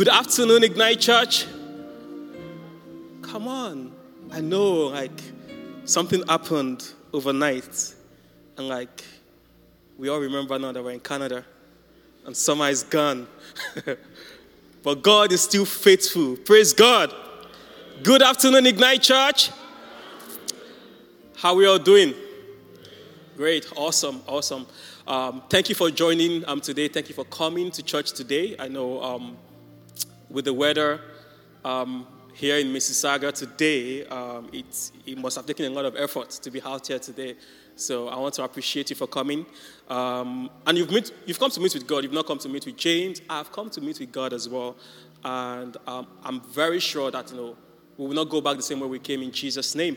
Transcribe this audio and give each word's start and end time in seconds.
Good 0.00 0.08
afternoon, 0.08 0.64
Ignite 0.64 0.98
Church. 0.98 1.44
Come 3.20 3.46
on. 3.46 3.92
I 4.30 4.40
know, 4.40 4.86
like, 4.86 5.20
something 5.84 6.26
happened 6.26 6.90
overnight. 7.12 7.94
And, 8.56 8.66
like, 8.66 9.04
we 9.98 10.08
all 10.08 10.18
remember 10.18 10.58
now 10.58 10.72
that 10.72 10.82
we're 10.82 10.92
in 10.92 11.00
Canada 11.00 11.44
and 12.24 12.34
summer 12.34 12.70
is 12.70 12.82
gone. 12.82 13.28
but 14.82 15.02
God 15.02 15.32
is 15.32 15.42
still 15.42 15.66
faithful. 15.66 16.38
Praise 16.38 16.72
God. 16.72 17.14
Good 18.02 18.22
afternoon, 18.22 18.68
Ignite 18.68 19.02
Church. 19.02 19.50
How 21.36 21.50
are 21.50 21.56
we 21.56 21.66
all 21.66 21.78
doing? 21.78 22.14
Great, 23.36 23.70
awesome, 23.76 24.22
awesome. 24.26 24.66
Um, 25.06 25.42
thank 25.50 25.68
you 25.68 25.74
for 25.74 25.90
joining 25.90 26.42
um, 26.48 26.62
today. 26.62 26.88
Thank 26.88 27.10
you 27.10 27.14
for 27.14 27.26
coming 27.26 27.70
to 27.72 27.82
church 27.82 28.12
today. 28.12 28.56
I 28.58 28.66
know 28.68 29.02
um, 29.02 29.36
with 30.30 30.44
the 30.44 30.54
weather 30.54 31.00
um, 31.64 32.06
here 32.32 32.56
in 32.56 32.68
Mississauga 32.68 33.32
today, 33.32 34.06
um, 34.06 34.48
it, 34.52 34.90
it 35.04 35.18
must 35.18 35.36
have 35.36 35.44
taken 35.46 35.66
a 35.66 35.70
lot 35.70 35.84
of 35.84 35.96
effort 35.96 36.30
to 36.30 36.50
be 36.50 36.62
out 36.62 36.86
here 36.86 36.98
today. 36.98 37.34
So 37.76 38.08
I 38.08 38.16
want 38.16 38.34
to 38.34 38.44
appreciate 38.44 38.90
you 38.90 38.96
for 38.96 39.06
coming. 39.06 39.44
Um, 39.88 40.50
and 40.66 40.78
you've, 40.78 40.90
met, 40.90 41.10
you've 41.26 41.38
come 41.38 41.50
to 41.50 41.60
meet 41.60 41.74
with 41.74 41.86
God. 41.86 42.04
You've 42.04 42.12
not 42.12 42.26
come 42.26 42.38
to 42.38 42.48
meet 42.48 42.66
with 42.66 42.76
James. 42.76 43.20
I've 43.28 43.50
come 43.50 43.70
to 43.70 43.80
meet 43.80 43.98
with 43.98 44.12
God 44.12 44.32
as 44.32 44.48
well. 44.48 44.76
And 45.24 45.76
um, 45.86 46.06
I'm 46.22 46.40
very 46.40 46.80
sure 46.80 47.10
that, 47.10 47.30
you 47.30 47.36
know, 47.36 47.56
we 47.96 48.06
will 48.06 48.14
not 48.14 48.28
go 48.30 48.40
back 48.40 48.56
the 48.56 48.62
same 48.62 48.80
way 48.80 48.86
we 48.86 48.98
came 48.98 49.22
in 49.22 49.32
Jesus' 49.32 49.74
name. 49.74 49.96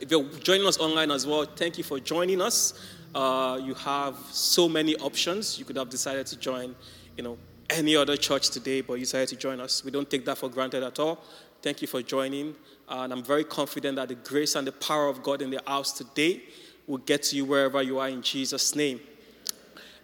If 0.00 0.10
you're 0.10 0.24
joining 0.24 0.66
us 0.66 0.78
online 0.78 1.10
as 1.12 1.26
well, 1.26 1.44
thank 1.44 1.78
you 1.78 1.84
for 1.84 2.00
joining 2.00 2.40
us. 2.40 2.74
Uh, 3.14 3.60
you 3.62 3.74
have 3.74 4.16
so 4.30 4.68
many 4.68 4.96
options. 4.96 5.58
You 5.58 5.64
could 5.64 5.76
have 5.76 5.90
decided 5.90 6.26
to 6.26 6.36
join, 6.36 6.74
you 7.16 7.22
know, 7.22 7.38
any 7.72 7.96
other 7.96 8.16
church 8.16 8.50
today, 8.50 8.80
but 8.80 8.94
you 8.94 9.00
decided 9.00 9.28
to 9.28 9.36
join 9.36 9.60
us. 9.60 9.84
We 9.84 9.90
don't 9.90 10.08
take 10.08 10.24
that 10.26 10.38
for 10.38 10.48
granted 10.48 10.82
at 10.82 10.98
all. 10.98 11.22
Thank 11.62 11.82
you 11.82 11.88
for 11.88 12.02
joining. 12.02 12.54
Uh, 12.88 13.00
and 13.02 13.12
I'm 13.12 13.22
very 13.22 13.44
confident 13.44 13.96
that 13.96 14.08
the 14.08 14.14
grace 14.14 14.54
and 14.54 14.66
the 14.66 14.72
power 14.72 15.08
of 15.08 15.22
God 15.22 15.42
in 15.42 15.50
the 15.50 15.60
house 15.66 15.92
today 15.92 16.42
will 16.86 16.98
get 16.98 17.22
to 17.24 17.36
you 17.36 17.44
wherever 17.44 17.82
you 17.82 17.98
are 17.98 18.08
in 18.08 18.22
Jesus' 18.22 18.74
name. 18.74 19.00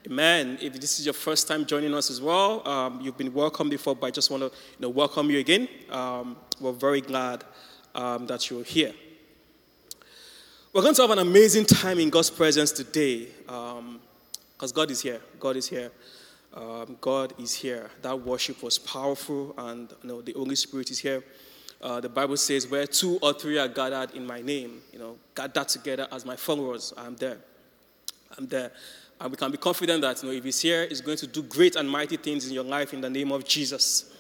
Amen. 0.06 0.58
If 0.62 0.80
this 0.80 0.98
is 1.00 1.05
your 1.05 1.12
first 1.12 1.48
time 1.48 1.66
joining 1.66 1.92
us 1.92 2.10
as 2.10 2.20
well, 2.20 2.66
um, 2.66 3.00
you've 3.00 3.19
been 3.19 3.34
welcome 3.34 3.69
before, 3.69 3.94
but 3.97 4.06
I 4.06 4.10
just 4.10 4.30
want 4.30 4.42
to 4.42 4.47
you 4.47 4.80
know, 4.80 4.88
welcome 4.88 5.28
you 5.30 5.38
again. 5.38 5.69
Um, 5.91 6.36
we're 6.60 6.72
very 6.72 7.00
glad 7.00 7.44
um, 7.94 8.27
that 8.28 8.48
you're 8.48 8.64
here. 8.64 8.94
We're 10.72 10.82
going 10.82 10.94
to 10.94 11.03
have 11.03 11.10
an 11.10 11.19
amazing 11.19 11.64
time 11.64 11.98
in 11.98 12.08
God's 12.08 12.30
presence 12.30 12.70
today 12.70 13.27
because 13.44 13.78
um, 13.78 14.00
God 14.75 14.91
is 14.91 15.03
here. 15.03 15.20
God 15.41 15.56
is 15.56 15.69
here. 15.69 15.91
Um, 16.59 16.97
God 17.01 17.34
is 17.39 17.55
here. 17.55 17.89
That 18.03 18.20
worship 18.20 18.64
was 18.64 18.81
powerful, 18.81 19.55
and 19.56 19.92
you 20.03 20.09
know, 20.09 20.20
the 20.20 20.33
Holy 20.33 20.56
Spirit 20.56 20.91
is 20.91 20.98
here. 20.98 21.23
Uh, 21.81 22.00
the 22.00 22.09
Bible 22.09 22.37
says, 22.37 22.67
Where 22.67 22.84
two 22.84 23.17
or 23.23 23.33
three 23.33 23.59
are 23.59 23.69
gathered 23.69 24.11
in 24.17 24.27
my 24.27 24.42
name, 24.42 24.81
you 24.92 24.98
know, 24.98 25.17
gathered 25.37 25.69
together 25.69 26.09
as 26.11 26.27
my 26.27 26.34
followers, 26.34 26.92
I'm 26.97 27.15
there. 27.15 27.39
I'm 28.37 28.48
there. 28.48 28.73
And 29.20 29.31
we 29.31 29.37
can 29.37 29.53
be 29.53 29.56
confident 29.56 30.03
that 30.03 30.20
you 30.20 30.28
know, 30.28 30.34
if 30.34 30.42
He's 30.42 30.61
here, 30.61 30.89
He's 30.89 31.00
going 31.00 31.19
to 31.19 31.28
do 31.28 31.45
great 31.45 31.77
and 31.77 31.89
mighty 31.89 32.17
things 32.17 32.48
in 32.48 32.53
your 32.53 32.65
life 32.65 32.93
in 32.93 33.00
the 33.03 33.11
name 33.11 33.31
of 33.31 33.45
Jesus. 33.45 34.12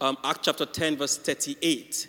Um, 0.00 0.16
Act 0.22 0.44
chapter 0.44 0.66
10, 0.66 0.96
verse 0.96 1.18
38. 1.18 2.06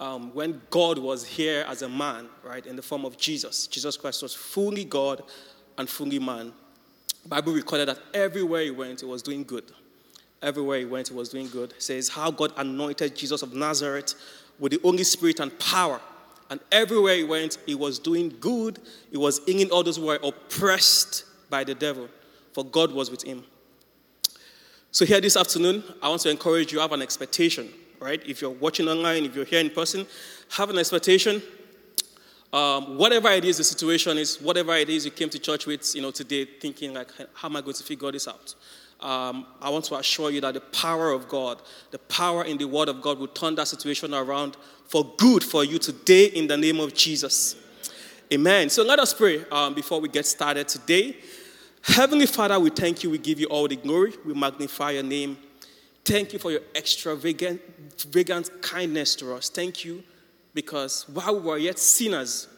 Um, 0.00 0.34
when 0.34 0.60
God 0.68 0.98
was 0.98 1.26
here 1.26 1.64
as 1.66 1.80
a 1.80 1.88
man, 1.88 2.28
right, 2.44 2.64
in 2.66 2.76
the 2.76 2.82
form 2.82 3.06
of 3.06 3.16
Jesus, 3.16 3.66
Jesus 3.68 3.96
Christ 3.96 4.22
was 4.22 4.34
fully 4.34 4.84
God 4.84 5.22
and 5.78 5.88
fully 5.88 6.18
man. 6.18 6.52
Bible 7.26 7.52
recorded 7.52 7.88
that 7.88 7.98
everywhere 8.14 8.62
he 8.62 8.70
went, 8.70 9.00
he 9.00 9.06
was 9.06 9.22
doing 9.22 9.44
good. 9.44 9.64
Everywhere 10.40 10.78
he 10.78 10.84
went, 10.84 11.08
he 11.08 11.14
was 11.14 11.28
doing 11.28 11.48
good. 11.48 11.72
It 11.72 11.82
says 11.82 12.08
how 12.08 12.30
God 12.30 12.52
anointed 12.56 13.16
Jesus 13.16 13.42
of 13.42 13.54
Nazareth 13.54 14.14
with 14.58 14.72
the 14.72 14.80
Holy 14.82 15.04
Spirit 15.04 15.40
and 15.40 15.56
power. 15.58 16.00
And 16.50 16.60
everywhere 16.72 17.16
he 17.16 17.24
went, 17.24 17.58
he 17.66 17.74
was 17.74 17.98
doing 17.98 18.34
good. 18.40 18.78
He 19.10 19.18
was 19.18 19.40
healing 19.44 19.68
those 19.68 19.96
who 19.96 20.06
were 20.06 20.18
oppressed 20.22 21.24
by 21.50 21.64
the 21.64 21.74
devil, 21.74 22.08
for 22.52 22.64
God 22.64 22.92
was 22.92 23.10
with 23.10 23.22
him. 23.22 23.44
So, 24.90 25.04
here 25.04 25.20
this 25.20 25.36
afternoon, 25.36 25.84
I 26.02 26.08
want 26.08 26.22
to 26.22 26.30
encourage 26.30 26.72
you 26.72 26.80
have 26.80 26.92
an 26.92 27.02
expectation, 27.02 27.68
right? 28.00 28.22
If 28.26 28.40
you're 28.40 28.50
watching 28.50 28.88
online, 28.88 29.24
if 29.24 29.36
you're 29.36 29.44
here 29.44 29.60
in 29.60 29.70
person, 29.70 30.06
have 30.52 30.70
an 30.70 30.78
expectation. 30.78 31.42
Um, 32.52 32.96
whatever 32.96 33.28
it 33.28 33.44
is 33.44 33.58
the 33.58 33.64
situation 33.64 34.16
is, 34.16 34.40
whatever 34.40 34.74
it 34.74 34.88
is 34.88 35.04
you 35.04 35.10
came 35.10 35.28
to 35.30 35.38
church 35.38 35.66
with, 35.66 35.94
you 35.94 36.00
know, 36.00 36.10
today, 36.10 36.46
thinking 36.46 36.94
like, 36.94 37.10
how 37.34 37.48
am 37.48 37.56
I 37.56 37.60
going 37.60 37.74
to 37.74 37.84
figure 37.84 38.10
this 38.10 38.26
out? 38.26 38.54
um, 39.00 39.46
I 39.60 39.70
want 39.70 39.84
to 39.86 39.96
assure 39.96 40.30
you 40.30 40.40
that 40.40 40.54
the 40.54 40.60
power 40.60 41.10
of 41.10 41.28
God, 41.28 41.62
the 41.90 41.98
power 41.98 42.44
in 42.44 42.58
the 42.58 42.66
Word 42.66 42.88
of 42.88 43.00
God 43.00 43.18
will 43.18 43.28
turn 43.28 43.54
that 43.56 43.68
situation 43.68 44.12
around 44.12 44.56
for 44.86 45.14
good 45.18 45.44
for 45.44 45.64
you 45.64 45.78
today 45.78 46.26
in 46.26 46.48
the 46.48 46.56
name 46.56 46.80
of 46.80 46.94
Jesus. 46.94 47.56
Amen. 48.32 48.68
So 48.68 48.82
let 48.82 48.98
us 48.98 49.14
pray 49.14 49.44
um, 49.50 49.74
before 49.74 50.00
we 50.00 50.08
get 50.08 50.26
started 50.26 50.68
today. 50.68 51.16
Heavenly 51.82 52.26
Father, 52.26 52.58
we 52.58 52.70
thank 52.70 53.04
you. 53.04 53.10
We 53.10 53.18
give 53.18 53.38
you 53.38 53.46
all 53.46 53.68
the 53.68 53.76
glory. 53.76 54.14
We 54.26 54.34
magnify 54.34 54.92
your 54.92 55.04
name. 55.04 55.38
Thank 56.04 56.32
you 56.32 56.38
for 56.38 56.50
your 56.50 56.62
extravagant 56.74 57.60
kindness 58.62 59.14
to 59.16 59.34
us. 59.34 59.48
Thank 59.48 59.84
you 59.84 60.02
because 60.58 61.08
while 61.08 61.38
we 61.38 61.40
were 61.40 61.56
yet 61.56 61.78
sinners, 61.78 62.48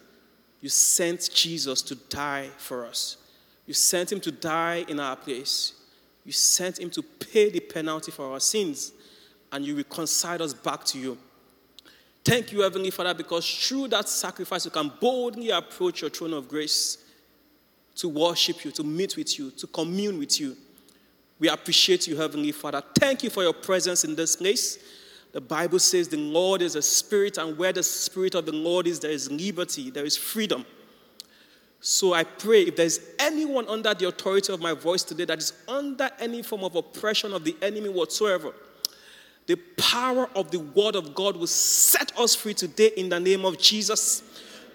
you 0.63 0.71
sent 0.71 1.29
Jesus 1.35 1.83
to 1.83 1.95
die 1.95 2.49
for 2.57 2.87
us. 2.87 3.19
You 3.67 3.75
sent 3.75 4.11
him 4.11 4.21
to 4.21 4.33
die 4.33 4.87
in 4.89 4.99
our 4.99 5.17
place. 5.17 5.75
You 6.25 6.33
sent 6.33 6.79
him 6.79 6.89
to 6.93 7.03
pay 7.03 7.51
the 7.51 7.61
penalty 7.61 8.11
for 8.11 8.33
our 8.33 8.41
sins, 8.41 8.93
and 9.53 9.67
you 9.67 9.77
reconciled 9.77 10.41
us 10.41 10.55
back 10.55 10.83
to 10.85 10.99
you. 10.99 11.19
Thank 12.25 12.53
you, 12.53 12.63
Heavenly 12.63 12.91
Father, 12.91 13.13
because 13.13 13.47
through 13.69 13.89
that 13.89 14.09
sacrifice, 14.09 14.65
you 14.65 14.71
can 14.71 14.91
boldly 14.99 15.51
approach 15.51 16.01
your 16.01 16.09
throne 16.09 16.33
of 16.33 16.49
grace 16.49 17.05
to 17.97 18.09
worship 18.09 18.65
you, 18.65 18.71
to 18.71 18.83
meet 18.83 19.15
with 19.19 19.39
you, 19.39 19.51
to 19.51 19.67
commune 19.67 20.19
with 20.19 20.41
you. 20.41 20.57
We 21.39 21.51
appreciate 21.51 22.07
you, 22.07 22.17
Heavenly 22.17 22.53
Father. 22.53 22.83
Thank 22.99 23.25
you 23.25 23.29
for 23.29 23.43
your 23.43 23.53
presence 23.53 24.05
in 24.05 24.15
this 24.15 24.37
place. 24.37 24.79
The 25.33 25.41
Bible 25.41 25.79
says 25.79 26.09
the 26.09 26.17
Lord 26.17 26.61
is 26.61 26.75
a 26.75 26.83
spirit, 26.83 27.39
and 27.39 27.57
where 27.57 27.73
the 27.73 27.83
spirit 27.83 28.35
of 28.35 28.47
the 28.47 28.53
Lord 28.53 28.87
is, 28.87 29.01
there 29.01 29.11
is 29.11 29.31
liberty, 29.31 29.91
there 29.91 30.05
is 30.05 30.17
freedom. 30.17 30.67
So 31.81 32.13
I 32.13 32.25
pray 32.25 32.63
if 32.63 32.77
there's 32.77 33.01
anyone 33.19 33.67
under 33.69 33.95
the 33.95 34.09
authority 34.09 34.53
of 34.53 34.61
my 34.61 34.75
voice 34.75 35.03
today 35.03 35.25
that 35.25 35.39
is 35.39 35.53
under 35.67 36.11
any 36.19 36.43
form 36.43 36.63
of 36.65 36.75
oppression 36.75 37.33
of 37.33 37.45
the 37.45 37.57
enemy 37.63 37.89
whatsoever, 37.89 38.53
the 39.47 39.57
power 39.77 40.29
of 40.37 40.51
the 40.51 40.59
word 40.61 40.95
of 40.95 41.15
God 41.15 41.37
will 41.37 41.47
set 41.47 42.17
us 42.19 42.35
free 42.35 42.55
today 42.55 42.91
in 42.97 43.09
the 43.09 43.19
name 43.19 43.45
of 43.45 43.59
Jesus. 43.59 44.23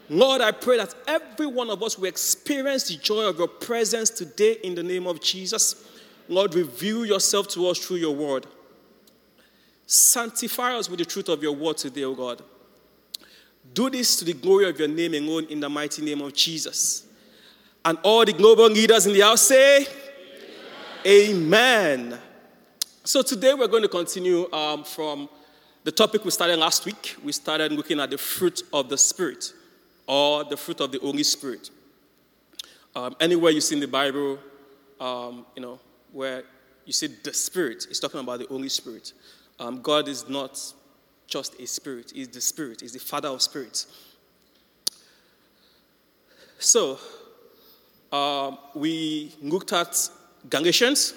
Lord, 0.09 0.41
I 0.41 0.51
pray 0.51 0.77
that 0.77 0.95
every 1.07 1.47
one 1.47 1.69
of 1.69 1.81
us 1.83 1.97
will 1.97 2.07
experience 2.07 2.87
the 2.87 2.97
joy 2.97 3.25
of 3.25 3.37
your 3.37 3.47
presence 3.47 4.09
today 4.09 4.57
in 4.63 4.75
the 4.75 4.83
name 4.83 5.05
of 5.05 5.21
Jesus. 5.21 5.87
Lord, 6.27 6.55
reveal 6.55 7.05
yourself 7.05 7.47
to 7.49 7.67
us 7.67 7.77
through 7.77 7.97
your 7.97 8.15
word. 8.15 8.47
Sanctify 9.85 10.75
us 10.75 10.89
with 10.89 10.99
the 10.99 11.05
truth 11.05 11.29
of 11.29 11.43
your 11.43 11.53
word 11.53 11.77
today, 11.77 12.03
O 12.03 12.15
God. 12.15 12.41
Do 13.73 13.89
this 13.89 14.15
to 14.17 14.25
the 14.25 14.33
glory 14.33 14.69
of 14.69 14.79
your 14.79 14.87
name 14.87 15.13
alone 15.13 15.45
in 15.49 15.59
the 15.59 15.69
mighty 15.69 16.01
name 16.01 16.21
of 16.21 16.33
Jesus. 16.33 17.05
And 17.83 17.97
all 18.03 18.25
the 18.25 18.33
global 18.33 18.67
leaders 18.67 19.05
in 19.05 19.13
the 19.13 19.21
house 19.21 19.41
say, 19.41 19.85
Amen. 21.05 22.13
Amen. 22.13 22.19
So 23.03 23.21
today 23.21 23.53
we're 23.53 23.67
going 23.67 23.83
to 23.83 23.89
continue 23.89 24.51
um, 24.51 24.83
from 24.83 25.29
the 25.83 25.91
topic 25.91 26.25
we 26.25 26.31
started 26.31 26.57
last 26.57 26.83
week. 26.85 27.15
We 27.23 27.31
started 27.31 27.71
looking 27.71 27.99
at 27.99 28.09
the 28.09 28.17
fruit 28.17 28.63
of 28.73 28.89
the 28.89 28.97
Spirit 28.97 29.53
or 30.07 30.43
the 30.43 30.57
fruit 30.57 30.81
of 30.81 30.91
the 30.91 30.97
Holy 30.97 31.21
Spirit. 31.21 31.69
Um, 32.95 33.15
anywhere 33.19 33.51
you 33.51 33.61
see 33.61 33.75
in 33.75 33.81
the 33.81 33.87
Bible, 33.87 34.39
um, 34.99 35.45
you 35.55 35.61
know, 35.61 35.79
where 36.11 36.43
you 36.85 36.93
see 36.93 37.07
the 37.07 37.33
Spirit, 37.33 37.85
it's 37.87 37.99
talking 37.99 38.19
about 38.19 38.39
the 38.39 38.47
Holy 38.47 38.69
Spirit. 38.69 39.13
Um, 39.59 39.81
God 39.81 40.07
is 40.07 40.27
not 40.27 40.59
just 41.27 41.59
a 41.59 41.65
spirit, 41.65 42.11
He's 42.13 42.27
the 42.27 42.41
Spirit, 42.41 42.81
He's 42.81 42.93
the 42.93 42.99
Father 42.99 43.29
of 43.29 43.41
spirits. 43.41 43.87
So, 46.59 46.99
uh, 48.11 48.55
we 48.73 49.33
looked 49.41 49.73
at 49.73 50.09
Galatians. 50.49 51.13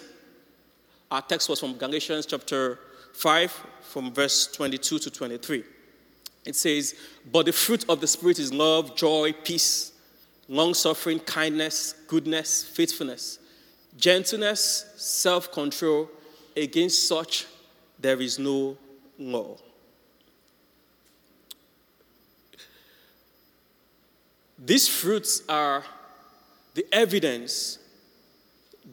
Our 1.10 1.22
text 1.22 1.48
was 1.48 1.60
from 1.60 1.76
Galatians 1.76 2.26
chapter 2.26 2.78
5, 3.14 3.66
from 3.82 4.12
verse 4.12 4.46
22 4.48 4.98
to 4.98 5.10
23. 5.10 5.64
It 6.44 6.56
says, 6.56 6.94
But 7.30 7.46
the 7.46 7.52
fruit 7.52 7.84
of 7.88 8.00
the 8.00 8.06
Spirit 8.06 8.38
is 8.38 8.52
love, 8.52 8.96
joy, 8.96 9.32
peace, 9.32 9.92
long 10.48 10.74
suffering, 10.74 11.20
kindness, 11.20 11.94
goodness, 12.06 12.64
faithfulness, 12.64 13.38
gentleness, 13.96 14.86
self 14.96 15.52
control. 15.52 16.10
Against 16.56 17.06
such, 17.06 17.46
there 17.98 18.20
is 18.20 18.38
no 18.38 18.76
law. 19.18 19.56
These 24.58 24.88
fruits 24.88 25.42
are 25.48 25.84
the 26.74 26.86
evidence 26.92 27.78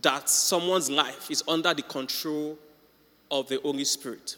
that 0.01 0.29
someone's 0.29 0.89
life 0.89 1.31
is 1.31 1.43
under 1.47 1.73
the 1.73 1.81
control 1.81 2.57
of 3.31 3.47
the 3.47 3.59
Holy 3.61 3.85
Spirit. 3.85 4.37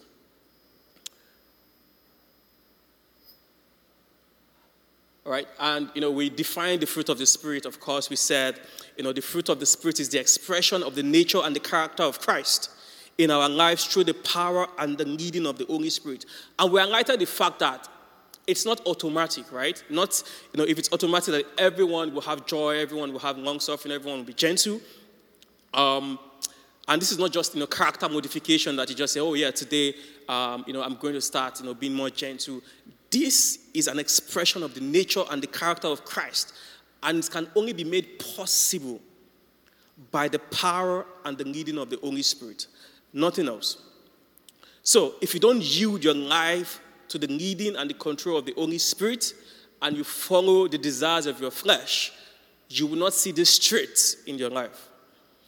All 5.25 5.33
right, 5.33 5.47
and 5.59 5.89
you 5.93 5.99
know, 5.99 6.11
we 6.11 6.29
define 6.29 6.79
the 6.79 6.85
fruit 6.85 7.09
of 7.09 7.17
the 7.17 7.25
Spirit. 7.25 7.65
Of 7.65 7.81
course, 7.81 8.09
we 8.09 8.15
said, 8.15 8.61
you 8.95 9.03
know, 9.03 9.11
the 9.11 9.21
fruit 9.21 9.49
of 9.49 9.59
the 9.59 9.65
Spirit 9.65 9.99
is 9.99 10.07
the 10.07 10.19
expression 10.19 10.81
of 10.81 10.95
the 10.95 11.03
nature 11.03 11.41
and 11.43 11.53
the 11.53 11.59
character 11.59 12.03
of 12.03 12.19
Christ 12.19 12.69
in 13.17 13.31
our 13.31 13.49
lives 13.49 13.85
through 13.85 14.03
the 14.03 14.13
power 14.13 14.67
and 14.77 14.97
the 14.97 15.05
leading 15.05 15.45
of 15.47 15.57
the 15.57 15.65
Holy 15.65 15.89
Spirit. 15.89 16.25
And 16.59 16.71
we 16.71 16.79
highlighted 16.79 17.19
the 17.19 17.25
fact 17.25 17.59
that 17.59 17.87
it's 18.45 18.65
not 18.65 18.85
automatic, 18.85 19.51
right? 19.51 19.83
Not, 19.89 20.23
you 20.53 20.59
know, 20.59 20.63
if 20.63 20.79
it's 20.79 20.91
automatic 20.93 21.33
that 21.33 21.45
everyone 21.57 22.13
will 22.13 22.21
have 22.21 22.45
joy, 22.45 22.77
everyone 22.77 23.11
will 23.11 23.19
have 23.19 23.37
long 23.37 23.59
suffering, 23.59 23.93
everyone 23.93 24.19
will 24.19 24.25
be 24.25 24.33
gentle. 24.33 24.79
Um, 25.73 26.17
and 26.87 27.01
this 27.01 27.11
is 27.11 27.19
not 27.19 27.31
just, 27.33 27.53
you 27.53 27.59
know, 27.59 27.67
character 27.67 28.07
modification 28.07 28.75
that 28.77 28.89
you 28.89 28.95
just 28.95 29.13
say, 29.13 29.19
oh 29.19 29.33
yeah, 29.33 29.51
today, 29.51 29.95
um, 30.29 30.63
you 30.65 30.73
know, 30.73 30.81
I'm 30.81 30.95
going 30.95 31.13
to 31.13 31.21
start, 31.21 31.59
you 31.59 31.65
know, 31.65 31.73
being 31.73 31.93
more 31.93 32.09
gentle. 32.09 32.61
This 33.09 33.59
is 33.73 33.87
an 33.87 33.99
expression 33.99 34.63
of 34.63 34.73
the 34.73 34.81
nature 34.81 35.23
and 35.29 35.41
the 35.41 35.47
character 35.47 35.87
of 35.87 36.05
Christ, 36.05 36.53
and 37.03 37.19
it 37.19 37.29
can 37.29 37.49
only 37.55 37.73
be 37.73 37.83
made 37.83 38.19
possible 38.19 39.01
by 40.11 40.27
the 40.27 40.39
power 40.39 41.05
and 41.25 41.37
the 41.37 41.43
leading 41.43 41.77
of 41.77 41.89
the 41.89 41.97
Holy 41.97 42.21
Spirit. 42.21 42.67
Nothing 43.17 43.47
else. 43.47 43.77
So, 44.83 45.15
if 45.21 45.33
you 45.33 45.39
don't 45.39 45.61
yield 45.61 46.03
your 46.03 46.13
life 46.13 46.79
to 47.09 47.17
the 47.17 47.27
leading 47.27 47.75
and 47.75 47.89
the 47.89 47.95
control 47.95 48.37
of 48.37 48.45
the 48.45 48.53
Holy 48.53 48.77
Spirit, 48.77 49.33
and 49.81 49.97
you 49.97 50.03
follow 50.03 50.67
the 50.67 50.77
desires 50.77 51.25
of 51.25 51.41
your 51.41 51.49
flesh, 51.49 52.11
you 52.69 52.85
will 52.85 52.97
not 52.97 53.13
see 53.13 53.31
this 53.31 53.57
traits 53.57 54.17
in 54.25 54.37
your 54.37 54.51
life. 54.51 54.89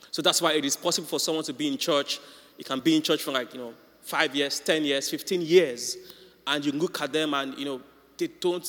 So 0.10 0.22
that's 0.22 0.42
why 0.42 0.54
it 0.54 0.66
is 0.66 0.76
possible 0.76 1.08
for 1.08 1.20
someone 1.20 1.44
to 1.44 1.54
be 1.54 1.68
in 1.68 1.78
church. 1.78 2.20
You 2.58 2.64
can 2.64 2.80
be 2.80 2.96
in 2.96 3.04
church 3.04 3.22
for 3.22 3.32
like, 3.32 3.54
you 3.54 3.60
know, 3.60 3.74
five 4.02 4.36
years, 4.36 4.60
10 4.60 4.84
years, 4.86 5.10
15 5.10 5.42
years, 5.42 5.98
and 6.48 6.66
you 6.66 6.72
look 6.72 7.00
at 7.02 7.14
them 7.14 7.36
and, 7.36 7.56
you 7.58 7.66
know, 7.66 7.82
they 8.18 8.28
don't 8.28 8.68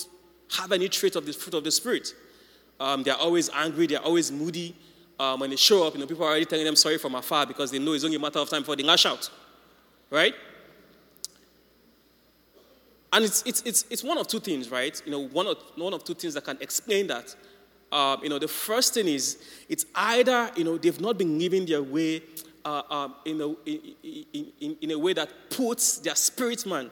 have 0.59 0.73
any 0.73 0.89
trait 0.91 1.17
of 1.17 1.25
the 1.25 1.33
fruit 1.33 1.55
of 1.55 1.65
the 1.65 1.71
Spirit. 1.71 2.15
Um, 2.79 3.03
they're 3.03 3.15
always 3.15 3.49
angry, 3.51 3.87
they're 3.87 4.03
always 4.03 4.31
moody. 4.31 4.77
Um, 5.21 5.39
when 5.41 5.51
they 5.51 5.57
show 5.57 5.87
up, 5.87 5.93
you 5.93 6.01
know, 6.01 6.07
people 6.07 6.25
are 6.25 6.31
already 6.31 6.47
telling 6.47 6.65
them 6.65 6.75
sorry 6.75 6.97
from 6.97 7.15
afar 7.15 7.45
because 7.45 7.71
they 7.71 7.79
know 7.79 7.93
it's 7.93 8.05
only 8.05 8.17
a 8.17 8.19
matter 8.19 8.39
of 8.39 8.49
time 8.49 8.63
before 8.63 8.75
they 8.75 8.83
lash 8.83 9.05
out. 9.05 9.29
Right? 10.09 10.35
And 13.13 13.27
it's, 13.27 13.43
it's, 13.45 13.61
it's, 13.63 13.85
it's 13.91 14.03
one 14.03 14.17
of 14.17 14.29
two 14.29 14.41
things, 14.41 14.71
right? 14.71 15.01
You 15.05 15.13
know, 15.13 15.27
one 15.29 15.47
of, 15.47 15.59
one 15.77 15.93
of 15.93 16.05
two 16.05 16.15
things 16.15 16.33
that 16.33 16.45
can 16.45 16.57
explain 16.63 17.07
that. 17.09 17.37
Um, 17.93 18.21
you 18.23 18.31
know, 18.31 18.39
the 18.39 18.49
first 18.49 18.95
thing 18.95 19.09
is 19.09 19.43
it's 19.69 19.85
either, 19.95 20.51
you 20.57 20.65
know, 20.65 20.79
they've 20.79 21.01
not 21.01 21.19
been 21.19 21.39
living 21.39 21.67
their 21.67 21.83
way 21.83 22.23
uh, 22.65 22.83
um, 22.89 23.15
in, 23.27 23.43
a, 23.43 23.49
in, 23.69 24.47
in, 24.61 24.77
in, 24.81 24.91
a 24.91 24.99
way 24.99 25.13
that 25.13 25.29
puts 25.51 25.99
their 25.99 26.15
spirit 26.15 26.65
man 26.65 26.91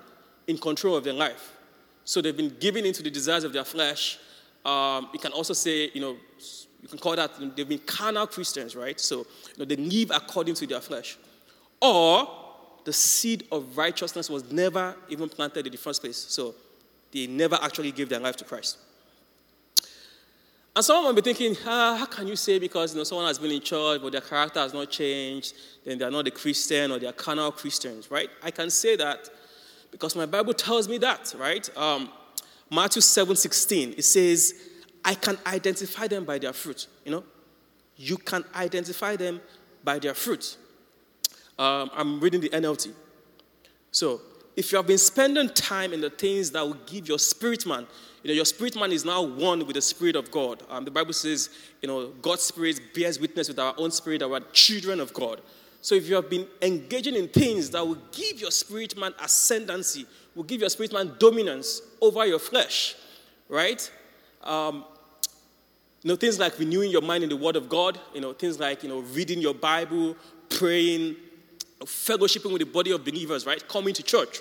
in 0.48 0.58
control 0.58 0.96
of 0.96 1.04
their 1.04 1.14
life. 1.14 1.56
So 2.04 2.20
they've 2.20 2.36
been 2.36 2.54
giving 2.60 2.84
into 2.84 3.02
the 3.02 3.10
desires 3.10 3.44
of 3.44 3.54
their 3.54 3.64
flesh. 3.64 4.18
Um, 4.66 5.08
you 5.14 5.18
can 5.18 5.32
also 5.32 5.54
say, 5.54 5.90
you 5.94 6.00
know, 6.02 6.16
you 6.80 6.88
can 6.88 6.98
call 6.98 7.16
that 7.16 7.32
they've 7.56 7.68
been 7.68 7.78
carnal 7.80 8.26
Christians, 8.26 8.76
right? 8.76 8.98
So 9.00 9.18
you 9.18 9.24
know, 9.58 9.64
they 9.64 9.76
live 9.76 10.10
according 10.14 10.54
to 10.54 10.66
their 10.66 10.80
flesh. 10.80 11.18
Or 11.80 12.28
the 12.84 12.92
seed 12.92 13.46
of 13.52 13.76
righteousness 13.76 14.30
was 14.30 14.50
never 14.50 14.96
even 15.08 15.28
planted 15.28 15.66
in 15.66 15.72
the 15.72 15.78
first 15.78 16.00
place. 16.00 16.16
So 16.16 16.54
they 17.12 17.26
never 17.26 17.58
actually 17.60 17.92
gave 17.92 18.08
their 18.08 18.20
life 18.20 18.36
to 18.36 18.44
Christ. 18.44 18.78
And 20.74 20.84
someone 20.84 21.06
might 21.12 21.24
be 21.24 21.34
thinking, 21.34 21.56
ah, 21.66 21.96
how 21.98 22.06
can 22.06 22.28
you 22.28 22.36
say 22.36 22.58
because 22.58 22.92
you 22.92 22.98
know, 22.98 23.04
someone 23.04 23.26
has 23.26 23.38
been 23.38 23.50
in 23.50 23.60
church 23.60 24.00
but 24.00 24.12
their 24.12 24.20
character 24.20 24.60
has 24.60 24.72
not 24.72 24.88
changed, 24.90 25.54
then 25.84 25.98
they're 25.98 26.10
not 26.10 26.26
a 26.28 26.30
Christian 26.30 26.92
or 26.92 27.00
they're 27.00 27.12
carnal 27.12 27.50
Christians, 27.50 28.10
right? 28.10 28.30
I 28.42 28.52
can 28.52 28.70
say 28.70 28.94
that 28.94 29.28
because 29.90 30.14
my 30.14 30.26
Bible 30.26 30.54
tells 30.54 30.88
me 30.88 30.98
that, 30.98 31.34
right? 31.36 31.68
Um, 31.76 32.10
Matthew 32.70 33.02
7 33.02 33.34
16, 33.34 33.94
it 33.96 34.04
says, 34.04 34.54
I 35.08 35.14
can 35.14 35.38
identify 35.46 36.06
them 36.06 36.26
by 36.26 36.38
their 36.38 36.52
fruit. 36.52 36.86
You 37.06 37.12
know, 37.12 37.24
you 37.96 38.18
can 38.18 38.44
identify 38.54 39.16
them 39.16 39.40
by 39.82 39.98
their 39.98 40.12
fruit. 40.12 40.58
Um, 41.58 41.90
I'm 41.94 42.20
reading 42.20 42.42
the 42.42 42.50
NLT. 42.50 42.92
So, 43.90 44.20
if 44.54 44.70
you 44.70 44.76
have 44.76 44.86
been 44.86 44.98
spending 44.98 45.48
time 45.48 45.94
in 45.94 46.02
the 46.02 46.10
things 46.10 46.50
that 46.50 46.60
will 46.60 46.76
give 46.84 47.08
your 47.08 47.18
spirit 47.18 47.64
man, 47.64 47.86
you 48.22 48.28
know, 48.28 48.34
your 48.34 48.44
spirit 48.44 48.76
man 48.76 48.92
is 48.92 49.06
now 49.06 49.22
one 49.22 49.66
with 49.66 49.76
the 49.76 49.80
Spirit 49.80 50.14
of 50.14 50.30
God. 50.30 50.62
Um, 50.68 50.84
the 50.84 50.90
Bible 50.90 51.14
says, 51.14 51.48
you 51.80 51.88
know, 51.88 52.08
God's 52.20 52.42
Spirit 52.42 52.78
bears 52.94 53.18
witness 53.18 53.48
with 53.48 53.58
our 53.58 53.72
own 53.78 53.90
spirit 53.90 54.18
that 54.18 54.28
we're 54.28 54.40
children 54.52 55.00
of 55.00 55.14
God. 55.14 55.40
So 55.80 55.94
if 55.94 56.06
you 56.06 56.16
have 56.16 56.28
been 56.28 56.46
engaging 56.60 57.14
in 57.14 57.28
things 57.28 57.70
that 57.70 57.86
will 57.86 58.02
give 58.12 58.42
your 58.42 58.50
spirit 58.50 58.98
man 58.98 59.14
ascendancy, 59.22 60.04
will 60.34 60.42
give 60.42 60.60
your 60.60 60.68
spirit 60.68 60.92
man 60.92 61.14
dominance 61.18 61.80
over 62.02 62.26
your 62.26 62.40
flesh, 62.40 62.94
right? 63.48 63.90
Um, 64.42 64.84
you 66.02 66.08
know, 66.08 66.16
things 66.16 66.38
like 66.38 66.58
renewing 66.58 66.90
your 66.90 67.02
mind 67.02 67.24
in 67.24 67.30
the 67.30 67.36
Word 67.36 67.56
of 67.56 67.68
God, 67.68 67.98
you 68.14 68.20
know, 68.20 68.32
things 68.32 68.60
like, 68.60 68.82
you 68.82 68.88
know, 68.88 69.00
reading 69.00 69.40
your 69.40 69.54
Bible, 69.54 70.16
praying, 70.48 71.16
fellowshipping 71.80 72.52
with 72.52 72.60
the 72.60 72.66
body 72.66 72.92
of 72.92 73.04
believers, 73.04 73.46
right? 73.46 73.66
Coming 73.68 73.94
to 73.94 74.02
church, 74.02 74.40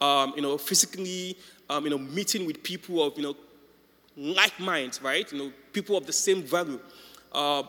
um, 0.00 0.32
you 0.36 0.42
know, 0.42 0.56
physically, 0.56 1.36
um, 1.68 1.84
you 1.84 1.90
know, 1.90 1.98
meeting 1.98 2.46
with 2.46 2.62
people 2.62 3.02
of, 3.02 3.16
you 3.16 3.22
know, 3.22 3.36
like 4.16 4.58
minds, 4.58 5.02
right? 5.02 5.30
You 5.30 5.38
know, 5.38 5.52
people 5.72 5.96
of 5.96 6.06
the 6.06 6.12
same 6.12 6.42
value. 6.42 6.80
Uh, 7.32 7.64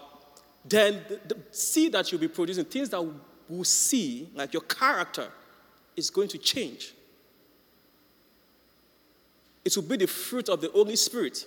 then 0.64 1.02
the, 1.08 1.36
the 1.36 1.42
seed 1.52 1.92
that 1.92 2.12
you'll 2.12 2.22
be 2.22 2.28
producing, 2.28 2.66
things 2.66 2.90
that 2.90 3.06
we'll 3.50 3.64
see, 3.64 4.30
like 4.34 4.54
your 4.54 4.64
character, 4.64 5.28
is 5.96 6.10
going 6.10 6.28
to 6.30 6.38
change. 6.38 6.94
It 9.64 9.76
will 9.76 9.84
be 9.84 9.98
the 9.98 10.08
fruit 10.08 10.50
of 10.50 10.62
the 10.62 10.70
Holy 10.70 10.96
Spirit. 10.96 11.46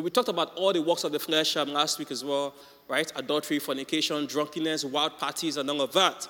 We 0.00 0.10
talked 0.10 0.28
about 0.28 0.54
all 0.56 0.72
the 0.72 0.82
works 0.82 1.04
of 1.04 1.12
the 1.12 1.18
flesh 1.18 1.56
um, 1.56 1.72
last 1.72 1.98
week 1.98 2.10
as 2.10 2.24
well 2.24 2.54
right? 2.88 3.12
Adultery, 3.14 3.58
fornication, 3.58 4.26
drunkenness, 4.26 4.84
wild 4.84 5.18
parties, 5.18 5.56
and 5.56 5.70
all 5.70 5.82
of 5.82 5.92
that. 5.92 6.26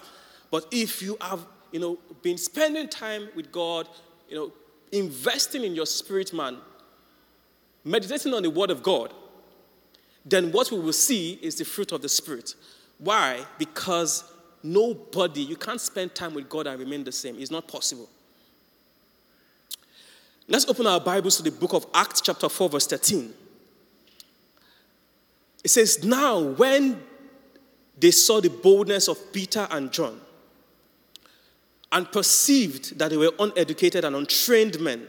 But 0.51 0.67
if 0.71 1.01
you 1.01 1.17
have, 1.21 1.47
you 1.73 1.81
know, 1.81 1.99
been 2.23 2.37
spending 2.37 2.89
time 2.89 3.29
with 3.35 3.53
God, 3.53 3.89
you 4.29 4.37
know, 4.37 4.53
investing 4.91 5.65
in 5.65 5.75
your 5.75 5.87
spirit 5.87 6.33
man, 6.33 6.59
meditating 7.85 8.35
on 8.35 8.43
the 8.43 8.51
word 8.51 8.71
of 8.71 8.83
God, 8.83 9.15
then 10.25 10.53
what 10.53 10.71
we 10.71 10.79
will 10.79 10.93
see 10.93 11.39
is 11.41 11.57
the 11.57 11.65
fruit 11.65 11.93
of 11.93 12.03
the 12.03 12.09
spirit. 12.09 12.55
Why? 12.99 13.47
Because 13.57 14.25
nobody, 14.63 15.43
you 15.43 15.57
can't 15.57 15.81
spend 15.81 16.15
time 16.15 16.35
with 16.35 16.49
God 16.49 16.67
and 16.67 16.79
remain 16.79 17.05
the 17.05 17.13
same. 17.13 17.37
It's 17.39 17.51
not 17.51 17.69
possible. 17.69 18.09
Let's 20.49 20.69
open 20.69 20.87
our 20.87 21.01
Bibles 21.01 21.37
to 21.37 21.43
the 21.43 21.51
book 21.51 21.75
of 21.75 21.87
Acts, 21.95 22.21
chapter 22.21 22.49
4, 22.49 22.71
verse 22.71 22.87
13. 22.87 23.33
It 25.69 25.73
says, 25.73 26.03
Now, 26.03 26.41
when 26.41 26.99
they 27.99 28.11
saw 28.11 28.41
the 28.41 28.49
boldness 28.49 29.07
of 29.07 29.35
Peter 29.35 29.69
and 29.71 29.93
John 29.93 30.19
and 31.93 32.11
perceived 32.11 32.99
that 32.99 33.11
they 33.11 33.19
were 33.19 33.33
uneducated 33.39 34.03
and 34.03 34.17
untrained 34.17 34.81
men, 34.81 35.07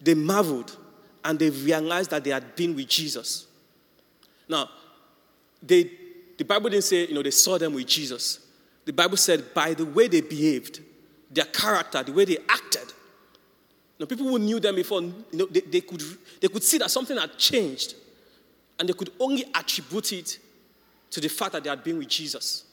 they 0.00 0.14
marveled 0.14 0.76
and 1.24 1.40
they 1.40 1.50
realized 1.50 2.10
that 2.10 2.22
they 2.22 2.30
had 2.30 2.54
been 2.54 2.76
with 2.76 2.86
Jesus. 2.86 3.48
Now, 4.48 4.70
they, 5.60 5.90
the 6.38 6.44
Bible 6.44 6.70
didn't 6.70 6.84
say, 6.84 7.08
you 7.08 7.14
know, 7.14 7.24
they 7.24 7.32
saw 7.32 7.58
them 7.58 7.74
with 7.74 7.88
Jesus. 7.88 8.46
The 8.84 8.92
Bible 8.92 9.16
said, 9.16 9.52
by 9.52 9.74
the 9.74 9.86
way 9.86 10.06
they 10.06 10.20
behaved, 10.20 10.82
their 11.32 11.46
character, 11.46 12.04
the 12.04 12.12
way 12.12 12.26
they 12.26 12.38
acted. 12.48 12.92
You 13.98 14.04
know, 14.04 14.06
people 14.06 14.28
who 14.28 14.38
knew 14.38 14.60
them 14.60 14.76
before, 14.76 15.02
you 15.02 15.14
know, 15.32 15.46
they, 15.46 15.62
they, 15.62 15.80
could, 15.80 16.00
they 16.40 16.46
could 16.46 16.62
see 16.62 16.78
that 16.78 16.92
something 16.92 17.18
had 17.18 17.36
changed. 17.36 17.96
And 18.78 18.88
they 18.88 18.92
could 18.92 19.10
only 19.18 19.44
attribute 19.54 20.12
it 20.12 20.38
to 21.10 21.20
the 21.20 21.28
fact 21.28 21.52
that 21.52 21.64
they 21.64 21.70
had 21.70 21.82
been 21.82 21.98
with 21.98 22.08
Jesus. 22.08 22.64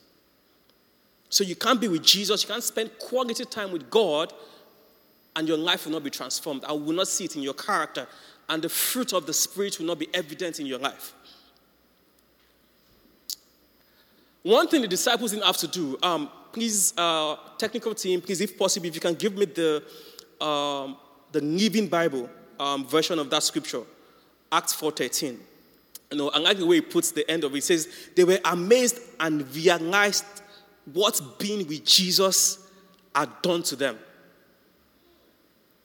So 1.30 1.42
you 1.42 1.56
can't 1.56 1.80
be 1.80 1.88
with 1.88 2.02
Jesus, 2.04 2.42
you 2.42 2.48
can't 2.48 2.62
spend 2.62 2.90
quality 2.98 3.44
time 3.44 3.72
with 3.72 3.90
God, 3.90 4.32
and 5.34 5.48
your 5.48 5.56
life 5.56 5.84
will 5.84 5.92
not 5.92 6.04
be 6.04 6.10
transformed. 6.10 6.64
I 6.64 6.72
will 6.72 6.92
not 6.92 7.08
see 7.08 7.24
it 7.24 7.36
in 7.36 7.42
your 7.42 7.54
character, 7.54 8.06
and 8.48 8.62
the 8.62 8.68
fruit 8.68 9.12
of 9.12 9.26
the 9.26 9.32
Spirit 9.32 9.78
will 9.78 9.86
not 9.86 9.98
be 9.98 10.08
evident 10.14 10.60
in 10.60 10.66
your 10.66 10.78
life. 10.78 11.12
One 14.42 14.68
thing 14.68 14.82
the 14.82 14.88
disciples 14.88 15.30
didn't 15.30 15.46
have 15.46 15.56
to 15.56 15.66
do, 15.66 15.98
um, 16.02 16.30
please, 16.52 16.92
uh, 16.98 17.36
technical 17.58 17.94
team, 17.94 18.20
please, 18.20 18.40
if 18.42 18.58
possible, 18.58 18.86
if 18.86 18.94
you 18.94 19.00
can 19.00 19.14
give 19.14 19.34
me 19.34 19.46
the, 19.46 19.82
um, 20.40 20.98
the 21.32 21.40
Living 21.40 21.88
Bible 21.88 22.28
um, 22.60 22.86
version 22.86 23.18
of 23.18 23.30
that 23.30 23.42
scripture, 23.42 23.82
Acts 24.52 24.74
4.13. 24.74 25.38
You 26.14 26.18
know, 26.18 26.30
I 26.30 26.38
like 26.38 26.58
the 26.58 26.66
way 26.66 26.76
he 26.76 26.80
puts 26.80 27.10
the 27.10 27.28
end 27.28 27.42
of 27.42 27.56
it. 27.56 27.64
Says, 27.64 27.88
they 28.14 28.22
were 28.22 28.38
amazed 28.44 29.00
and 29.18 29.52
realized 29.52 30.24
what 30.92 31.20
being 31.40 31.66
with 31.66 31.84
Jesus 31.84 32.70
had 33.12 33.30
done 33.42 33.64
to 33.64 33.74
them. 33.74 33.98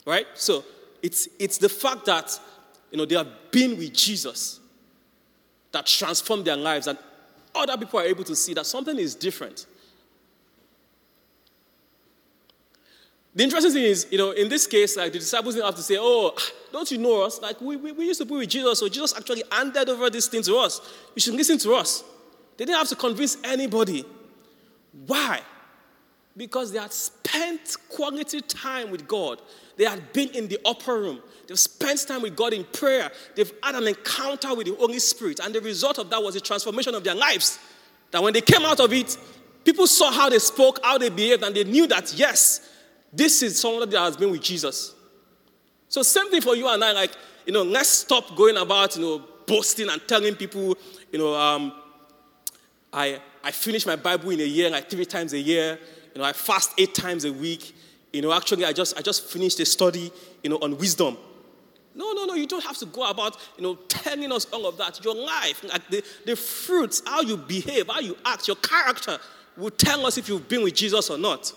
Right? 0.05 0.27
So 0.35 0.63
it's, 1.01 1.27
it's 1.39 1.57
the 1.57 1.67
fact 1.67 2.05
that 2.05 2.39
you 2.91 2.99
know 2.99 3.05
they 3.05 3.15
have 3.15 3.27
been 3.49 3.75
with 3.75 3.91
Jesus 3.91 4.59
that 5.71 5.87
transformed 5.87 6.45
their 6.45 6.57
lives, 6.57 6.85
and 6.85 6.99
other 7.55 7.75
people 7.75 7.99
are 7.99 8.05
able 8.05 8.23
to 8.25 8.35
see 8.35 8.53
that 8.53 8.67
something 8.67 8.99
is 8.99 9.15
different. 9.15 9.65
The 13.35 13.43
interesting 13.43 13.71
thing 13.73 13.83
is, 13.83 14.07
you 14.09 14.17
know, 14.17 14.31
in 14.31 14.49
this 14.49 14.65
case, 14.65 14.97
like 14.97 15.13
the 15.13 15.19
disciples 15.19 15.53
didn't 15.53 15.67
have 15.67 15.75
to 15.75 15.83
say, 15.83 15.97
Oh, 15.99 16.35
don't 16.71 16.89
you 16.89 16.97
know 16.97 17.21
us? 17.21 17.39
Like 17.41 17.61
we, 17.61 17.75
we, 17.75 17.91
we 17.91 18.05
used 18.05 18.19
to 18.19 18.25
be 18.25 18.35
with 18.35 18.49
Jesus, 18.49 18.79
so 18.79 18.89
Jesus 18.89 19.15
actually 19.15 19.43
handed 19.51 19.89
over 19.89 20.09
this 20.09 20.27
thing 20.27 20.41
to 20.43 20.57
us. 20.57 20.81
You 21.15 21.21
should 21.21 21.35
listen 21.35 21.57
to 21.59 21.73
us. 21.75 22.03
They 22.57 22.65
didn't 22.65 22.79
have 22.79 22.89
to 22.89 22.95
convince 22.95 23.37
anybody. 23.43 24.03
Why? 25.05 25.41
Because 26.35 26.71
they 26.71 26.79
had 26.79 26.91
spent 26.91 27.75
quality 27.89 28.41
time 28.41 28.91
with 28.91 29.07
God. 29.07 29.41
They 29.77 29.85
had 29.85 30.11
been 30.11 30.29
in 30.29 30.47
the 30.47 30.59
upper 30.65 30.99
room. 30.99 31.21
They've 31.47 31.57
spent 31.57 32.05
time 32.07 32.21
with 32.21 32.35
God 32.35 32.53
in 32.53 32.65
prayer. 32.65 33.11
They've 33.35 33.51
had 33.63 33.75
an 33.75 33.87
encounter 33.87 34.53
with 34.53 34.67
the 34.67 34.75
Holy 34.75 34.99
Spirit. 34.99 35.39
And 35.39 35.55
the 35.55 35.61
result 35.61 35.99
of 35.99 36.09
that 36.09 36.21
was 36.21 36.35
a 36.35 36.41
transformation 36.41 36.95
of 36.95 37.03
their 37.03 37.15
lives. 37.15 37.59
That 38.11 38.21
when 38.21 38.33
they 38.33 38.41
came 38.41 38.63
out 38.63 38.79
of 38.79 38.91
it, 38.91 39.17
people 39.63 39.87
saw 39.87 40.11
how 40.11 40.29
they 40.29 40.39
spoke, 40.39 40.79
how 40.83 40.97
they 40.97 41.09
behaved, 41.09 41.43
and 41.43 41.55
they 41.55 41.63
knew 41.63 41.87
that, 41.87 42.13
yes, 42.13 42.68
this 43.11 43.41
is 43.41 43.59
someone 43.59 43.89
that 43.89 43.99
has 43.99 44.17
been 44.17 44.31
with 44.31 44.41
Jesus. 44.41 44.95
So 45.87 46.03
same 46.03 46.29
thing 46.29 46.41
for 46.41 46.55
you 46.55 46.67
and 46.67 46.83
I. 46.83 46.91
Like, 46.91 47.11
you 47.45 47.53
know, 47.53 47.63
let's 47.63 47.89
stop 47.89 48.35
going 48.35 48.57
about, 48.57 48.95
you 48.95 49.01
know, 49.01 49.25
boasting 49.47 49.89
and 49.89 50.01
telling 50.07 50.35
people, 50.35 50.77
you 51.11 51.19
know, 51.19 51.33
um, 51.35 51.73
I 52.93 53.19
I 53.43 53.51
finish 53.51 53.85
my 53.85 53.95
Bible 53.95 54.29
in 54.31 54.39
a 54.39 54.43
year, 54.43 54.69
like 54.69 54.89
three 54.89 55.05
times 55.05 55.33
a 55.33 55.39
year. 55.39 55.79
You 56.13 56.21
know, 56.21 56.27
I 56.27 56.33
fast 56.33 56.73
eight 56.77 56.93
times 56.93 57.25
a 57.25 57.33
week. 57.33 57.75
You 58.13 58.21
know, 58.21 58.33
actually, 58.33 58.65
I 58.65 58.73
just 58.73 58.97
I 58.97 59.01
just 59.01 59.25
finished 59.25 59.59
a 59.59 59.65
study, 59.65 60.11
you 60.43 60.49
know, 60.49 60.57
on 60.61 60.77
wisdom. 60.77 61.17
No, 61.95 62.13
no, 62.13 62.25
no, 62.25 62.33
you 62.35 62.47
don't 62.47 62.63
have 62.63 62.77
to 62.77 62.85
go 62.85 63.09
about, 63.09 63.35
you 63.57 63.63
know, 63.63 63.75
telling 63.87 64.31
us 64.31 64.45
all 64.53 64.67
of 64.67 64.77
that. 64.77 65.03
Your 65.03 65.15
life, 65.15 65.63
like 65.63 65.87
the, 65.89 66.03
the 66.25 66.35
fruits, 66.35 67.01
how 67.05 67.21
you 67.21 67.35
behave, 67.35 67.87
how 67.87 67.99
you 67.99 68.15
act, 68.25 68.47
your 68.47 68.55
character 68.57 69.17
will 69.57 69.71
tell 69.71 70.05
us 70.05 70.17
if 70.17 70.29
you've 70.29 70.47
been 70.47 70.63
with 70.63 70.75
Jesus 70.75 71.09
or 71.09 71.17
not. 71.17 71.51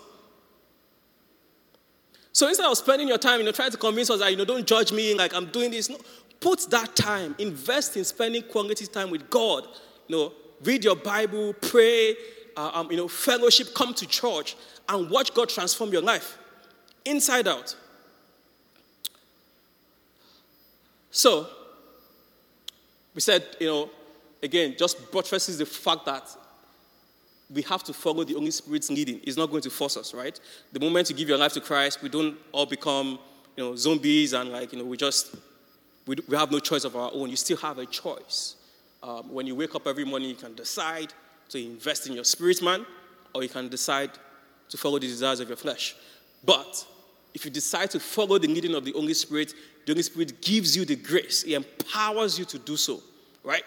So 2.33 2.47
instead 2.47 2.65
of 2.65 2.75
spending 2.77 3.07
your 3.07 3.19
time, 3.19 3.39
you 3.39 3.45
know, 3.45 3.51
trying 3.51 3.71
to 3.71 3.77
convince 3.77 4.09
us 4.09 4.19
that, 4.19 4.31
you 4.31 4.37
know, 4.37 4.45
don't 4.45 4.65
judge 4.65 4.91
me, 4.91 5.13
like 5.13 5.35
I'm 5.35 5.45
doing 5.47 5.69
this, 5.69 5.87
no, 5.87 5.97
put 6.39 6.69
that 6.71 6.95
time, 6.95 7.35
invest 7.37 7.95
in 7.95 8.03
spending 8.03 8.41
quality 8.41 8.87
time 8.87 9.11
with 9.11 9.29
God. 9.29 9.67
You 10.07 10.15
know, 10.17 10.33
read 10.63 10.83
your 10.83 10.95
Bible, 10.95 11.53
pray, 11.53 12.15
uh, 12.57 12.71
um, 12.73 12.89
you 12.91 12.97
know, 12.97 13.07
fellowship, 13.07 13.75
come 13.75 13.93
to 13.93 14.07
church, 14.07 14.55
and 14.89 15.11
watch 15.11 15.33
God 15.33 15.49
transform 15.49 15.91
your 15.91 16.01
life 16.01 16.39
inside 17.05 17.47
out. 17.47 17.75
So, 21.11 21.47
we 23.13 23.21
said, 23.21 23.45
you 23.59 23.67
know, 23.67 23.89
again, 24.41 24.75
just 24.77 25.11
buttresses 25.11 25.59
the 25.59 25.67
fact 25.67 26.05
that 26.07 26.35
we 27.53 27.61
have 27.63 27.83
to 27.83 27.93
follow 27.93 28.23
the 28.23 28.33
Holy 28.33 28.51
Spirit's 28.51 28.89
leading. 28.89 29.19
It's 29.23 29.37
not 29.37 29.49
going 29.49 29.61
to 29.63 29.69
force 29.69 29.97
us, 29.97 30.13
right? 30.13 30.39
The 30.71 30.79
moment 30.79 31.09
you 31.09 31.15
give 31.15 31.29
your 31.29 31.37
life 31.37 31.53
to 31.53 31.61
Christ, 31.61 32.01
we 32.01 32.09
don't 32.09 32.37
all 32.51 32.65
become, 32.65 33.19
you 33.55 33.63
know, 33.63 33.75
zombies 33.75 34.33
and 34.33 34.49
like, 34.49 34.73
you 34.73 34.79
know, 34.79 34.85
we 34.85 34.97
just, 34.97 35.35
we, 36.05 36.15
we 36.27 36.35
have 36.35 36.51
no 36.51 36.59
choice 36.59 36.83
of 36.83 36.95
our 36.95 37.11
own. 37.13 37.29
You 37.29 37.35
still 37.35 37.57
have 37.57 37.77
a 37.77 37.85
choice. 37.85 38.55
Um, 39.01 39.31
when 39.33 39.45
you 39.45 39.55
wake 39.55 39.75
up 39.75 39.85
every 39.85 40.05
morning, 40.05 40.29
you 40.29 40.35
can 40.35 40.55
decide 40.55 41.13
to 41.49 41.63
invest 41.63 42.07
in 42.07 42.13
your 42.13 42.23
spirit, 42.23 42.61
man, 42.61 42.85
or 43.35 43.43
you 43.43 43.49
can 43.49 43.67
decide 43.67 44.11
to 44.69 44.77
follow 44.77 44.97
the 44.97 45.07
desires 45.07 45.39
of 45.39 45.47
your 45.47 45.57
flesh. 45.57 45.95
But 46.43 46.85
if 47.33 47.45
you 47.45 47.51
decide 47.51 47.91
to 47.91 47.99
follow 47.99 48.37
the 48.37 48.47
leading 48.47 48.75
of 48.75 48.85
the 48.85 48.93
Holy 48.93 49.13
Spirit, 49.13 49.53
the 49.85 49.93
Holy 49.93 50.03
Spirit 50.03 50.41
gives 50.41 50.75
you 50.75 50.85
the 50.85 50.95
grace. 50.95 51.43
He 51.43 51.53
empowers 51.53 52.39
you 52.39 52.45
to 52.45 52.57
do 52.57 52.77
so, 52.77 53.01
right? 53.43 53.63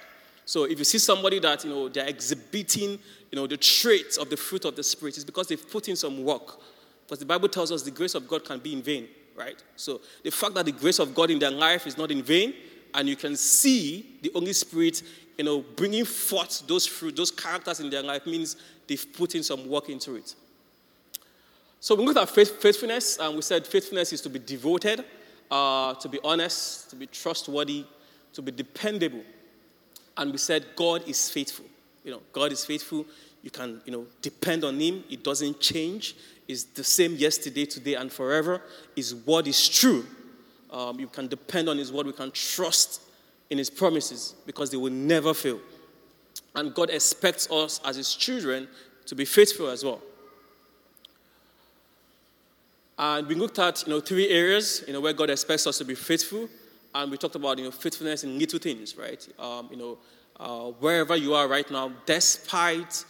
So 0.47 0.63
if 0.63 0.79
you 0.79 0.85
see 0.85 0.99
somebody 0.99 1.41
that, 1.41 1.65
you 1.65 1.71
know, 1.71 1.89
they're 1.89 2.07
exhibiting, 2.07 3.01
you 3.33 3.37
know, 3.37 3.49
the 3.49 3.57
traits 3.57 4.17
of 4.17 4.31
the 4.31 4.37
fruit 4.37 4.65
of 4.65 4.77
the 4.77 4.83
Spirit, 4.83 5.17
it's 5.17 5.25
because 5.25 5.49
they've 5.49 5.71
put 5.71 5.89
in 5.89 5.97
some 5.97 6.25
work. 6.25 6.61
Because 7.05 7.19
the 7.19 7.27
Bible 7.27 7.49
tells 7.49 7.73
us 7.73 7.83
the 7.83 7.91
grace 7.91 8.15
of 8.15 8.29
God 8.29 8.45
can 8.45 8.61
be 8.61 8.73
in 8.73 8.81
vain, 8.81 9.09
right? 9.35 9.61
So 9.75 10.01
the 10.23 10.31
fact 10.31 10.55
that 10.55 10.65
the 10.65 10.73
grace 10.73 11.01
of 11.01 11.17
God 11.17 11.33
in 11.33 11.41
their 11.41 11.51
life 11.51 11.89
is 11.89 11.99
not 11.99 12.13
in 12.13 12.23
vain, 12.23 12.55
and 12.95 13.09
you 13.09 13.17
can 13.17 13.35
see 13.37 14.19
the 14.23 14.31
Holy 14.33 14.53
Spirit, 14.53 15.03
you 15.37 15.45
know, 15.45 15.65
bringing 15.75 16.05
forth 16.05 16.65
those 16.69 16.87
fruit, 16.87 17.17
those 17.17 17.33
characters 17.33 17.81
in 17.81 17.91
their 17.91 18.05
life 18.05 18.25
means 18.25 18.57
they've 18.87 19.07
put 19.15 19.35
in 19.35 19.43
some 19.43 19.69
work 19.69 19.89
into 19.89 20.15
it. 20.15 20.33
So 21.81 21.97
we 21.97 22.07
looked 22.07 22.19
at 22.21 22.29
faith, 22.29 22.63
faithfulness, 22.63 23.19
and 23.19 23.35
we 23.35 23.43
said 23.43 23.67
faithfulness 23.67 24.13
is 24.13 24.21
to 24.21 24.31
be 24.31 24.39
devoted, 24.39 25.05
uh, 25.51 25.95
to 25.95 26.09
be 26.09 26.21
honest, 26.23 26.89
to 26.91 26.97
be 26.97 27.09
trustworthy, 27.09 27.85
to 28.33 28.43
be 28.43 28.53
dependable 28.53 29.25
and 30.17 30.33
we 30.33 30.39
said 30.39 30.65
God 30.75 31.07
is 31.07 31.31
faithful. 31.31 31.67
You 32.05 32.13
know, 32.13 32.23
God 32.33 32.53
is 32.53 32.65
faithful. 32.65 33.07
You 33.43 33.51
can, 33.51 33.81
you 33.85 33.93
know, 33.93 34.07
depend 34.23 34.65
on 34.65 34.81
Him. 34.81 35.05
It 35.11 35.23
doesn't 35.23 35.61
change. 35.61 36.17
It's 36.49 36.65
the 36.65 36.85
same 36.85 37.17
yesterday, 37.17 37.65
today, 37.65 37.95
and 37.95 38.13
forever. 38.13 38.63
His 38.95 39.15
word 39.15 39.49
is 39.49 39.69
true. 39.69 40.05
Um, 40.71 40.99
you 41.01 41.09
can 41.09 41.27
depend 41.27 41.69
on 41.69 41.79
His 41.79 41.93
word. 41.93 42.07
We 42.07 42.13
can 42.13 42.31
trust 42.31 43.03
in 43.51 43.59
His 43.59 43.71
promises 43.71 44.35
because 44.47 44.71
they 44.71 44.77
will 44.77 44.93
never 44.93 45.35
fail. 45.35 45.61
And 46.55 46.75
God 46.75 46.91
expects 46.91 47.51
us 47.51 47.81
as 47.85 47.97
His 47.97 48.15
children 48.15 48.69
to 49.07 49.15
be 49.15 49.25
faithful 49.25 49.69
as 49.69 49.85
well. 49.85 50.01
And 52.99 53.27
we 53.27 53.35
looked 53.35 53.59
at 53.59 53.87
you 53.87 53.93
know 53.93 54.01
three 54.01 54.29
areas 54.31 54.83
you 54.87 54.93
know 54.93 55.01
where 55.01 55.13
God 55.13 55.29
expects 55.29 55.67
us 55.67 55.79
to 55.79 55.85
be 55.85 55.95
faithful 55.95 56.49
and 57.03 57.11
we 57.11 57.19
talked 57.19 57.35
about 57.35 57.59
you 57.59 57.65
know 57.65 57.71
faithfulness 57.71 58.25
in 58.25 58.39
little 58.39 58.59
things, 58.59 58.97
right? 58.97 59.27
Um, 59.39 59.69
you 59.71 59.77
know, 59.77 59.99
uh, 60.39 60.71
wherever 60.81 61.17
you 61.17 61.35
are 61.35 61.49
right 61.49 61.71
now, 61.71 61.93
despite 62.05 63.05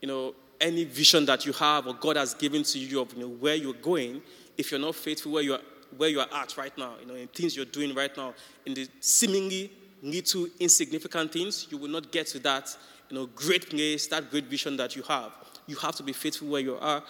you 0.00 0.08
know 0.08 0.34
any 0.60 0.84
vision 0.84 1.26
that 1.26 1.44
you 1.44 1.52
have 1.52 1.86
or 1.86 1.94
God 1.94 2.16
has 2.16 2.34
given 2.34 2.62
to 2.62 2.78
you 2.78 3.00
of 3.00 3.12
you 3.14 3.20
know 3.20 3.28
where 3.28 3.54
you're 3.54 3.74
going, 3.74 4.22
if 4.56 4.70
you're 4.70 4.80
not 4.80 4.94
faithful 4.94 5.32
where 5.32 5.42
you 5.42 5.54
are 5.54 5.60
where 5.96 6.08
you 6.08 6.20
are 6.20 6.28
at 6.34 6.56
right 6.56 6.76
now, 6.76 6.94
you 7.00 7.06
know, 7.06 7.14
in 7.14 7.28
things 7.28 7.56
you're 7.56 7.64
doing 7.64 7.94
right 7.94 8.14
now, 8.16 8.34
in 8.66 8.74
the 8.74 8.86
seemingly 9.00 9.72
little 10.02 10.46
insignificant 10.60 11.32
things, 11.32 11.66
you 11.70 11.78
will 11.78 11.88
not 11.88 12.12
get 12.12 12.26
to 12.28 12.38
that 12.40 12.76
you 13.08 13.16
know 13.16 13.26
great 13.34 13.70
place, 13.70 14.06
that 14.08 14.30
great 14.30 14.44
vision 14.44 14.76
that 14.76 14.94
you 14.94 15.02
have. 15.02 15.32
You 15.66 15.76
have 15.76 15.96
to 15.96 16.02
be 16.02 16.12
faithful 16.12 16.48
where 16.48 16.60
you 16.60 16.76
are, 16.76 17.02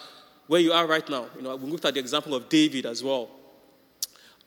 where 0.47 0.61
you 0.61 0.71
are 0.71 0.87
right 0.87 1.07
now. 1.09 1.27
You 1.35 1.41
know, 1.43 1.55
we 1.55 1.69
looked 1.69 1.85
at 1.85 1.93
the 1.93 1.99
example 1.99 2.33
of 2.33 2.49
David 2.49 2.85
as 2.85 3.03
well 3.03 3.29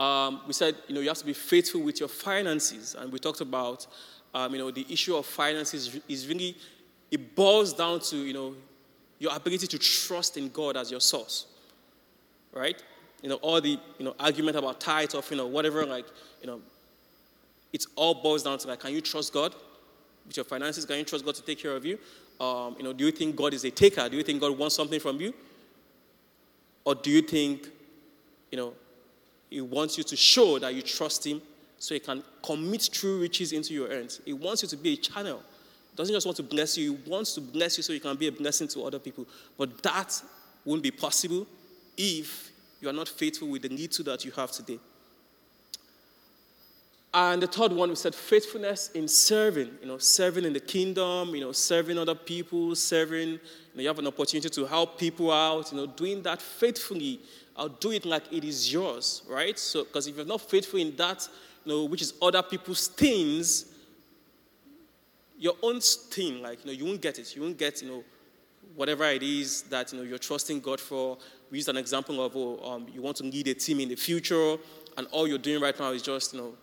um, 0.00 0.40
we 0.46 0.54
said, 0.54 0.76
you 0.88 0.94
know, 0.94 1.00
you 1.00 1.08
have 1.08 1.18
to 1.18 1.26
be 1.26 1.34
faithful 1.34 1.82
with 1.82 2.00
your 2.00 2.08
finances. 2.08 2.96
And 2.98 3.12
we 3.12 3.18
talked 3.18 3.42
about, 3.42 3.86
um, 4.32 4.52
you 4.54 4.58
know, 4.58 4.70
the 4.70 4.86
issue 4.88 5.14
of 5.14 5.26
finances 5.26 6.00
is 6.08 6.26
really, 6.26 6.56
it 7.10 7.36
boils 7.36 7.74
down 7.74 8.00
to, 8.00 8.16
you 8.16 8.32
know, 8.32 8.54
your 9.18 9.36
ability 9.36 9.66
to 9.66 9.78
trust 9.78 10.38
in 10.38 10.48
God 10.48 10.78
as 10.78 10.90
your 10.90 11.00
source. 11.00 11.46
Right? 12.50 12.82
You 13.22 13.28
know, 13.28 13.34
all 13.36 13.60
the, 13.60 13.78
you 13.98 14.04
know, 14.04 14.14
argument 14.18 14.56
about 14.56 14.80
tithe 14.80 15.14
of, 15.14 15.30
you 15.30 15.36
know, 15.36 15.46
whatever, 15.46 15.84
like, 15.84 16.06
you 16.40 16.46
know, 16.46 16.62
it 17.70 17.84
all 17.94 18.14
boils 18.14 18.42
down 18.42 18.58
to, 18.58 18.68
like, 18.68 18.80
can 18.80 18.94
you 18.94 19.02
trust 19.02 19.34
God 19.34 19.54
with 20.26 20.36
your 20.36 20.44
finances? 20.44 20.86
Can 20.86 20.96
you 20.96 21.04
trust 21.04 21.26
God 21.26 21.34
to 21.34 21.42
take 21.42 21.58
care 21.58 21.76
of 21.76 21.84
you? 21.84 21.98
Um, 22.40 22.74
you 22.78 22.84
know, 22.84 22.94
do 22.94 23.04
you 23.04 23.12
think 23.12 23.36
God 23.36 23.52
is 23.52 23.64
a 23.64 23.70
taker? 23.70 24.08
Do 24.08 24.16
you 24.16 24.22
think 24.22 24.40
God 24.40 24.56
wants 24.56 24.74
something 24.74 24.98
from 24.98 25.20
you? 25.20 25.34
Or 26.86 26.94
do 26.94 27.10
you 27.10 27.20
think, 27.20 27.68
you 28.50 28.56
know, 28.56 28.72
he 29.50 29.60
wants 29.60 29.98
you 29.98 30.04
to 30.04 30.16
show 30.16 30.58
that 30.60 30.74
you 30.74 30.80
trust 30.80 31.26
Him 31.26 31.42
so 31.78 31.94
He 31.94 32.00
can 32.00 32.22
commit 32.42 32.88
true 32.92 33.20
riches 33.20 33.52
into 33.52 33.74
your 33.74 33.92
hands. 33.92 34.20
He 34.24 34.32
wants 34.32 34.62
you 34.62 34.68
to 34.68 34.76
be 34.76 34.94
a 34.94 34.96
channel. 34.96 35.42
He 35.90 35.96
doesn't 35.96 36.14
just 36.14 36.24
want 36.24 36.36
to 36.36 36.44
bless 36.44 36.78
you, 36.78 36.94
He 36.94 37.10
wants 37.10 37.34
to 37.34 37.40
bless 37.40 37.76
you 37.76 37.82
so 37.82 37.92
you 37.92 38.00
can 38.00 38.16
be 38.16 38.28
a 38.28 38.32
blessing 38.32 38.68
to 38.68 38.84
other 38.84 39.00
people. 39.00 39.26
But 39.58 39.82
that 39.82 40.22
won't 40.64 40.82
be 40.82 40.92
possible 40.92 41.46
if 41.96 42.52
you 42.80 42.88
are 42.88 42.92
not 42.92 43.08
faithful 43.08 43.48
with 43.48 43.62
the 43.62 43.68
little 43.68 44.04
that 44.04 44.24
you 44.24 44.30
have 44.32 44.52
today. 44.52 44.78
And 47.12 47.42
the 47.42 47.48
third 47.48 47.72
one, 47.72 47.88
we 47.88 47.96
said 47.96 48.14
faithfulness 48.14 48.90
in 48.94 49.08
serving, 49.08 49.70
you 49.80 49.88
know, 49.88 49.98
serving 49.98 50.44
in 50.44 50.52
the 50.52 50.60
kingdom, 50.60 51.34
you 51.34 51.40
know, 51.40 51.50
serving 51.50 51.98
other 51.98 52.14
people, 52.14 52.76
serving, 52.76 53.30
you 53.30 53.40
know, 53.74 53.82
you 53.82 53.88
have 53.88 53.98
an 53.98 54.06
opportunity 54.06 54.48
to 54.48 54.64
help 54.64 54.96
people 54.96 55.32
out, 55.32 55.72
you 55.72 55.78
know, 55.78 55.86
doing 55.88 56.22
that 56.22 56.40
faithfully 56.40 57.18
I'll 57.60 57.68
do 57.68 57.90
it 57.90 58.06
like 58.06 58.32
it 58.32 58.42
is 58.42 58.72
yours, 58.72 59.20
right? 59.28 59.58
So, 59.58 59.84
because 59.84 60.06
if 60.06 60.16
you're 60.16 60.24
not 60.24 60.40
faithful 60.40 60.80
in 60.80 60.96
that, 60.96 61.28
you 61.66 61.72
know, 61.72 61.84
which 61.84 62.00
is 62.00 62.14
other 62.22 62.42
people's 62.42 62.88
things, 62.88 63.66
your 65.38 65.52
own 65.62 65.78
thing, 65.80 66.40
like, 66.40 66.64
you 66.64 66.66
know, 66.66 66.72
you 66.72 66.86
won't 66.86 67.02
get 67.02 67.18
it. 67.18 67.36
You 67.36 67.42
won't 67.42 67.58
get, 67.58 67.82
you 67.82 67.88
know, 67.88 68.04
whatever 68.74 69.04
it 69.04 69.22
is 69.22 69.60
that, 69.64 69.92
you 69.92 69.98
know, 69.98 70.04
you're 70.06 70.16
trusting 70.16 70.60
God 70.60 70.80
for. 70.80 71.18
We 71.50 71.58
used 71.58 71.68
an 71.68 71.76
example 71.76 72.24
of, 72.24 72.34
oh, 72.34 72.58
um, 72.64 72.86
you 72.94 73.02
want 73.02 73.18
to 73.18 73.24
lead 73.24 73.46
a 73.48 73.54
team 73.54 73.80
in 73.80 73.90
the 73.90 73.96
future, 73.96 74.56
and 74.96 75.06
all 75.10 75.28
you're 75.28 75.36
doing 75.36 75.60
right 75.60 75.78
now 75.78 75.90
is 75.90 76.00
just, 76.00 76.32
you 76.32 76.40
know, 76.40 76.54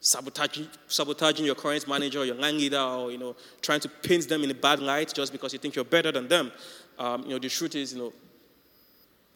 sabotaging, 0.00 0.68
sabotaging 0.86 1.44
your 1.44 1.54
current 1.54 1.86
manager, 1.86 2.24
your 2.24 2.36
line 2.36 2.56
leader, 2.56 2.80
or, 2.80 3.12
you 3.12 3.18
know, 3.18 3.36
trying 3.60 3.80
to 3.80 3.90
paint 3.90 4.26
them 4.26 4.42
in 4.42 4.50
a 4.50 4.54
bad 4.54 4.80
light 4.80 5.12
just 5.12 5.32
because 5.32 5.52
you 5.52 5.58
think 5.58 5.76
you're 5.76 5.84
better 5.84 6.10
than 6.10 6.28
them. 6.28 6.50
Um, 6.98 7.24
you 7.24 7.30
know, 7.30 7.38
the 7.38 7.50
truth 7.50 7.74
is, 7.74 7.92
you 7.92 7.98
know, 7.98 8.12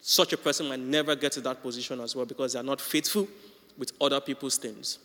such 0.06 0.34
a 0.34 0.36
person 0.36 0.68
might 0.68 0.80
never 0.80 1.16
get 1.16 1.32
to 1.32 1.40
that 1.40 1.62
position 1.62 1.98
as 1.98 2.14
well 2.14 2.26
because 2.26 2.52
they 2.52 2.58
are 2.58 2.62
not 2.62 2.78
faithful 2.78 3.26
with 3.78 3.90
other 4.02 4.20
people's 4.20 4.58
things. 4.58 4.98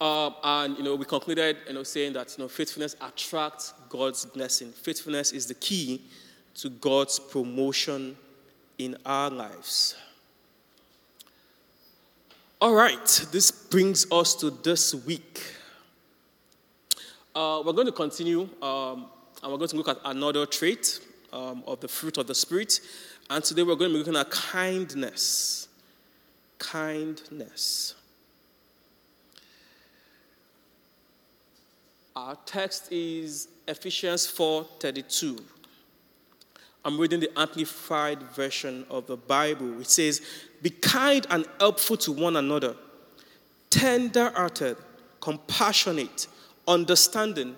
Uh, 0.00 0.30
and 0.42 0.76
you 0.76 0.82
know, 0.82 0.96
we 0.96 1.04
concluded, 1.04 1.58
you 1.68 1.74
know, 1.74 1.84
saying 1.84 2.12
that 2.12 2.34
you 2.36 2.42
know, 2.42 2.48
faithfulness 2.48 2.96
attracts 3.00 3.72
God's 3.88 4.24
blessing. 4.24 4.72
Faithfulness 4.72 5.30
is 5.30 5.46
the 5.46 5.54
key 5.54 6.02
to 6.56 6.70
God's 6.70 7.20
promotion 7.20 8.16
in 8.78 8.96
our 9.06 9.30
lives. 9.30 9.94
All 12.60 12.74
right, 12.74 13.26
this 13.30 13.52
brings 13.52 14.10
us 14.10 14.34
to 14.34 14.50
this 14.50 14.92
week. 14.92 15.40
Uh, 17.32 17.62
we're 17.64 17.72
going 17.72 17.86
to 17.86 17.92
continue, 17.92 18.48
um, 18.60 19.06
and 19.40 19.52
we're 19.52 19.58
going 19.58 19.68
to 19.68 19.76
look 19.76 19.88
at 19.88 19.98
another 20.04 20.46
trait 20.46 20.98
um, 21.32 21.62
of 21.66 21.78
the 21.78 21.88
fruit 21.88 22.18
of 22.18 22.26
the 22.26 22.34
Spirit. 22.34 22.80
And 23.30 23.42
today 23.42 23.62
we're 23.62 23.76
going 23.76 23.90
to 23.90 23.94
be 23.94 23.98
looking 23.98 24.16
at 24.16 24.30
kindness. 24.30 25.68
Kindness. 26.58 27.94
Our 32.14 32.36
text 32.44 32.92
is 32.92 33.48
Ephesians 33.66 34.26
4:32. 34.26 35.42
I'm 36.84 36.98
reading 36.98 37.20
the 37.20 37.30
amplified 37.38 38.22
version 38.34 38.84
of 38.90 39.06
the 39.06 39.16
Bible. 39.16 39.80
It 39.80 39.88
says, 39.88 40.20
"Be 40.60 40.70
kind 40.70 41.26
and 41.30 41.46
helpful 41.58 41.96
to 41.98 42.12
one 42.12 42.36
another, 42.36 42.76
tender-hearted, 43.70 44.76
compassionate, 45.20 46.26
understanding, 46.66 47.56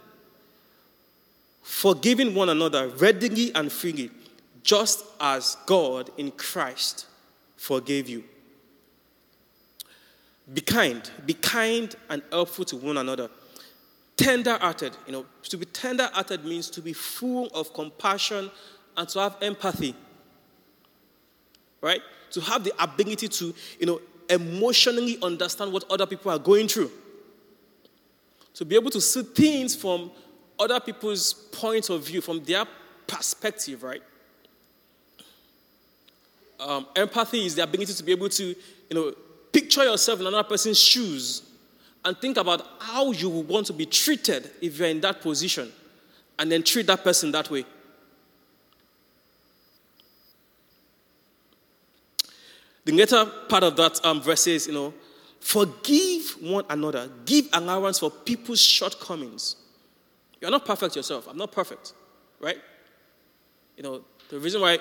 forgiving 1.62 2.34
one 2.34 2.48
another 2.50 2.88
readily 2.88 3.52
and 3.54 3.72
freely, 3.72 4.10
just 4.64 5.04
as 5.20 5.56
God 5.66 6.10
in 6.16 6.32
Christ 6.32 7.06
forgave 7.56 8.08
you." 8.08 8.24
Be 10.52 10.60
kind, 10.60 11.08
be 11.24 11.34
kind 11.34 11.94
and 12.08 12.22
helpful 12.32 12.64
to 12.64 12.76
one 12.76 12.96
another 12.96 13.30
tender 14.16 14.56
hearted. 14.58 14.96
You 15.06 15.12
know, 15.12 15.26
to 15.44 15.56
be 15.56 15.66
tender 15.66 16.08
hearted 16.12 16.44
means 16.44 16.70
to 16.70 16.80
be 16.80 16.92
full 16.92 17.46
of 17.48 17.72
compassion 17.74 18.50
and 18.96 19.08
to 19.08 19.20
have 19.20 19.36
empathy. 19.42 19.94
Right? 21.80 22.00
To 22.32 22.40
have 22.40 22.64
the 22.64 22.72
ability 22.82 23.28
to, 23.28 23.54
you 23.78 23.86
know, 23.86 24.00
emotionally 24.28 25.18
understand 25.22 25.72
what 25.72 25.84
other 25.90 26.06
people 26.06 26.30
are 26.30 26.38
going 26.38 26.68
through. 26.68 26.90
To 28.54 28.64
be 28.64 28.76
able 28.76 28.90
to 28.90 29.00
see 29.00 29.22
things 29.22 29.74
from 29.74 30.10
other 30.58 30.80
people's 30.80 31.32
point 31.32 31.90
of 31.90 32.06
view, 32.06 32.20
from 32.20 32.42
their 32.44 32.64
perspective, 33.06 33.82
right? 33.82 34.02
Um, 36.60 36.86
empathy 36.94 37.46
is 37.46 37.54
the 37.56 37.62
ability 37.62 37.92
to 37.94 38.02
be 38.02 38.12
able 38.12 38.28
to, 38.28 38.44
you 38.44 38.56
know, 38.94 39.12
picture 39.52 39.84
yourself 39.84 40.20
in 40.20 40.26
another 40.26 40.48
person's 40.48 40.78
shoes 40.78 41.42
and 42.04 42.16
think 42.18 42.36
about 42.36 42.66
how 42.80 43.12
you 43.12 43.28
would 43.28 43.48
want 43.48 43.66
to 43.66 43.72
be 43.72 43.86
treated 43.86 44.50
if 44.60 44.78
you're 44.78 44.88
in 44.88 45.00
that 45.00 45.20
position 45.20 45.70
and 46.38 46.50
then 46.50 46.62
treat 46.62 46.86
that 46.86 47.02
person 47.02 47.32
that 47.32 47.50
way. 47.50 47.64
The 52.84 52.92
later 52.92 53.24
part 53.48 53.64
of 53.64 53.76
that 53.76 54.04
um, 54.04 54.20
verse 54.20 54.42
says, 54.42 54.66
you 54.66 54.74
know, 54.74 54.92
forgive 55.40 56.36
one 56.40 56.64
another, 56.68 57.08
give 57.24 57.48
allowance 57.52 57.98
for 57.98 58.10
people's 58.10 58.60
shortcomings. 58.60 59.56
You're 60.40 60.50
not 60.50 60.66
perfect 60.66 60.96
yourself. 60.96 61.26
I'm 61.26 61.38
not 61.38 61.52
perfect, 61.52 61.94
right? 62.40 62.58
You 63.76 63.82
know, 63.82 64.04
the 64.28 64.38
reason 64.38 64.60
why 64.60 64.78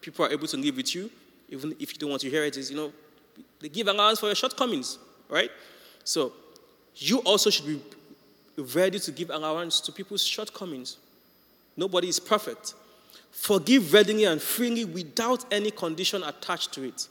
people 0.00 0.24
are 0.24 0.30
able 0.30 0.46
to 0.46 0.56
live 0.56 0.76
with 0.76 0.94
you, 0.94 1.10
even 1.48 1.74
if 1.78 1.92
you 1.92 1.98
don't 1.98 2.10
want 2.10 2.22
to 2.22 2.30
hear 2.30 2.44
it, 2.44 2.56
is, 2.56 2.70
you 2.70 2.76
know, 2.76 2.92
they 3.60 3.68
give 3.68 3.88
allowance 3.88 4.20
for 4.20 4.26
your 4.26 4.34
shortcomings, 4.34 4.98
right? 5.28 5.50
So, 6.04 6.32
you 6.96 7.18
also 7.18 7.50
should 7.50 7.66
be 7.66 7.80
ready 8.74 8.98
to 8.98 9.12
give 9.12 9.30
allowance 9.30 9.80
to 9.80 9.92
people's 9.92 10.24
shortcomings. 10.24 10.98
Nobody 11.76 12.08
is 12.08 12.18
perfect. 12.18 12.74
Forgive 13.30 13.92
readily 13.92 14.24
and 14.24 14.42
freely 14.42 14.84
without 14.84 15.44
any 15.52 15.70
condition 15.70 16.22
attached 16.24 16.72
to 16.72 16.82
it. 16.82 17.08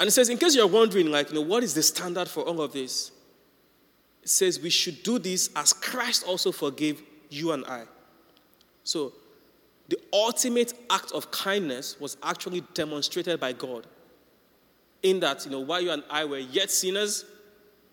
And 0.00 0.08
it 0.08 0.10
says, 0.10 0.28
in 0.28 0.38
case 0.38 0.56
you're 0.56 0.66
wondering, 0.66 1.10
like, 1.10 1.28
you 1.28 1.36
know, 1.36 1.40
what 1.40 1.62
is 1.62 1.74
the 1.74 1.82
standard 1.82 2.28
for 2.28 2.42
all 2.42 2.60
of 2.60 2.72
this? 2.72 3.12
It 4.22 4.28
says 4.28 4.58
we 4.58 4.70
should 4.70 5.02
do 5.02 5.18
this 5.18 5.50
as 5.54 5.72
Christ 5.72 6.24
also 6.26 6.50
forgave 6.50 7.02
you 7.30 7.52
and 7.52 7.64
I. 7.66 7.84
So, 8.82 9.12
the 9.88 9.98
ultimate 10.12 10.72
act 10.90 11.12
of 11.12 11.30
kindness 11.30 11.98
was 12.00 12.16
actually 12.22 12.62
demonstrated 12.72 13.38
by 13.38 13.52
God. 13.52 13.86
In 15.02 15.20
that, 15.20 15.44
you 15.44 15.50
know, 15.50 15.60
while 15.60 15.80
you 15.80 15.90
and 15.90 16.02
I 16.08 16.24
were 16.24 16.38
yet 16.38 16.70
sinners, 16.70 17.24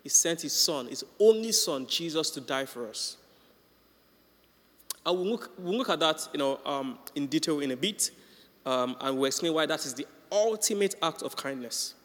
he 0.01 0.09
sent 0.09 0.41
his 0.41 0.53
son, 0.53 0.87
his 0.87 1.03
only 1.19 1.51
son, 1.51 1.85
Jesus, 1.85 2.29
to 2.31 2.41
die 2.41 2.65
for 2.65 2.87
us. 2.87 3.17
And 5.05 5.17
we'll 5.17 5.27
look, 5.31 5.51
we'll 5.57 5.77
look 5.77 5.89
at 5.89 5.99
that 5.99 6.27
you 6.31 6.39
know, 6.39 6.59
um, 6.65 6.97
in 7.15 7.27
detail 7.27 7.59
in 7.59 7.71
a 7.71 7.75
bit, 7.75 8.11
um, 8.65 8.95
and 9.01 9.17
we'll 9.17 9.25
explain 9.25 9.53
why 9.53 9.65
that 9.65 9.85
is 9.85 9.93
the 9.93 10.07
ultimate 10.31 10.95
act 11.01 11.23
of 11.23 11.35
kindness. 11.35 11.95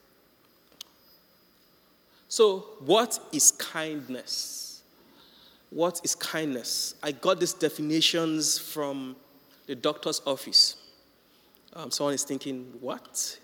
So, 2.28 2.66
what 2.80 3.18
is 3.32 3.52
kindness? 3.52 4.82
What 5.70 6.00
is 6.02 6.14
kindness? 6.14 6.94
I 7.02 7.12
got 7.12 7.38
these 7.38 7.52
definitions 7.52 8.58
from 8.58 9.14
the 9.66 9.74
doctor's 9.74 10.22
office. 10.26 10.76
Um, 11.72 11.90
someone 11.90 12.14
is 12.14 12.24
thinking, 12.24 12.72
what? 12.80 13.38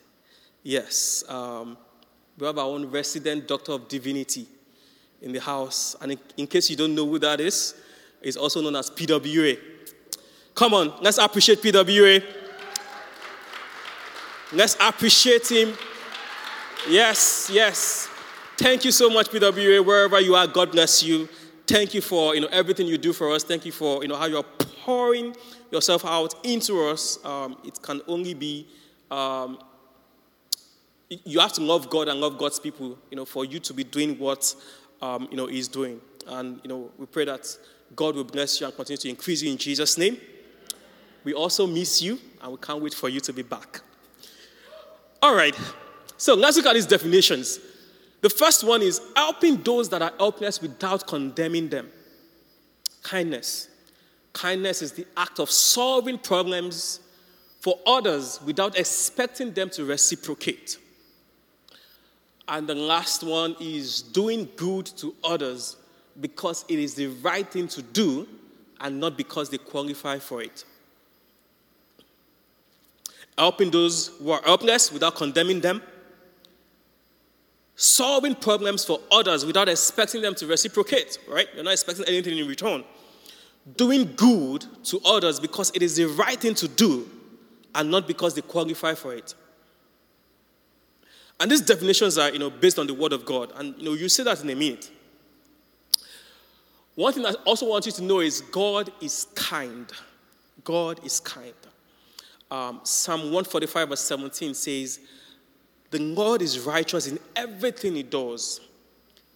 Yes. 0.63 1.25
Um, 1.29 1.77
we 2.39 2.47
have 2.47 2.59
our 2.59 2.67
own 2.67 2.87
resident 2.87 3.47
doctor 3.47 3.73
of 3.73 3.89
divinity 3.89 4.47
in 5.21 5.33
the 5.33 5.41
house. 5.41 5.97
And 6.01 6.13
in, 6.13 6.19
in 6.37 6.47
case 6.47 6.71
you 6.71 6.77
don't 6.77 6.95
know 6.95 7.07
who 7.07 7.19
that 7.19 7.41
is, 7.41 7.75
is 8.23 8.37
also 8.37 8.61
known 8.61 8.77
as 8.77 8.91
PWA. 8.91 9.59
Come 10.55 10.75
on, 10.75 10.95
let's 11.01 11.19
appreciate 11.19 11.63
PWA. 11.63 12.23
Let's 14.53 14.77
appreciate 14.81 15.49
him. 15.49 15.75
Yes, 16.89 17.49
yes. 17.51 18.09
Thank 18.59 18.85
you 18.85 18.93
so 18.93 19.09
much, 19.09 19.31
PWA. 19.31 19.85
Wherever 19.85 20.21
you 20.21 20.35
are, 20.35 20.47
God 20.47 20.73
bless 20.73 21.03
you. 21.03 21.29
Thank 21.67 21.95
you 21.95 22.03
for 22.03 22.35
you 22.35 22.43
know 22.43 22.49
everything 22.49 22.87
you 22.87 22.99
do 22.99 23.13
for 23.13 23.33
us. 23.33 23.45
Thank 23.45 23.65
you 23.65 23.73
for 23.73 24.03
you 24.03 24.09
know 24.09 24.17
how 24.17 24.27
you're 24.27 24.43
pouring 24.43 25.35
yourself 25.73 26.05
out 26.05 26.35
into 26.45 26.87
us. 26.87 27.19
Um, 27.25 27.57
it 27.65 27.81
can 27.83 28.01
only 28.07 28.35
be 28.35 28.67
um, 29.11 29.59
you 31.25 31.41
have 31.41 31.53
to 31.55 31.61
love 31.61 31.91
God 31.91 32.09
and 32.09 32.21
love 32.21 32.39
God's 32.39 32.59
people, 32.59 32.99
you 33.11 33.17
know, 33.17 33.25
for 33.25 33.45
you 33.45 33.59
to 33.61 33.75
be 33.75 33.85
doing 33.85 34.19
what, 34.19 34.55
um, 35.01 35.29
you 35.31 35.37
know, 35.37 35.47
He's 35.47 35.69
doing. 35.69 36.01
And, 36.27 36.61
you 36.63 36.69
know, 36.69 36.91
we 36.99 37.07
pray 37.07 37.25
that 37.25 37.47
God 37.95 38.15
will 38.15 38.25
bless 38.25 38.61
you 38.61 38.67
and 38.67 38.75
continue 38.75 38.99
to 38.99 39.09
increase 39.09 39.43
you 39.43 39.51
in 39.51 39.59
Jesus' 39.59 39.99
name. 39.99 40.19
We 41.25 41.35
also 41.35 41.67
miss 41.67 42.03
you, 42.03 42.19
and 42.41 42.53
we 42.53 42.59
can't 42.59 42.83
wait 42.83 42.95
for 42.95 43.09
you 43.09 43.21
to 43.21 43.33
be 43.33 43.43
back. 43.43 43.81
All 45.21 45.35
right, 45.35 45.57
so 46.17 46.35
let's 46.35 46.57
look 46.57 46.67
at 46.67 46.75
these 46.75 46.87
definitions. 46.87 47.61
The 48.23 48.31
first 48.31 48.65
one 48.65 48.83
is 48.83 49.01
helping 49.15 49.63
those 49.63 49.89
that 49.91 50.03
are 50.03 50.13
helpless 50.19 50.61
without 50.61 51.07
condemning 51.07 51.69
them. 51.69 51.91
Kindness. 53.03 53.69
Kindness 54.33 54.83
is 54.83 54.93
the 54.93 55.07
act 55.17 55.39
of 55.39 55.51
solving 55.51 56.19
problems 56.19 57.01
for 57.61 57.79
others 57.87 58.41
without 58.45 58.79
expecting 58.79 59.53
them 59.53 59.71
to 59.71 59.85
reciprocate. 59.85 60.79
And 62.49 62.67
the 62.67 62.75
last 62.75 63.23
one 63.23 63.55
is 63.61 64.03
doing 64.03 64.49
good 64.57 64.87
to 64.99 65.15
others 65.23 65.77
because 66.21 66.65
it 66.69 66.79
is 66.79 66.95
the 66.95 67.07
right 67.07 67.51
thing 67.51 67.69
to 67.69 67.83
do 67.83 68.27
and 68.81 68.99
not 68.99 69.17
because 69.17 69.49
they 69.49 69.59
qualify 69.59 70.19
for 70.19 70.43
it. 70.43 70.65
Helping 73.39 73.71
those 73.71 74.09
who 74.19 74.31
are 74.33 74.43
helpless 74.45 74.93
without 74.93 75.15
condemning 75.15 75.61
them. 75.61 75.83
Solving 77.77 78.35
problems 78.35 78.85
for 78.85 79.01
others 79.11 79.47
without 79.47 79.69
expecting 79.69 80.21
them 80.21 80.35
to 80.35 80.47
reciprocate, 80.47 81.19
right? 81.29 81.49
You're 81.55 81.65
not 81.65 81.73
expecting 81.73 82.05
anything 82.07 82.37
in 82.37 82.47
return. 82.47 82.85
Doing 83.77 84.13
good 84.17 84.67
to 84.85 85.01
others 85.05 85.39
because 85.39 85.71
it 85.75 85.83
is 85.83 85.97
the 85.97 86.07
right 86.07 86.39
thing 86.39 86.55
to 86.57 86.69
do 86.69 87.09
and 87.75 87.91
not 87.91 88.07
because 88.07 88.35
they 88.35 88.43
qualify 88.43 88.95
for 88.95 89.15
it. 89.15 89.35
And 91.41 91.51
these 91.51 91.61
definitions 91.61 92.19
are, 92.19 92.31
you 92.31 92.39
know, 92.39 92.51
based 92.51 92.79
on 92.79 92.87
the 92.87 92.95
Word 92.95 93.13
of 93.13 93.25
God. 93.25 93.53
And, 93.57 93.77
you 93.79 93.85
know, 93.85 93.95
you 93.95 94.09
see 94.09 94.23
that 94.23 94.43
in 94.43 94.51
a 94.51 94.55
minute. 94.55 94.91
One 96.95 97.13
thing 97.13 97.25
I 97.25 97.33
also 97.45 97.69
want 97.69 97.87
you 97.87 97.93
to 97.93 98.03
know 98.03 98.21
is 98.21 98.41
God 98.41 98.93
is 99.01 99.27
kind. 99.35 99.91
God 100.63 101.05
is 101.05 101.21
kind. 101.21 101.55
Um, 102.51 102.81
Psalm 102.85 103.21
145, 103.23 103.89
verse 103.89 104.01
17 104.03 104.55
says, 104.55 105.01
The 105.91 105.99
Lord 105.99 106.43
is 106.43 106.61
righteous 106.61 107.07
in 107.07 107.19
everything 107.35 107.95
he 107.95 108.03
does. 108.03 108.61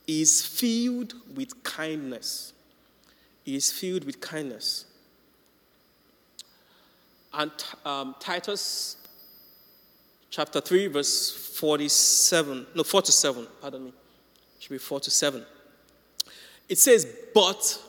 He 0.07 0.21
is 0.21 0.45
filled 0.45 1.15
with 1.35 1.63
kindness. 1.63 2.53
He 3.47 3.55
is 3.55 3.71
filled 3.71 4.03
with 4.05 4.21
kindness. 4.21 4.87
And 7.33 7.53
um, 7.85 8.17
Titus 8.19 8.97
chapter 10.31 10.61
3, 10.61 10.89
verse 10.89 11.31
47, 11.31 12.67
no, 12.75 12.83
4 12.83 13.03
to 13.03 13.13
7, 13.13 13.47
pardon 13.61 13.85
me. 13.85 13.91
It 13.91 13.95
should 14.59 14.71
be 14.71 14.79
4 14.79 14.99
to 14.99 15.11
7. 15.13 15.45
It 16.69 16.79
says, 16.79 17.07
But 17.33 17.81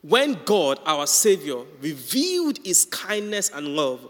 when 0.00 0.38
God, 0.46 0.80
our 0.86 1.06
Savior, 1.06 1.58
revealed 1.82 2.58
his 2.64 2.86
kindness 2.86 3.50
and 3.54 3.68
love, 3.68 4.08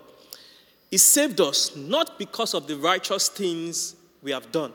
He 0.92 0.98
saved 0.98 1.40
us 1.40 1.74
not 1.74 2.20
because 2.20 2.54
of 2.54 2.68
the 2.68 2.76
righteous 2.76 3.28
things 3.28 3.96
we 4.22 4.30
have 4.30 4.52
done, 4.52 4.72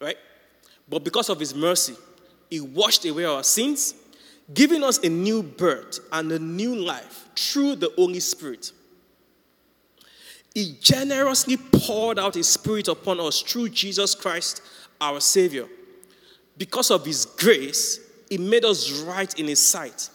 right? 0.00 0.16
But 0.88 1.04
because 1.04 1.28
of 1.28 1.38
His 1.38 1.54
mercy. 1.54 1.96
He 2.50 2.60
washed 2.60 3.04
away 3.06 3.24
our 3.24 3.44
sins, 3.44 3.94
giving 4.52 4.82
us 4.82 4.98
a 4.98 5.08
new 5.08 5.42
birth 5.42 6.00
and 6.12 6.30
a 6.32 6.38
new 6.38 6.74
life 6.74 7.28
through 7.36 7.76
the 7.76 7.92
Holy 7.96 8.20
Spirit. 8.20 8.72
He 10.54 10.76
generously 10.80 11.56
poured 11.56 12.18
out 12.18 12.34
His 12.34 12.48
Spirit 12.48 12.88
upon 12.88 13.20
us 13.20 13.40
through 13.40 13.68
Jesus 13.68 14.16
Christ, 14.16 14.62
our 15.00 15.20
Savior. 15.20 15.66
Because 16.58 16.90
of 16.90 17.06
His 17.06 17.24
grace, 17.24 18.00
He 18.28 18.36
made 18.36 18.64
us 18.64 19.00
right 19.02 19.32
in 19.38 19.46
His 19.46 19.64
sight 19.64 20.10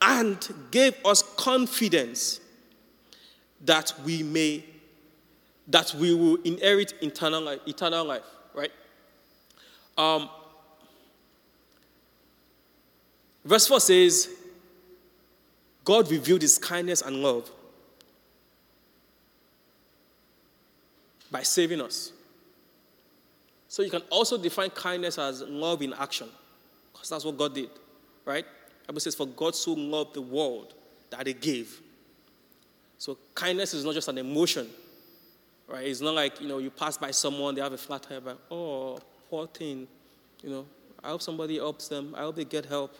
and 0.00 0.38
gave 0.70 0.94
us 1.04 1.22
confidence 1.36 2.40
that 3.64 3.92
we 4.04 4.22
may 4.22 4.64
that 5.66 5.94
we 5.94 6.14
will 6.14 6.36
inherit 6.42 6.92
eternal 7.00 7.40
life, 7.40 7.60
eternal 7.66 8.04
life 8.04 8.22
right 8.54 8.70
um, 9.96 10.28
verse 13.44 13.66
4 13.66 13.80
says 13.80 14.28
god 15.84 16.10
revealed 16.10 16.42
his 16.42 16.58
kindness 16.58 17.02
and 17.02 17.16
love 17.16 17.50
by 21.30 21.42
saving 21.42 21.80
us 21.80 22.12
so 23.68 23.82
you 23.82 23.90
can 23.90 24.02
also 24.10 24.38
define 24.38 24.70
kindness 24.70 25.18
as 25.18 25.42
love 25.42 25.82
in 25.82 25.92
action 25.94 26.28
because 26.92 27.08
that's 27.08 27.24
what 27.24 27.36
god 27.36 27.54
did 27.54 27.70
right 28.24 28.46
Bible 28.86 29.00
says, 29.00 29.14
For 29.14 29.26
God 29.26 29.54
so 29.54 29.72
loved 29.72 30.14
the 30.14 30.22
world 30.22 30.74
that 31.10 31.26
he 31.26 31.32
gave. 31.32 31.80
So 32.98 33.18
kindness 33.34 33.74
is 33.74 33.84
not 33.84 33.94
just 33.94 34.08
an 34.08 34.18
emotion, 34.18 34.68
right? 35.68 35.86
It's 35.86 36.00
not 36.00 36.14
like, 36.14 36.40
you 36.40 36.48
know, 36.48 36.58
you 36.58 36.70
pass 36.70 36.96
by 36.96 37.10
someone, 37.10 37.54
they 37.54 37.60
have 37.60 37.72
a 37.72 37.78
flat 37.78 38.02
tire, 38.02 38.20
but, 38.20 38.38
oh, 38.50 38.98
poor 39.28 39.46
thing. 39.46 39.86
You 40.42 40.50
know, 40.50 40.66
I 41.02 41.08
hope 41.08 41.22
somebody 41.22 41.56
helps 41.56 41.88
them. 41.88 42.14
I 42.16 42.20
hope 42.20 42.36
they 42.36 42.44
get 42.44 42.66
help. 42.66 42.94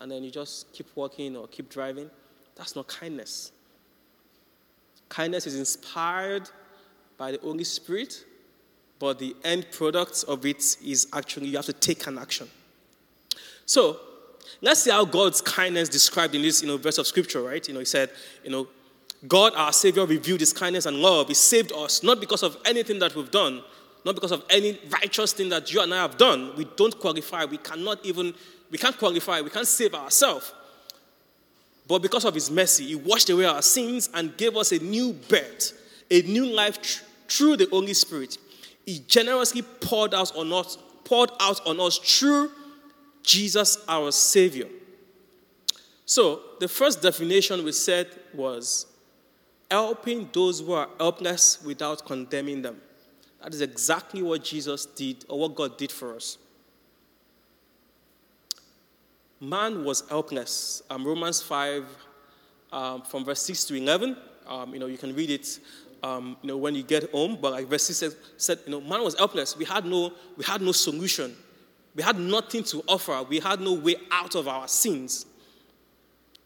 And 0.00 0.10
then 0.10 0.24
you 0.24 0.30
just 0.30 0.72
keep 0.72 0.86
walking 0.94 1.36
or 1.36 1.46
keep 1.48 1.68
driving. 1.68 2.10
That's 2.56 2.74
not 2.74 2.88
kindness. 2.88 3.52
Kindness 5.08 5.46
is 5.46 5.58
inspired 5.58 6.48
by 7.16 7.32
the 7.32 7.38
Holy 7.38 7.64
Spirit, 7.64 8.24
but 8.98 9.18
the 9.18 9.36
end 9.44 9.66
product 9.72 10.24
of 10.26 10.46
it 10.46 10.76
is 10.84 11.08
actually 11.12 11.48
you 11.48 11.56
have 11.56 11.66
to 11.66 11.72
take 11.72 12.06
an 12.06 12.18
action. 12.18 12.48
So, 13.66 14.00
Let's 14.62 14.82
see 14.82 14.90
how 14.90 15.04
God's 15.04 15.40
kindness 15.40 15.88
described 15.88 16.34
in 16.34 16.42
this 16.42 16.62
you 16.62 16.68
know, 16.68 16.76
verse 16.76 16.98
of 16.98 17.06
scripture, 17.06 17.42
right? 17.42 17.66
You 17.66 17.74
know, 17.74 17.80
he 17.80 17.86
said, 17.86 18.10
you 18.44 18.50
know, 18.50 18.68
God, 19.26 19.52
our 19.54 19.72
Savior, 19.72 20.06
revealed 20.06 20.40
his 20.40 20.52
kindness 20.52 20.86
and 20.86 20.98
love. 20.98 21.28
He 21.28 21.34
saved 21.34 21.72
us, 21.72 22.02
not 22.02 22.20
because 22.20 22.42
of 22.42 22.56
anything 22.64 22.98
that 23.00 23.14
we've 23.14 23.30
done, 23.30 23.62
not 24.04 24.14
because 24.14 24.32
of 24.32 24.44
any 24.50 24.78
righteous 24.88 25.32
thing 25.32 25.50
that 25.50 25.72
you 25.72 25.80
and 25.80 25.92
I 25.92 25.98
have 25.98 26.16
done. 26.16 26.52
We 26.56 26.66
don't 26.76 26.98
qualify. 26.98 27.44
We 27.44 27.58
cannot 27.58 28.04
even, 28.04 28.34
we 28.70 28.78
can't 28.78 28.96
qualify. 28.96 29.40
We 29.40 29.50
can't 29.50 29.66
save 29.66 29.94
ourselves. 29.94 30.52
But 31.88 32.02
because 32.02 32.24
of 32.24 32.34
his 32.34 32.50
mercy, 32.50 32.86
he 32.86 32.94
washed 32.94 33.30
away 33.30 33.46
our 33.46 33.62
sins 33.62 34.08
and 34.14 34.36
gave 34.36 34.56
us 34.56 34.70
a 34.70 34.78
new 34.78 35.12
birth, 35.12 35.72
a 36.10 36.22
new 36.22 36.46
life 36.46 36.80
tr- 36.80 37.02
through 37.28 37.56
the 37.56 37.68
Holy 37.70 37.94
Spirit. 37.94 38.38
He 38.86 39.00
generously 39.00 39.62
poured 39.62 40.14
out 40.14 40.34
on 40.36 40.52
us, 40.52 40.78
poured 41.04 41.30
out 41.40 41.66
on 41.66 41.80
us 41.80 41.98
through 41.98 42.52
Jesus 43.22 43.78
our 43.88 44.12
Savior. 44.12 44.66
So, 46.06 46.40
the 46.60 46.68
first 46.68 47.02
definition 47.02 47.64
we 47.64 47.72
said 47.72 48.08
was 48.34 48.86
helping 49.70 50.28
those 50.32 50.60
who 50.60 50.72
are 50.72 50.88
helpless 50.98 51.62
without 51.64 52.04
condemning 52.04 52.62
them. 52.62 52.80
That 53.42 53.54
is 53.54 53.60
exactly 53.60 54.22
what 54.22 54.44
Jesus 54.44 54.86
did, 54.86 55.24
or 55.28 55.38
what 55.38 55.54
God 55.54 55.78
did 55.78 55.90
for 55.90 56.14
us. 56.14 56.38
Man 59.40 59.84
was 59.84 60.06
helpless. 60.08 60.82
Um, 60.90 61.06
Romans 61.06 61.40
5, 61.42 61.84
um, 62.72 63.02
from 63.02 63.24
verse 63.24 63.42
6 63.42 63.64
to 63.64 63.74
11, 63.74 64.16
um, 64.46 64.74
you 64.74 64.78
know, 64.78 64.86
you 64.86 64.98
can 64.98 65.14
read 65.14 65.30
it 65.30 65.58
um, 66.02 66.36
you 66.42 66.48
know, 66.48 66.56
when 66.56 66.74
you 66.74 66.82
get 66.82 67.10
home, 67.10 67.38
but 67.40 67.52
like 67.52 67.66
verse 67.66 67.84
6 67.84 67.98
said, 67.98 68.12
said, 68.36 68.58
you 68.64 68.72
know, 68.72 68.80
man 68.80 69.02
was 69.02 69.16
helpless. 69.18 69.56
We 69.56 69.64
had 69.64 69.84
no, 69.84 70.12
we 70.36 70.44
had 70.44 70.62
no 70.62 70.72
solution. 70.72 71.34
We 71.94 72.02
had 72.02 72.18
nothing 72.18 72.64
to 72.64 72.82
offer. 72.86 73.22
We 73.28 73.40
had 73.40 73.60
no 73.60 73.74
way 73.74 73.96
out 74.10 74.34
of 74.34 74.48
our 74.48 74.68
sins. 74.68 75.26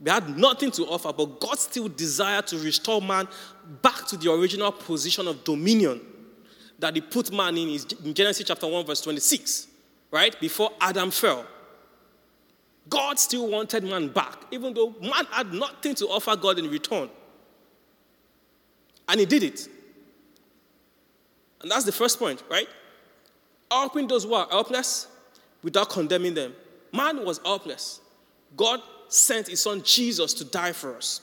We 0.01 0.11
had 0.11 0.37
nothing 0.37 0.71
to 0.73 0.85
offer, 0.87 1.13
but 1.13 1.41
God 1.41 1.59
still 1.59 1.89
desired 1.89 2.47
to 2.49 2.59
restore 2.59 3.01
man 3.01 3.29
back 3.81 4.07
to 4.09 4.17
the 4.17 4.33
original 4.33 4.73
position 4.73 5.29
of 5.29 5.45
dominion 5.45 6.01
that 6.79 6.95
He 6.95 7.01
put 7.01 7.33
man 7.33 7.57
in, 7.57 7.79
in 8.05 8.15
Genesis 8.15 8.47
chapter 8.47 8.67
1, 8.67 8.87
verse 8.87 9.01
26, 9.01 9.69
right? 10.11 10.39
Before 10.41 10.71
Adam 10.81 11.11
fell. 11.11 11.47
God 12.88 13.18
still 13.18 13.49
wanted 13.49 13.85
man 13.85 14.09
back, 14.09 14.44
even 14.51 14.75
though 14.75 14.94
man 15.01 15.25
had 15.31 15.53
nothing 15.53 15.94
to 15.97 16.07
offer 16.07 16.37
God 16.37 16.59
in 16.59 16.70
return. 16.70 17.09
And 19.09 19.20
He 19.20 19.27
did 19.27 19.42
it. 19.42 19.68
And 21.62 21.70
that's 21.70 21.85
the 21.85 21.92
first 21.92 22.18
point, 22.18 22.42
right? 22.51 22.68
Helping 23.70 24.07
those 24.07 24.25
who 24.25 24.35
are 24.35 24.47
helpless 24.51 25.09
without 25.62 25.88
condemning 25.88 26.35
them. 26.35 26.55
Man 26.92 27.25
was 27.25 27.40
helpless. 27.44 28.01
God 28.55 28.81
sent 29.09 29.49
his 29.49 29.62
son 29.62 29.83
Jesus 29.83 30.35
to 30.35 30.44
die 30.44 30.73
for 30.73 30.97
us. 30.97 31.23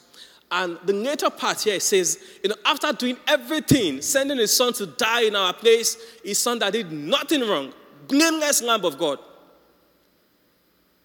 And 0.51 0.77
the 0.83 0.93
later 0.93 1.29
part 1.29 1.61
here 1.61 1.79
says, 1.79 2.19
you 2.43 2.49
know, 2.49 2.55
after 2.65 2.91
doing 2.91 3.17
everything, 3.27 4.01
sending 4.01 4.37
his 4.37 4.55
son 4.55 4.73
to 4.73 4.85
die 4.85 5.21
in 5.21 5.35
our 5.35 5.53
place, 5.53 5.95
his 6.23 6.39
son 6.39 6.59
that 6.59 6.73
did 6.73 6.91
nothing 6.91 7.41
wrong, 7.47 7.71
blameless 8.07 8.61
Lamb 8.61 8.83
of 8.83 8.97
God. 8.97 9.19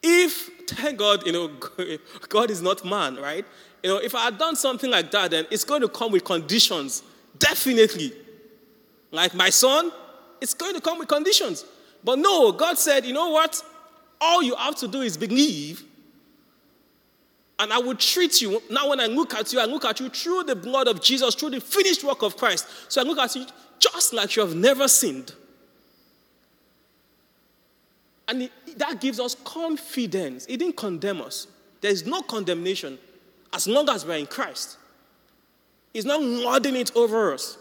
If, 0.09 0.51
thank 0.69 0.99
God, 0.99 1.27
you 1.27 1.33
know, 1.33 1.51
God 2.29 2.49
is 2.49 2.63
not 2.63 2.85
man, 2.85 3.17
right? 3.17 3.45
You 3.83 3.91
know, 3.91 3.99
if 3.99 4.15
I 4.15 4.27
had 4.27 4.39
done 4.39 4.55
something 4.55 4.89
like 4.89 5.11
that, 5.11 5.33
then 5.33 5.47
it's 5.51 5.65
going 5.65 5.81
to 5.81 5.89
come 5.89 6.13
with 6.13 6.25
conditions, 6.25 7.03
definitely. 7.37 8.13
Like 9.11 9.35
my 9.35 9.51
son, 9.51 9.91
it's 10.41 10.55
going 10.55 10.75
to 10.75 10.81
come 10.81 11.01
with 11.01 11.09
conditions. 11.09 11.65
But 12.05 12.21
no, 12.21 12.53
God 12.53 12.79
said, 12.79 13.05
you 13.05 13.13
know 13.13 13.31
what? 13.31 13.61
All 14.21 14.45
you 14.45 14.55
have 14.55 14.77
to 14.77 14.87
do 14.87 15.01
is 15.01 15.17
believe. 15.17 15.83
And 17.59 17.73
I 17.73 17.79
will 17.79 17.97
treat 17.97 18.41
you. 18.41 18.63
Now, 18.71 18.91
when 18.91 19.01
I 19.01 19.07
look 19.07 19.35
at 19.35 19.53
you, 19.53 19.59
I 19.59 19.65
look 19.65 19.85
at 19.85 19.99
you 19.99 20.09
through 20.09 20.45
the 20.45 20.55
blood 20.55 20.87
of 20.87 21.03
Jesus, 21.03 21.35
through 21.35 21.51
the 21.51 21.61
finished 21.61 22.05
work 22.05 22.23
of 22.23 22.37
Christ. 22.37 22.69
So 22.89 23.01
I 23.01 23.05
look 23.05 23.19
at 23.19 23.35
you 23.35 23.45
just 23.81 24.13
like 24.13 24.37
you 24.37 24.43
have 24.43 24.55
never 24.55 24.87
sinned. 24.87 25.35
And 28.29 28.51
that 28.77 29.01
gives 29.01 29.19
us 29.19 29.35
confidence. 29.45 30.47
It 30.47 30.59
didn't 30.59 30.77
condemn 30.77 31.21
us. 31.21 31.47
There 31.81 31.91
is 31.91 32.07
no 32.07 32.23
condemnation 32.23 32.99
as 33.53 33.67
long 33.67 33.89
as 33.89 34.05
we're 34.05 34.17
in 34.17 34.27
Christ. 34.27 34.79
He's 35.93 36.05
not 36.05 36.23
lording 36.23 36.77
it 36.77 36.95
over 36.95 37.33
us. 37.33 37.59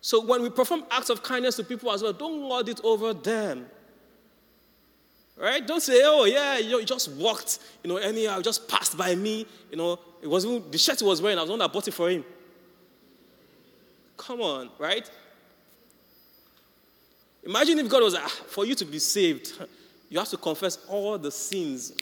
So 0.00 0.24
when 0.24 0.42
we 0.42 0.50
perform 0.50 0.84
acts 0.90 1.10
of 1.10 1.22
kindness 1.22 1.56
to 1.56 1.64
people 1.64 1.90
as 1.92 2.02
well, 2.02 2.12
don't 2.12 2.40
lord 2.42 2.68
it 2.68 2.80
over 2.82 3.14
them. 3.14 3.66
Right? 5.36 5.66
Don't 5.66 5.80
say, 5.80 6.02
oh 6.04 6.24
yeah, 6.24 6.58
you 6.58 6.84
just 6.84 7.10
walked, 7.12 7.60
you 7.82 7.88
know, 7.88 7.96
anyhow, 7.96 8.40
just 8.42 8.68
passed 8.68 8.96
by 8.96 9.14
me. 9.14 9.46
You 9.70 9.76
know, 9.76 9.98
it 10.20 10.26
was 10.26 10.44
even, 10.44 10.70
the 10.70 10.78
shirt 10.78 11.00
he 11.00 11.06
was 11.06 11.22
wearing, 11.22 11.38
I 11.38 11.42
was 11.42 11.48
the 11.48 11.52
one 11.52 11.58
that 11.60 11.72
bought 11.72 11.88
it 11.88 11.94
for 11.94 12.10
him. 12.10 12.24
Come 14.16 14.40
on, 14.40 14.70
right? 14.78 15.08
Imagine 17.44 17.78
if 17.80 17.88
God 17.88 18.02
was 18.02 18.14
ah, 18.14 18.28
for 18.28 18.64
you 18.64 18.74
to 18.74 18.84
be 18.84 18.98
saved, 18.98 19.52
you 20.08 20.18
have 20.18 20.28
to 20.28 20.36
confess 20.36 20.78
all 20.88 21.18
the 21.18 21.30
sins, 21.30 21.92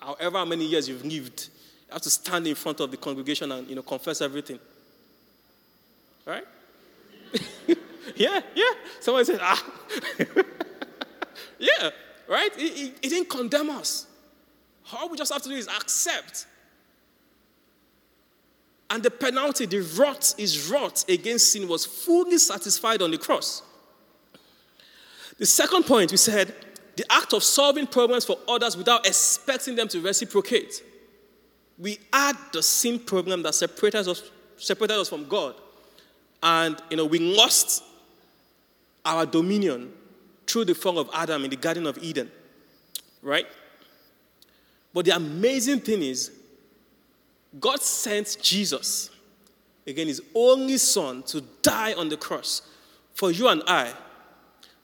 however 0.00 0.46
many 0.46 0.64
years 0.64 0.88
you've 0.88 1.04
lived. 1.04 1.48
You 1.88 1.92
have 1.92 2.02
to 2.02 2.10
stand 2.10 2.46
in 2.46 2.54
front 2.54 2.80
of 2.80 2.90
the 2.90 2.96
congregation 2.96 3.52
and 3.52 3.68
you 3.68 3.76
know 3.76 3.82
confess 3.82 4.20
everything. 4.20 4.58
Right? 6.24 6.44
yeah, 8.16 8.40
yeah. 8.54 8.70
Someone 9.00 9.24
said, 9.24 9.38
ah. 9.42 9.72
yeah, 11.58 11.90
right? 12.28 12.50
He, 12.56 12.68
he, 12.68 12.92
he 13.02 13.08
didn't 13.08 13.28
condemn 13.28 13.70
us. 13.70 14.06
All 14.92 15.08
we 15.08 15.16
just 15.16 15.32
have 15.32 15.42
to 15.42 15.48
do 15.48 15.54
is 15.54 15.68
accept. 15.68 16.46
And 18.90 19.02
the 19.02 19.10
penalty, 19.10 19.66
the 19.66 19.80
wrath 19.98 20.34
is 20.38 20.70
wrought 20.70 21.04
against 21.08 21.52
sin 21.52 21.66
was 21.66 21.86
fully 21.86 22.38
satisfied 22.38 23.00
on 23.00 23.10
the 23.10 23.18
cross. 23.18 23.62
The 25.42 25.46
second 25.46 25.86
point, 25.86 26.12
we 26.12 26.18
said, 26.18 26.54
the 26.94 27.04
act 27.10 27.32
of 27.32 27.42
solving 27.42 27.88
problems 27.88 28.24
for 28.24 28.36
others 28.46 28.76
without 28.76 29.04
expecting 29.04 29.74
them 29.74 29.88
to 29.88 30.00
reciprocate. 30.00 30.84
We 31.76 31.98
had 32.12 32.36
the 32.52 32.62
sin 32.62 33.00
problem 33.00 33.42
that 33.42 33.56
separated 33.56 34.06
us, 34.06 34.30
separated 34.56 35.00
us 35.00 35.08
from 35.08 35.26
God. 35.26 35.56
And, 36.44 36.80
you 36.90 36.96
know, 36.96 37.06
we 37.06 37.18
lost 37.18 37.82
our 39.04 39.26
dominion 39.26 39.92
through 40.46 40.66
the 40.66 40.76
fall 40.76 41.00
of 41.00 41.10
Adam 41.12 41.42
in 41.42 41.50
the 41.50 41.56
Garden 41.56 41.88
of 41.88 41.98
Eden. 41.98 42.30
Right? 43.20 43.48
But 44.94 45.06
the 45.06 45.16
amazing 45.16 45.80
thing 45.80 46.02
is, 46.04 46.30
God 47.58 47.82
sent 47.82 48.38
Jesus, 48.40 49.10
again, 49.88 50.06
his 50.06 50.22
only 50.36 50.78
son, 50.78 51.24
to 51.24 51.40
die 51.62 51.94
on 51.94 52.10
the 52.10 52.16
cross 52.16 52.62
for 53.12 53.32
you 53.32 53.48
and 53.48 53.60
I, 53.66 53.92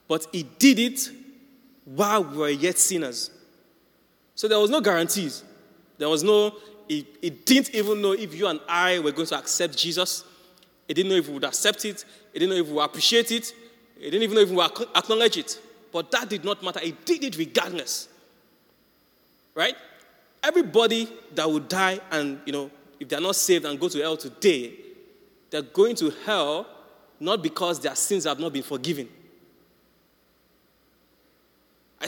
but 0.08 0.26
he 0.32 0.42
did 0.42 0.78
it 0.78 1.10
while 1.84 2.24
we 2.24 2.36
were 2.36 2.48
yet 2.48 2.78
sinners. 2.78 3.30
So 4.34 4.48
there 4.48 4.58
was 4.58 4.70
no 4.70 4.80
guarantees. 4.80 5.44
There 5.98 6.08
was 6.08 6.22
no, 6.22 6.54
he, 6.88 7.06
he 7.20 7.30
didn't 7.30 7.74
even 7.74 8.00
know 8.00 8.12
if 8.12 8.34
you 8.34 8.46
and 8.46 8.60
I 8.68 8.98
were 8.98 9.12
going 9.12 9.26
to 9.28 9.38
accept 9.38 9.76
Jesus. 9.76 10.24
He 10.86 10.94
didn't 10.94 11.10
know 11.10 11.16
if 11.16 11.28
we 11.28 11.34
would 11.34 11.44
accept 11.44 11.84
it. 11.84 12.04
He 12.32 12.38
didn't 12.38 12.54
know 12.54 12.60
if 12.60 12.68
we 12.68 12.72
would 12.74 12.84
appreciate 12.84 13.30
it. 13.30 13.52
He 13.98 14.04
didn't 14.04 14.22
even 14.22 14.36
know 14.36 14.42
if 14.42 14.50
we 14.50 14.56
would 14.56 14.88
acknowledge 14.96 15.36
it. 15.36 15.60
But 15.92 16.10
that 16.12 16.28
did 16.28 16.44
not 16.44 16.62
matter. 16.62 16.80
He 16.80 16.92
did 17.04 17.24
it 17.24 17.36
regardless. 17.36 18.08
Right? 19.54 19.74
Everybody 20.42 21.08
that 21.34 21.50
would 21.50 21.68
die 21.68 22.00
and, 22.10 22.40
you 22.46 22.52
know, 22.52 22.70
if 23.00 23.08
they're 23.08 23.20
not 23.20 23.36
saved 23.36 23.64
and 23.64 23.78
go 23.78 23.88
to 23.88 23.98
hell 24.00 24.16
today, 24.16 24.72
they're 25.50 25.62
going 25.62 25.96
to 25.96 26.10
hell 26.24 26.66
not 27.20 27.42
because 27.42 27.80
their 27.80 27.94
sins 27.94 28.24
have 28.24 28.38
not 28.38 28.52
been 28.52 28.62
forgiven. 28.62 29.08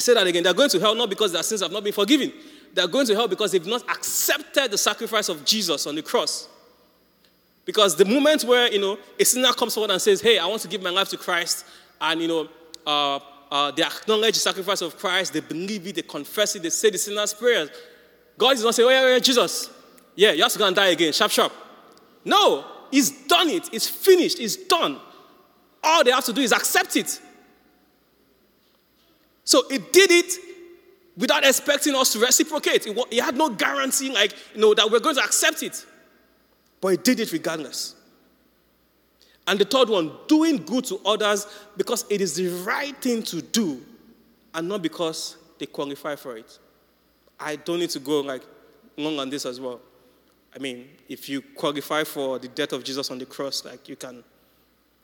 I 0.01 0.03
say 0.03 0.15
that 0.15 0.27
again. 0.27 0.43
They're 0.43 0.55
going 0.55 0.71
to 0.71 0.81
hell 0.81 0.95
not 0.95 1.11
because 1.11 1.31
their 1.31 1.43
sins 1.43 1.61
have 1.61 1.71
not 1.71 1.85
been 1.85 1.93
forgiven. 1.93 2.33
They're 2.73 2.89
going 2.89 3.07
to 3.09 3.15
hell 3.15 3.29
because 3.29 3.53
they've 3.53 3.67
not 3.67 3.83
accepted 3.83 4.71
the 4.71 4.79
sacrifice 4.79 5.29
of 5.29 5.45
Jesus 5.45 5.87
on 5.87 5.95
the 5.95 6.01
cross. 6.01 6.49
Because 7.67 7.97
the 7.97 8.07
moment 8.07 8.45
where, 8.45 8.73
you 8.73 8.81
know, 8.81 8.99
a 9.19 9.25
sinner 9.27 9.53
comes 9.53 9.75
forward 9.75 9.91
and 9.91 10.01
says, 10.01 10.23
hey, 10.23 10.39
I 10.39 10.47
want 10.47 10.63
to 10.63 10.69
give 10.69 10.83
my 10.83 10.89
life 10.89 11.11
to 11.11 11.19
Christ, 11.19 11.67
and, 12.01 12.23
you 12.23 12.29
know, 12.29 12.49
uh, 12.87 13.21
uh, 13.51 13.73
they 13.73 13.83
acknowledge 13.83 14.37
the 14.37 14.41
sacrifice 14.41 14.81
of 14.81 14.97
Christ, 14.97 15.35
they 15.35 15.41
believe 15.41 15.87
it, 15.87 15.97
they 15.97 16.03
confess 16.03 16.57
it, 16.57 16.63
they 16.63 16.71
say 16.71 16.89
the 16.89 16.97
sinner's 16.97 17.35
prayers. 17.35 17.69
God 18.39 18.55
is 18.55 18.65
not 18.65 18.75
saying, 18.75 18.89
oh, 18.89 18.93
yeah, 18.93 19.07
yeah, 19.07 19.19
Jesus, 19.19 19.69
yeah, 20.15 20.33
you 20.33 20.43
have 20.43 20.53
to 20.53 20.59
go 20.59 20.67
and 20.67 20.75
die 20.75 20.87
again, 20.87 21.13
sharp, 21.13 21.31
sharp. 21.31 21.53
No, 22.25 22.65
He's 22.91 23.11
done 23.27 23.51
it, 23.51 23.69
it's 23.71 23.87
finished, 23.87 24.41
it's 24.41 24.57
done. 24.57 24.99
All 25.85 26.03
they 26.03 26.11
have 26.11 26.25
to 26.25 26.33
do 26.33 26.41
is 26.41 26.53
accept 26.53 26.97
it. 26.97 27.21
So 29.51 29.65
He 29.69 29.79
did 29.79 30.13
it 30.13 30.33
without 31.17 31.45
expecting 31.45 31.97
us 31.97 32.13
to 32.13 32.21
reciprocate. 32.21 32.87
He 33.11 33.17
had 33.19 33.37
no 33.37 33.51
guarantee, 33.51 34.13
like, 34.13 34.33
you 34.55 34.61
know, 34.61 34.75
that 34.75 34.89
we're 34.89 35.01
going 35.01 35.17
to 35.17 35.25
accept 35.25 35.65
it. 35.65 35.85
But 36.81 36.89
He 36.91 36.97
did 36.99 37.19
it 37.19 37.33
regardless. 37.33 37.97
And 39.49 39.59
the 39.59 39.65
third 39.65 39.89
one, 39.89 40.13
doing 40.29 40.59
good 40.59 40.85
to 40.85 41.01
others 41.05 41.49
because 41.77 42.05
it 42.09 42.21
is 42.21 42.37
the 42.37 42.47
right 42.63 42.97
thing 43.03 43.25
to 43.25 43.43
do 43.43 43.85
and 44.55 44.69
not 44.69 44.83
because 44.83 45.37
they 45.59 45.67
qualify 45.67 46.15
for 46.15 46.37
it. 46.37 46.57
I 47.41 47.57
don't 47.57 47.81
need 47.81 47.91
to 47.91 47.99
go 47.99 48.21
like 48.21 48.43
long 48.97 49.19
on 49.19 49.31
this 49.31 49.47
as 49.47 49.59
well. 49.59 49.81
I 50.55 50.61
mean, 50.61 50.89
if 51.09 51.29
you 51.29 51.43
qualify 51.43 52.05
for 52.05 52.39
the 52.39 52.47
death 52.47 52.73
of 52.73 52.85
Jesus 52.85 53.11
on 53.11 53.19
the 53.19 53.27
cross, 53.27 53.65
like 53.65 53.89
you 53.89 53.97
can, 53.97 54.23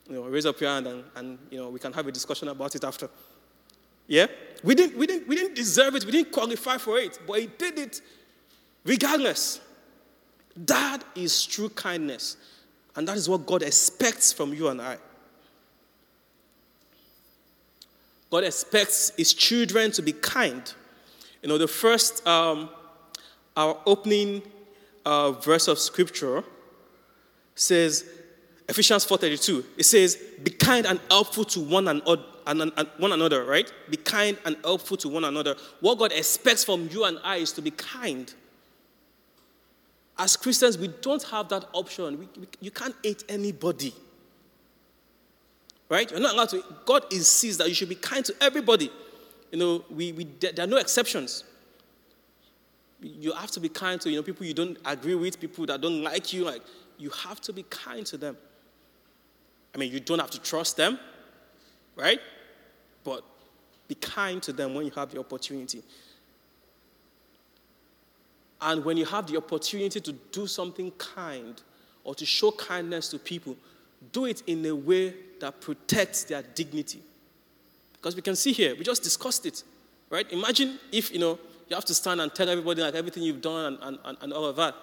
you 0.09 0.15
know, 0.15 0.23
raise 0.23 0.47
up 0.47 0.61
your 0.61 0.71
hand 0.71 0.87
and, 0.87 1.03
and 1.17 1.39
you 1.51 1.59
know, 1.59 1.69
we 1.69 1.81
can 1.81 1.93
have 1.93 2.07
a 2.07 2.13
discussion 2.13 2.47
about 2.47 2.77
it 2.77 2.85
after. 2.85 3.09
Yeah? 4.07 4.27
We 4.63 4.75
didn't, 4.75 4.97
we, 4.97 5.07
didn't, 5.07 5.29
we 5.29 5.37
didn't 5.37 5.55
deserve 5.55 5.95
it, 5.95 6.05
we 6.05 6.13
didn't 6.13 6.33
qualify 6.33 6.79
for 6.79 6.99
it, 6.99 7.19
but 7.27 7.41
he 7.41 7.47
did 7.47 7.79
it 7.79 8.01
regardless. 8.85 9.61
That 10.57 11.05
is 11.15 11.45
true 11.45 11.69
kindness. 11.69 12.37
And 12.95 13.07
that 13.09 13.17
is 13.17 13.29
what 13.29 13.45
God 13.45 13.63
expects 13.63 14.33
from 14.33 14.55
you 14.55 14.69
and 14.69 14.81
I. 14.81 14.97
God 18.31 18.45
expects 18.45 19.13
his 19.17 19.35
children 19.35 19.93
to 19.93 20.03
be 20.03 20.13
kind. 20.13 20.73
You 21.43 21.49
know, 21.49 21.59
the 21.59 21.69
first, 21.69 22.27
um, 22.27 22.71
our 23.57 23.79
opening 23.87 24.43
uh, 25.05 25.33
verse 25.33 25.69
of 25.69 25.79
scripture 25.79 26.43
says, 27.55 28.05
Ephesians 28.69 29.07
4.32, 29.07 29.65
it 29.77 29.85
says, 29.85 30.19
be 30.43 30.51
kind 30.51 30.87
and 30.87 30.99
helpful 31.09 31.45
to 31.45 31.61
one 31.61 31.87
another, 31.87 32.23
one 32.47 33.13
another, 33.13 33.45
right? 33.45 33.73
Be 33.91 33.97
kind 33.97 34.39
and 34.45 34.57
helpful 34.63 34.97
to 34.99 35.09
one 35.09 35.25
another. 35.25 35.57
What 35.81 35.99
God 35.99 36.13
expects 36.13 36.65
from 36.65 36.89
you 36.91 37.05
and 37.05 37.19
I 37.25 37.37
is 37.37 37.53
to 37.53 37.63
be 37.63 37.71
kind. 37.71 38.33
As 40.19 40.37
Christians, 40.37 40.79
we 40.79 40.89
don't 40.89 41.23
have 41.25 41.49
that 41.51 41.67
option. 41.73 42.19
We, 42.19 42.29
we, 42.41 42.47
you 42.61 42.71
can't 42.71 42.95
hate 43.03 43.25
anybody. 43.29 43.93
Right? 45.89 46.11
You're 46.11 46.21
not 46.21 46.35
allowed 46.35 46.49
to. 46.51 46.65
God 46.85 47.05
insists 47.13 47.59
that 47.59 47.69
you 47.69 47.75
should 47.75 47.89
be 47.89 47.95
kind 47.95 48.25
to 48.25 48.35
everybody. 48.41 48.91
You 49.53 49.59
know, 49.59 49.85
we, 49.91 50.13
we, 50.13 50.25
there 50.25 50.65
are 50.65 50.67
no 50.67 50.79
exceptions. 50.79 51.45
You 53.01 53.33
have 53.33 53.51
to 53.53 53.61
be 53.61 53.69
kind 53.69 54.01
to 54.01 54.11
you 54.11 54.17
know, 54.17 54.23
people 54.23 54.47
you 54.47 54.55
don't 54.55 54.79
agree 54.85 55.15
with, 55.15 55.39
people 55.39 55.67
that 55.67 55.81
don't 55.81 56.03
like 56.03 56.33
you. 56.33 56.45
Like, 56.45 56.63
you 56.99 57.11
have 57.11 57.41
to 57.43 57.53
be 57.53 57.63
kind 57.65 58.07
to 58.07 58.17
them. 58.17 58.37
I 59.75 59.79
mean, 59.79 59.93
you 59.93 60.01
don't 60.01 60.19
have 60.19 60.31
to 60.31 60.41
trust 60.41 60.79
them, 60.79 60.99
right? 61.95 62.19
But 63.07 63.23
be 63.87 63.95
kind 63.95 64.43
to 64.43 64.53
them 64.53 64.75
when 64.75 64.85
you 64.85 64.93
have 64.97 65.13
the 65.13 65.21
opportunity. 65.21 65.81
And 68.61 68.85
when 68.85 68.97
you 68.97 69.05
have 69.05 69.29
the 69.29 69.37
opportunity 69.37 70.01
to 70.01 70.13
do 70.13 70.49
something 70.49 70.91
kind 70.93 71.63
or 72.03 72.17
to 72.17 72.27
show 72.27 72.51
kindness 72.51 73.09
to 73.11 73.19
people, 73.21 73.57
do 74.13 74.25
it 74.25 74.43
in 74.49 74.67
a 74.67 74.75
way 74.75 75.15
that 75.41 75.61
protects 75.61 76.25
their 76.25 76.43
dignity. 76.43 77.01
Because 77.93 78.17
we 78.17 78.23
can 78.23 78.35
see 78.35 78.53
here, 78.53 78.75
we 78.75 78.83
just 78.83 79.05
discussed 79.05 79.47
it, 79.47 79.63
right? 80.11 80.31
Imagine 80.33 80.81
if, 80.91 81.13
you 81.13 81.21
know, 81.21 81.39
you 81.69 81.77
have 81.77 81.85
to 81.85 81.95
stand 81.95 82.21
and 82.21 82.35
tell 82.35 82.49
everybody 82.49 82.83
like 82.83 82.95
everything 82.95 83.23
you've 83.23 83.41
done 83.41 83.79
and, 83.83 83.99
and, 84.05 84.19
and 84.21 84.33
all 84.33 84.47
of 84.47 84.57
that. 84.57 84.75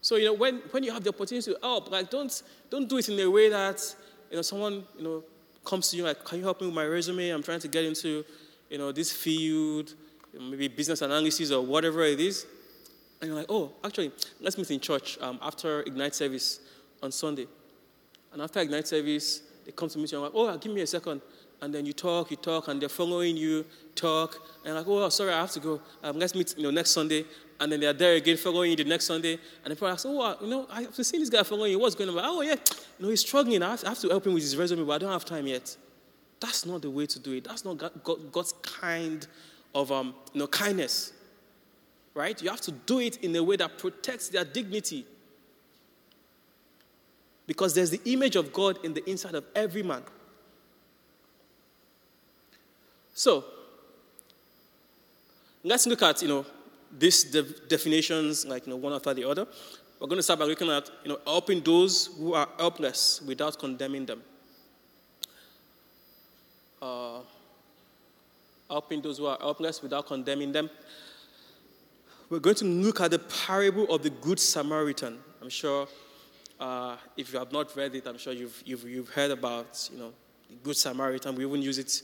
So, 0.00 0.16
you 0.16 0.24
know, 0.24 0.32
when, 0.32 0.56
when 0.72 0.82
you 0.82 0.92
have 0.92 1.04
the 1.04 1.10
opportunity 1.10 1.52
to 1.52 1.58
help, 1.62 1.92
like 1.92 2.10
don't, 2.10 2.42
don't 2.70 2.88
do 2.88 2.98
it 2.98 3.08
in 3.08 3.20
a 3.20 3.30
way 3.30 3.48
that, 3.50 3.94
you 4.30 4.36
know, 4.36 4.42
someone, 4.42 4.84
you 4.96 5.04
know, 5.04 5.22
comes 5.64 5.90
to 5.90 5.96
you 5.96 6.04
like, 6.04 6.24
can 6.24 6.38
you 6.38 6.44
help 6.44 6.60
me 6.60 6.66
with 6.66 6.74
my 6.74 6.84
resume? 6.84 7.30
I'm 7.30 7.42
trying 7.42 7.60
to 7.60 7.68
get 7.68 7.84
into, 7.84 8.24
you 8.70 8.78
know, 8.78 8.92
this 8.92 9.12
field 9.12 9.94
maybe 10.38 10.68
business 10.68 11.02
analysis 11.02 11.50
or 11.50 11.64
whatever 11.64 12.02
it 12.02 12.20
is. 12.20 12.46
And 13.20 13.28
you're 13.28 13.38
like, 13.38 13.46
oh, 13.48 13.72
actually, 13.84 14.12
let's 14.40 14.58
meet 14.58 14.70
in 14.70 14.80
church 14.80 15.18
um, 15.20 15.38
after 15.42 15.82
Ignite 15.82 16.14
service 16.14 16.60
on 17.02 17.12
Sunday. 17.12 17.46
And 18.32 18.42
after 18.42 18.60
Ignite 18.60 18.88
service, 18.88 19.42
they 19.64 19.72
come 19.72 19.88
to 19.88 19.98
meet 19.98 20.10
you 20.10 20.18
and 20.18 20.24
like, 20.24 20.32
oh, 20.34 20.56
give 20.58 20.72
me 20.72 20.80
a 20.80 20.86
second. 20.86 21.20
And 21.60 21.72
then 21.72 21.86
you 21.86 21.92
talk, 21.92 22.30
you 22.32 22.36
talk, 22.36 22.66
and 22.66 22.82
they're 22.82 22.88
following 22.88 23.36
you, 23.36 23.64
talk, 23.94 24.36
and 24.64 24.74
like, 24.74 24.88
oh, 24.88 25.08
sorry, 25.10 25.32
I 25.32 25.40
have 25.40 25.52
to 25.52 25.60
go. 25.60 25.80
Um, 26.02 26.18
let's 26.18 26.34
meet, 26.34 26.56
you 26.56 26.64
know, 26.64 26.72
next 26.72 26.90
Sunday. 26.90 27.24
And 27.62 27.70
then 27.70 27.78
they're 27.78 27.92
there 27.92 28.14
again, 28.14 28.36
following 28.36 28.70
you 28.72 28.76
the 28.76 28.82
next 28.82 29.04
Sunday. 29.04 29.38
And 29.64 29.70
the 29.70 29.76
people 29.76 29.86
ask, 29.86 30.04
oh, 30.04 30.36
you 30.40 30.48
know, 30.48 30.66
I've 30.68 30.92
seen 30.96 31.20
this 31.20 31.30
guy 31.30 31.44
following 31.44 31.70
you. 31.70 31.78
What's 31.78 31.94
going 31.94 32.10
on? 32.10 32.18
Oh, 32.18 32.40
yeah, 32.40 32.56
know, 32.98 33.08
he's 33.08 33.20
struggling. 33.20 33.62
I 33.62 33.70
have, 33.70 33.80
to, 33.80 33.86
I 33.86 33.88
have 33.90 34.00
to 34.00 34.08
help 34.08 34.26
him 34.26 34.34
with 34.34 34.42
his 34.42 34.56
resume, 34.56 34.82
but 34.82 34.94
I 34.94 34.98
don't 34.98 35.12
have 35.12 35.24
time 35.24 35.46
yet. 35.46 35.76
That's 36.40 36.66
not 36.66 36.82
the 36.82 36.90
way 36.90 37.06
to 37.06 37.20
do 37.20 37.34
it. 37.34 37.44
That's 37.44 37.64
not 37.64 37.74
God's 38.32 38.54
kind 38.62 39.24
of 39.76 39.92
um, 39.92 40.12
you 40.32 40.40
know, 40.40 40.48
kindness. 40.48 41.12
Right? 42.14 42.42
You 42.42 42.50
have 42.50 42.60
to 42.62 42.72
do 42.72 42.98
it 42.98 43.18
in 43.18 43.36
a 43.36 43.42
way 43.44 43.54
that 43.54 43.78
protects 43.78 44.28
their 44.28 44.44
dignity. 44.44 45.06
Because 47.46 47.76
there's 47.76 47.90
the 47.90 48.00
image 48.06 48.34
of 48.34 48.52
God 48.52 48.84
in 48.84 48.92
the 48.92 49.08
inside 49.08 49.36
of 49.36 49.44
every 49.54 49.84
man. 49.84 50.02
So, 53.14 53.44
let's 55.62 55.86
look 55.86 56.02
at, 56.02 56.22
you 56.22 56.28
know, 56.28 56.44
these 56.98 57.24
de- 57.24 57.42
definitions, 57.68 58.44
like, 58.46 58.66
you 58.66 58.72
know, 58.72 58.76
one 58.76 58.92
after 58.92 59.14
the 59.14 59.28
other. 59.28 59.46
We're 59.98 60.08
going 60.08 60.18
to 60.18 60.22
start 60.22 60.40
by 60.40 60.46
looking 60.46 60.68
at, 60.68 60.90
you 61.04 61.10
know, 61.10 61.18
helping 61.24 61.60
those 61.60 62.06
who 62.18 62.34
are 62.34 62.48
helpless 62.58 63.22
without 63.22 63.58
condemning 63.58 64.04
them. 64.04 64.22
Uh, 66.80 67.20
helping 68.68 69.00
those 69.00 69.18
who 69.18 69.26
are 69.26 69.38
helpless 69.40 69.82
without 69.82 70.06
condemning 70.06 70.50
them. 70.50 70.68
We're 72.28 72.40
going 72.40 72.56
to 72.56 72.64
look 72.64 73.00
at 73.00 73.10
the 73.10 73.18
parable 73.18 73.84
of 73.94 74.02
the 74.02 74.10
Good 74.10 74.40
Samaritan. 74.40 75.18
I'm 75.40 75.50
sure 75.50 75.86
uh, 76.58 76.96
if 77.16 77.32
you 77.32 77.38
have 77.38 77.52
not 77.52 77.76
read 77.76 77.94
it, 77.94 78.06
I'm 78.06 78.18
sure 78.18 78.32
you've, 78.32 78.62
you've, 78.64 78.84
you've 78.84 79.08
heard 79.10 79.30
about 79.30 79.88
you 79.92 79.98
know, 79.98 80.12
the 80.48 80.56
Good 80.56 80.76
Samaritan. 80.76 81.34
We 81.36 81.44
even 81.44 81.62
use 81.62 81.78
it 81.78 82.02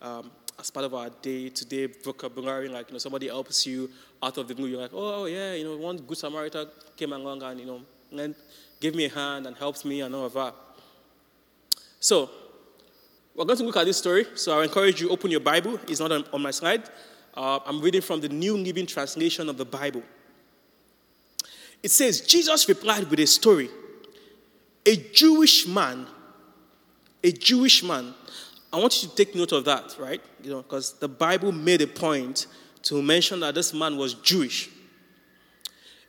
um, 0.00 0.30
as 0.58 0.70
part 0.70 0.84
of 0.84 0.94
our 0.94 1.10
day-to-day 1.22 1.86
vocabulary. 2.04 2.68
Like, 2.68 2.88
you 2.88 2.94
know, 2.94 2.98
somebody 2.98 3.28
helps 3.28 3.66
you 3.66 3.90
out 4.22 4.36
of 4.38 4.48
the 4.48 4.54
blue. 4.54 4.66
You're 4.66 4.80
like, 4.80 4.90
oh, 4.92 5.26
yeah, 5.26 5.54
you 5.54 5.64
know, 5.64 5.76
one 5.76 5.98
Good 5.98 6.18
Samaritan 6.18 6.68
came 6.96 7.12
along 7.12 7.42
and, 7.42 7.60
you 7.60 7.66
know, 7.66 7.80
and 8.16 8.34
gave 8.80 8.94
me 8.94 9.04
a 9.04 9.08
hand 9.08 9.46
and 9.46 9.56
helped 9.56 9.84
me 9.84 10.00
and 10.00 10.14
all 10.14 10.26
of 10.26 10.32
that. 10.34 10.54
So, 12.00 12.30
we're 13.34 13.44
going 13.44 13.58
to 13.58 13.64
look 13.64 13.76
at 13.76 13.86
this 13.86 13.98
story, 13.98 14.26
so 14.34 14.58
I 14.58 14.64
encourage 14.64 15.00
you 15.00 15.10
open 15.10 15.30
your 15.30 15.40
Bible. 15.40 15.78
It's 15.86 16.00
not 16.00 16.10
on, 16.10 16.24
on 16.32 16.42
my 16.42 16.50
slide. 16.50 16.82
Uh, 17.34 17.60
I'm 17.64 17.80
reading 17.80 18.00
from 18.00 18.20
the 18.20 18.28
New 18.28 18.56
Living 18.56 18.86
Translation 18.86 19.48
of 19.48 19.56
the 19.56 19.64
Bible. 19.64 20.02
It 21.80 21.92
says, 21.92 22.20
Jesus 22.22 22.68
replied 22.68 23.08
with 23.08 23.20
a 23.20 23.26
story. 23.26 23.70
A 24.84 24.96
Jewish 24.96 25.68
man, 25.68 26.06
a 27.22 27.30
Jewish 27.30 27.84
man, 27.84 28.14
I 28.72 28.78
want 28.78 29.02
you 29.02 29.08
to 29.08 29.14
take 29.14 29.34
note 29.34 29.52
of 29.52 29.64
that, 29.64 29.96
right? 29.98 30.20
You 30.42 30.50
know, 30.50 30.62
because 30.62 30.92
the 30.98 31.08
Bible 31.08 31.52
made 31.52 31.80
a 31.80 31.86
point 31.86 32.46
to 32.82 33.00
mention 33.02 33.40
that 33.40 33.54
this 33.54 33.72
man 33.72 33.96
was 33.96 34.14
Jewish. 34.14 34.68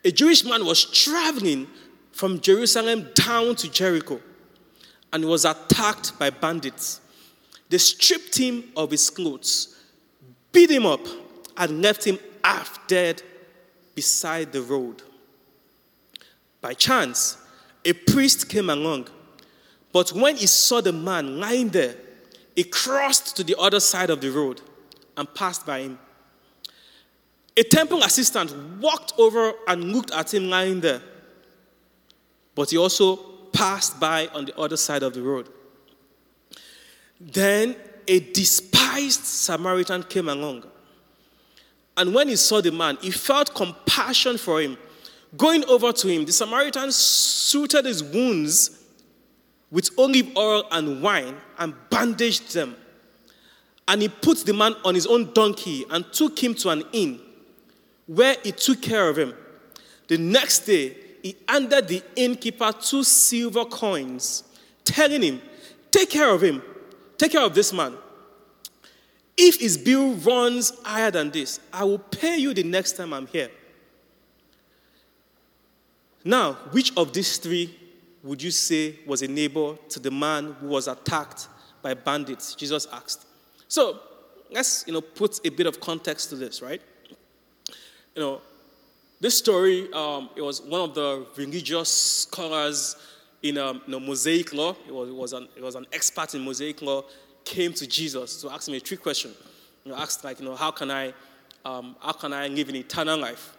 A 0.04 0.12
Jewish 0.12 0.44
man 0.44 0.66
was 0.66 0.86
traveling 0.86 1.68
from 2.12 2.40
Jerusalem 2.40 3.08
down 3.14 3.56
to 3.56 3.72
Jericho 3.72 4.20
and 5.14 5.26
was 5.26 5.46
attacked 5.46 6.18
by 6.20 6.30
bandits. 6.30 7.02
They 7.70 7.78
stripped 7.78 8.38
him 8.38 8.66
of 8.76 8.92
his 8.92 9.10
clothes, 9.10 9.76
beat 10.52 10.70
him 10.70 10.86
up, 10.86 11.06
and 11.58 11.82
left 11.82 12.04
him 12.06 12.20
half 12.44 12.88
dead 12.88 13.22
beside 13.96 14.52
the 14.52 14.62
road. 14.62 15.02
By 16.62 16.74
chance, 16.74 17.38
a 17.86 17.94
priest 17.94 18.50
came 18.50 18.70
along, 18.70 19.08
but 19.94 20.12
when 20.12 20.36
he 20.36 20.48
saw 20.48 20.82
the 20.82 20.94
man 20.94 21.40
lying 21.40 21.70
there, 21.70 21.96
he 22.56 22.64
crossed 22.64 23.36
to 23.38 23.44
the 23.44 23.56
other 23.58 23.80
side 23.80 24.10
of 24.10 24.22
the 24.22 24.30
road 24.30 24.62
and 25.18 25.34
passed 25.34 25.66
by 25.66 25.82
him. 25.82 26.00
A 27.58 27.64
temple 27.64 28.04
assistant 28.04 28.54
walked 28.80 29.14
over 29.18 29.54
and 29.68 29.92
looked 29.92 30.12
at 30.12 30.34
him 30.34 30.50
lying 30.50 30.80
there, 30.80 31.02
but 32.56 32.70
he 32.70 32.78
also 32.78 33.18
passed 33.52 34.00
by 34.00 34.28
on 34.28 34.46
the 34.46 34.58
other 34.58 34.78
side 34.78 35.04
of 35.04 35.14
the 35.14 35.22
road. 35.22 35.50
Then 37.20 37.76
a 38.08 38.20
despised 38.20 39.26
Samaritan 39.26 40.04
came 40.04 40.30
along. 40.30 40.66
And 41.98 42.14
when 42.14 42.30
he 42.30 42.38
saw 42.38 42.62
the 42.62 42.72
man, 42.72 42.98
he 43.02 43.12
felt 43.12 43.54
compassion 43.54 44.38
for 44.38 44.62
him. 44.62 44.78
Going 45.36 45.66
over 45.66 45.92
to 45.92 46.08
him, 46.08 46.26
the 46.26 46.32
Samaritan 46.32 46.92
suited 46.92 47.86
his 47.86 48.02
wounds 48.04 48.79
with 49.72 49.90
olive 49.98 50.36
oil 50.36 50.64
and 50.72 51.02
wine 51.02 51.38
and 51.58 51.74
bandaged 51.90 52.54
them. 52.54 52.76
And 53.88 54.02
he 54.02 54.08
put 54.08 54.46
the 54.46 54.54
man 54.54 54.76
on 54.86 54.96
his 54.96 55.08
own 55.08 55.34
donkey 55.34 55.86
and 55.90 56.12
took 56.12 56.42
him 56.42 56.54
to 56.56 56.70
an 56.70 56.84
inn 56.92 57.20
where 58.06 58.36
he 58.44 58.52
took 58.52 58.82
care 58.82 59.10
of 59.10 59.18
him. 59.18 59.34
The 60.08 60.18
next 60.18 60.60
day, 60.60 60.96
he 61.22 61.36
handed 61.48 61.88
the 61.88 62.02
innkeeper 62.16 62.72
two 62.72 63.04
silver 63.04 63.66
coins, 63.66 64.44
telling 64.84 65.22
him, 65.22 65.42
Take 65.92 66.12
care 66.12 66.30
of 66.34 66.42
him, 66.42 66.62
take 67.18 67.32
care 67.32 67.44
of 67.44 67.54
this 67.54 67.74
man. 67.74 67.96
If 69.38 69.60
his 69.60 69.78
bill 69.78 70.14
runs 70.16 70.72
higher 70.84 71.12
than 71.12 71.32
this, 71.32 71.60
I 71.72 71.84
will 71.84 72.00
pay 72.00 72.38
you 72.38 72.54
the 72.54 72.64
next 72.64 72.98
time 72.98 73.14
I'm 73.14 73.28
here. 73.28 73.50
Now, 76.24 76.54
which 76.72 76.92
of 76.98 77.14
these 77.14 77.38
three 77.38 77.79
would 78.24 78.42
you 78.42 78.52
say 78.52 79.00
was 79.06 79.22
a 79.22 79.28
neighbor 79.28 79.76
to 79.90 80.00
the 80.00 80.12
man 80.12 80.56
who 80.60 80.68
was 80.68 80.88
attacked 80.88 81.48
by 81.82 81.94
bandits? 81.94 82.56
Jesus 82.56 82.88
asked. 82.92 83.26
So, 83.68 84.00
let's 84.52 84.84
you 84.88 84.94
know, 84.94 85.02
put 85.02 85.46
a 85.46 85.50
bit 85.50 85.68
of 85.68 85.80
context 85.80 86.30
to 86.30 86.36
this, 86.36 86.62
right? 86.62 86.82
You 88.16 88.22
know, 88.22 88.42
this 89.22 89.38
story, 89.38 89.92
um, 89.94 90.30
it 90.36 90.42
was 90.42 90.62
one 90.62 90.82
of 90.82 90.96
the 90.96 91.26
religious 91.36 91.90
scholars 92.22 92.96
in 93.44 93.58
um, 93.58 93.82
you 93.86 93.92
know, 93.92 94.00
Mosaic 94.00 94.54
law. 94.54 94.76
It 94.88 94.94
was, 94.94 95.10
it, 95.10 95.16
was 95.16 95.34
an, 95.34 95.48
it 95.56 95.62
was 95.62 95.76
an 95.76 95.86
expert 95.94 96.36
in 96.36 96.42
Mosaic 96.42 96.82
law, 96.82 97.04
came 97.46 97.74
to 97.74 97.88
Jesus 97.88 98.42
to 98.42 98.50
ask 98.50 98.68
him 98.68 98.74
a 98.76 98.80
trick 98.80 99.02
question. 99.02 99.32
You 99.84 99.92
know, 99.92 99.98
asked 99.98 100.24
like, 100.24 100.40
you 100.40 100.46
know, 100.46 100.56
how 100.56 100.72
can 100.72 100.92
I, 100.92 101.14
um, 101.66 101.96
how 102.02 102.14
can 102.14 102.34
I 102.34 102.48
live 102.48 102.70
in 102.70 102.76
eternal 102.76 103.18
life? 103.18 103.56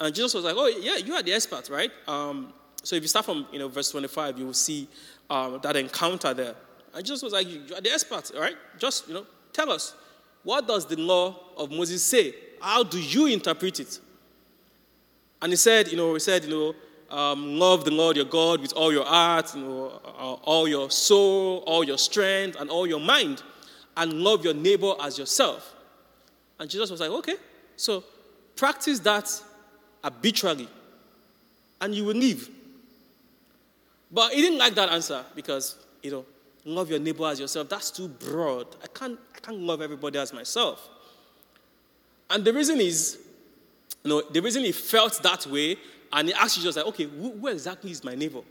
And 0.00 0.14
Jesus 0.14 0.34
was 0.34 0.44
like, 0.44 0.54
oh 0.56 0.66
yeah, 0.66 0.96
you 0.96 1.14
are 1.14 1.22
the 1.22 1.32
expert, 1.32 1.68
right? 1.68 1.90
Um, 2.06 2.52
so 2.82 2.96
if 2.96 3.02
you 3.02 3.08
start 3.08 3.24
from 3.24 3.46
you 3.52 3.58
know 3.58 3.68
verse 3.68 3.90
25, 3.90 4.38
you 4.38 4.46
will 4.46 4.54
see 4.54 4.88
um, 5.30 5.58
that 5.62 5.76
encounter 5.76 6.34
there. 6.34 6.54
And 6.94 7.04
Jesus 7.04 7.22
was 7.22 7.32
like, 7.32 7.48
you 7.48 7.62
are 7.74 7.80
the 7.80 7.90
expert, 7.90 8.30
right? 8.36 8.56
Just 8.78 9.08
you 9.08 9.14
know, 9.14 9.26
tell 9.52 9.70
us, 9.70 9.94
what 10.42 10.66
does 10.66 10.86
the 10.86 10.96
law 10.96 11.36
of 11.56 11.70
Moses 11.70 12.02
say? 12.02 12.34
How 12.60 12.82
do 12.82 13.00
you 13.00 13.26
interpret 13.26 13.80
it? 13.80 13.98
And 15.40 15.52
he 15.52 15.56
said, 15.56 15.88
you 15.88 15.96
know, 15.96 16.12
he 16.14 16.20
said, 16.20 16.44
you 16.44 16.50
know, 16.50 16.74
um, 17.16 17.58
love 17.58 17.84
the 17.84 17.90
Lord 17.90 18.16
your 18.16 18.24
God 18.24 18.60
with 18.60 18.72
all 18.72 18.92
your 18.92 19.04
heart, 19.04 19.54
you 19.54 19.60
know, 19.60 20.00
uh, 20.04 20.32
all 20.44 20.66
your 20.66 20.90
soul, 20.90 21.62
all 21.66 21.84
your 21.84 21.98
strength, 21.98 22.56
and 22.58 22.70
all 22.70 22.86
your 22.86 23.00
mind, 23.00 23.42
and 23.96 24.12
love 24.14 24.44
your 24.44 24.54
neighbor 24.54 24.94
as 25.00 25.18
yourself. 25.18 25.74
And 26.58 26.70
Jesus 26.70 26.90
was 26.90 27.00
like, 27.00 27.10
okay, 27.10 27.34
so 27.76 28.04
practice 28.56 28.98
that 29.00 29.28
arbitrarily, 30.02 30.68
and 31.80 31.94
you 31.94 32.04
will 32.04 32.16
live. 32.16 32.48
But 34.12 34.32
he 34.32 34.42
didn't 34.42 34.58
like 34.58 34.74
that 34.74 34.90
answer 34.90 35.24
because, 35.34 35.76
you 36.02 36.10
know, 36.10 36.26
love 36.64 36.90
your 36.90 36.98
neighbor 36.98 37.26
as 37.26 37.40
yourself, 37.40 37.68
that's 37.68 37.90
too 37.90 38.08
broad. 38.08 38.66
I 38.82 38.86
can't, 38.86 39.18
I 39.34 39.38
can't 39.40 39.58
love 39.58 39.80
everybody 39.80 40.18
as 40.18 40.32
myself. 40.32 40.88
And 42.30 42.44
the 42.44 42.52
reason 42.52 42.80
is, 42.80 43.18
you 44.04 44.10
know, 44.10 44.22
the 44.30 44.40
reason 44.40 44.64
he 44.64 44.72
felt 44.72 45.22
that 45.22 45.46
way, 45.46 45.76
and 46.12 46.28
he 46.28 46.34
asked 46.34 46.60
just 46.60 46.76
like, 46.76 46.86
okay, 46.86 47.04
who, 47.04 47.32
who 47.32 47.48
exactly 47.48 47.90
is 47.90 48.04
my 48.04 48.14
neighbor? 48.14 48.42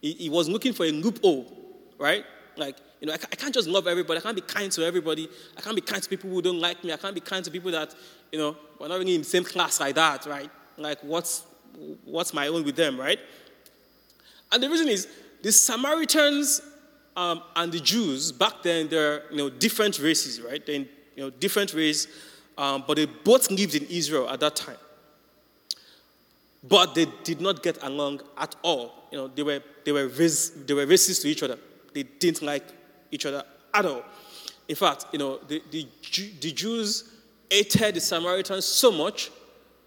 He, 0.00 0.12
he, 0.12 0.30
was 0.30 0.48
looking 0.48 0.72
for 0.72 0.86
a 0.86 0.92
loophole, 0.92 1.52
right? 1.98 2.24
Like, 2.56 2.76
you 3.00 3.06
know, 3.06 3.12
I, 3.12 3.16
I 3.16 3.36
can't 3.36 3.52
just 3.52 3.68
love 3.68 3.86
everybody. 3.86 4.18
I 4.18 4.22
can't 4.22 4.36
be 4.36 4.42
kind 4.42 4.70
to 4.72 4.84
everybody. 4.84 5.28
I 5.56 5.60
can't 5.60 5.74
be 5.74 5.82
kind 5.82 6.02
to 6.02 6.08
people 6.08 6.30
who 6.30 6.40
don't 6.40 6.60
like 6.60 6.82
me. 6.84 6.92
I 6.92 6.96
can't 6.96 7.14
be 7.14 7.20
kind 7.20 7.44
to 7.44 7.50
people 7.50 7.70
that, 7.72 7.94
you 8.30 8.38
know, 8.38 8.56
we're 8.78 8.88
not 8.88 8.98
really 8.98 9.14
in 9.14 9.22
the 9.22 9.26
same 9.26 9.44
class 9.44 9.80
like 9.80 9.96
that, 9.96 10.26
right? 10.26 10.50
Like, 10.76 11.00
what's, 11.02 11.44
what's 12.04 12.32
my 12.32 12.46
own 12.46 12.64
with 12.64 12.76
them, 12.76 12.98
right? 12.98 13.18
And 14.52 14.62
the 14.62 14.68
reason 14.68 14.88
is, 14.88 15.08
the 15.42 15.52
Samaritans 15.52 16.60
um, 17.16 17.42
and 17.56 17.72
the 17.72 17.80
Jews, 17.80 18.32
back 18.32 18.62
then, 18.62 18.88
they're, 18.88 19.22
you 19.30 19.36
know, 19.36 19.50
different 19.50 19.98
races, 19.98 20.40
right? 20.40 20.64
They're 20.64 20.76
in, 20.76 20.88
you 21.16 21.24
know, 21.24 21.30
different 21.30 21.72
races, 21.74 22.08
um, 22.58 22.84
but 22.86 22.96
they 22.96 23.06
both 23.06 23.50
lived 23.50 23.74
in 23.74 23.86
Israel 23.86 24.28
at 24.28 24.40
that 24.40 24.56
time. 24.56 24.76
But 26.62 26.94
they 26.94 27.06
did 27.24 27.40
not 27.40 27.62
get 27.62 27.82
along 27.82 28.20
at 28.36 28.54
all. 28.62 28.92
You 29.10 29.18
know, 29.18 29.28
they 29.28 29.42
were, 29.42 29.62
they 29.84 29.92
were, 29.92 30.08
race, 30.08 30.50
they 30.50 30.74
were 30.74 30.86
racist 30.86 31.22
to 31.22 31.28
each 31.28 31.42
other. 31.42 31.58
They 31.94 32.02
didn't 32.02 32.42
like 32.42 32.64
each 33.10 33.26
other 33.26 33.44
at 33.72 33.86
all. 33.86 34.04
In 34.68 34.76
fact, 34.76 35.06
you 35.12 35.18
know, 35.18 35.38
the, 35.48 35.62
the, 35.70 35.86
the 36.40 36.52
Jews 36.52 37.04
hated 37.50 37.96
the 37.96 38.00
Samaritans 38.00 38.64
so 38.64 38.92
much 38.92 39.30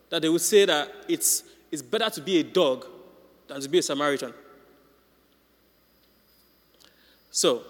that 0.10 0.22
they 0.22 0.30
would 0.30 0.42
say 0.42 0.66
that 0.66 0.92
it's, 1.08 1.44
it's 1.72 1.82
better 1.82 2.10
to 2.10 2.22
be 2.22 2.40
a 2.40 2.44
dog 2.44 2.86
than 3.48 3.62
to 3.62 3.70
be 3.70 3.78
a 3.80 3.82
Samaritan. 3.82 4.34
So, 7.34 7.64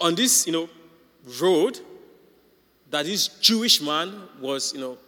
on 0.00 0.16
this, 0.16 0.48
you 0.48 0.52
know, 0.52 0.68
road 1.40 1.78
that 2.90 3.04
this 3.04 3.28
Jewish 3.28 3.80
man 3.80 4.12
was, 4.40 4.74
you 4.74 4.80
know, 4.80 4.98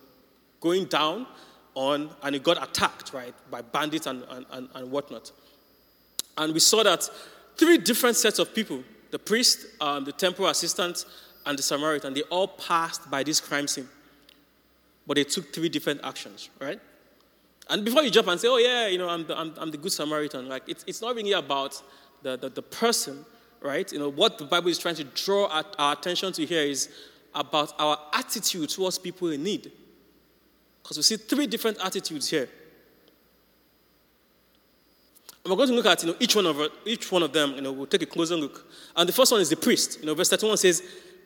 going 0.60 0.84
down 0.84 1.26
on, 1.74 2.10
and 2.22 2.34
he 2.34 2.38
got 2.38 2.62
attacked, 2.62 3.12
right, 3.12 3.34
by 3.50 3.60
bandits 3.60 4.06
and, 4.06 4.22
and, 4.52 4.68
and 4.72 4.90
whatnot. 4.92 5.32
And 6.38 6.54
we 6.54 6.60
saw 6.60 6.84
that 6.84 7.10
three 7.56 7.78
different 7.78 8.16
sets 8.16 8.38
of 8.38 8.54
people 8.54 8.84
the 9.10 9.18
priest, 9.18 9.66
um, 9.80 10.04
the 10.04 10.12
temple 10.12 10.46
assistant, 10.46 11.04
and 11.44 11.58
the 11.58 11.62
Samaritan 11.62 12.14
they 12.14 12.22
all 12.22 12.46
passed 12.46 13.10
by 13.10 13.24
this 13.24 13.40
crime 13.40 13.66
scene. 13.66 13.88
But 15.08 15.16
they 15.16 15.24
took 15.24 15.52
three 15.52 15.68
different 15.68 16.02
actions, 16.04 16.50
right? 16.60 16.80
And 17.68 17.84
before 17.84 18.02
you 18.02 18.10
jump 18.10 18.28
and 18.28 18.40
say, 18.40 18.48
oh, 18.48 18.58
yeah, 18.58 18.88
you 18.88 18.98
know, 18.98 19.08
I'm 19.08 19.26
the, 19.26 19.38
I'm, 19.38 19.54
I'm 19.56 19.70
the 19.70 19.78
good 19.78 19.92
Samaritan, 19.92 20.48
like, 20.48 20.68
it's, 20.68 20.84
it's 20.86 21.00
not 21.00 21.16
really 21.16 21.32
about 21.32 21.80
the, 22.22 22.36
the, 22.36 22.50
the, 22.50 22.62
person, 22.62 23.24
right? 23.60 23.90
You 23.90 23.98
know, 23.98 24.10
what 24.10 24.38
the 24.38 24.44
Bible 24.44 24.68
is 24.68 24.78
trying 24.78 24.96
to 24.96 25.04
draw 25.04 25.46
our, 25.46 25.64
our 25.78 25.92
attention 25.94 26.32
to 26.34 26.44
here 26.44 26.62
is 26.62 26.90
about 27.34 27.72
our 27.78 27.98
attitude 28.12 28.68
towards 28.68 28.98
people 28.98 29.30
in 29.30 29.42
need. 29.42 29.72
Because 30.82 30.98
we 30.98 31.02
see 31.02 31.16
three 31.16 31.46
different 31.46 31.78
attitudes 31.82 32.28
here. 32.28 32.48
And 35.42 35.50
we're 35.50 35.56
going 35.56 35.70
to 35.70 35.74
look 35.74 35.86
at 35.86 36.02
you 36.02 36.10
know, 36.10 36.16
each, 36.20 36.36
one 36.36 36.46
of, 36.46 36.60
each 36.84 37.10
one 37.10 37.22
of 37.22 37.32
them, 37.32 37.54
you 37.54 37.62
know, 37.62 37.72
we'll 37.72 37.86
take 37.86 38.02
a 38.02 38.06
closer 38.06 38.36
look. 38.36 38.66
And 38.96 39.08
the 39.08 39.12
first 39.12 39.32
one 39.32 39.40
is 39.40 39.50
the 39.50 39.56
priest. 39.56 40.00
You 40.00 40.06
know, 40.06 40.14
verse 40.14 40.28
31 40.30 40.58
says, 40.58 40.82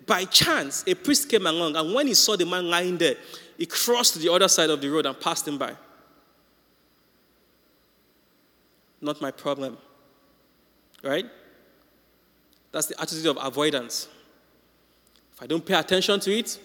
By 0.06 0.24
chance, 0.24 0.84
a 0.86 0.94
priest 0.94 1.28
came 1.28 1.46
along, 1.46 1.76
and 1.76 1.92
when 1.94 2.06
he 2.06 2.14
saw 2.14 2.36
the 2.36 2.46
man 2.46 2.68
lying 2.68 2.96
there, 2.96 3.16
he 3.56 3.66
crossed 3.66 4.14
to 4.14 4.18
the 4.20 4.32
other 4.32 4.48
side 4.48 4.70
of 4.70 4.80
the 4.80 4.88
road 4.88 5.06
and 5.06 5.18
passed 5.18 5.46
him 5.46 5.58
by. 5.58 5.74
Not 9.00 9.20
my 9.20 9.30
problem. 9.30 9.78
Right? 11.02 11.26
That's 12.72 12.86
the 12.86 13.00
attitude 13.00 13.26
of 13.26 13.38
avoidance. 13.40 14.08
If 15.34 15.42
I 15.42 15.46
don't 15.46 15.64
pay 15.64 15.74
attention 15.74 16.18
to 16.20 16.36
it, 16.36 16.58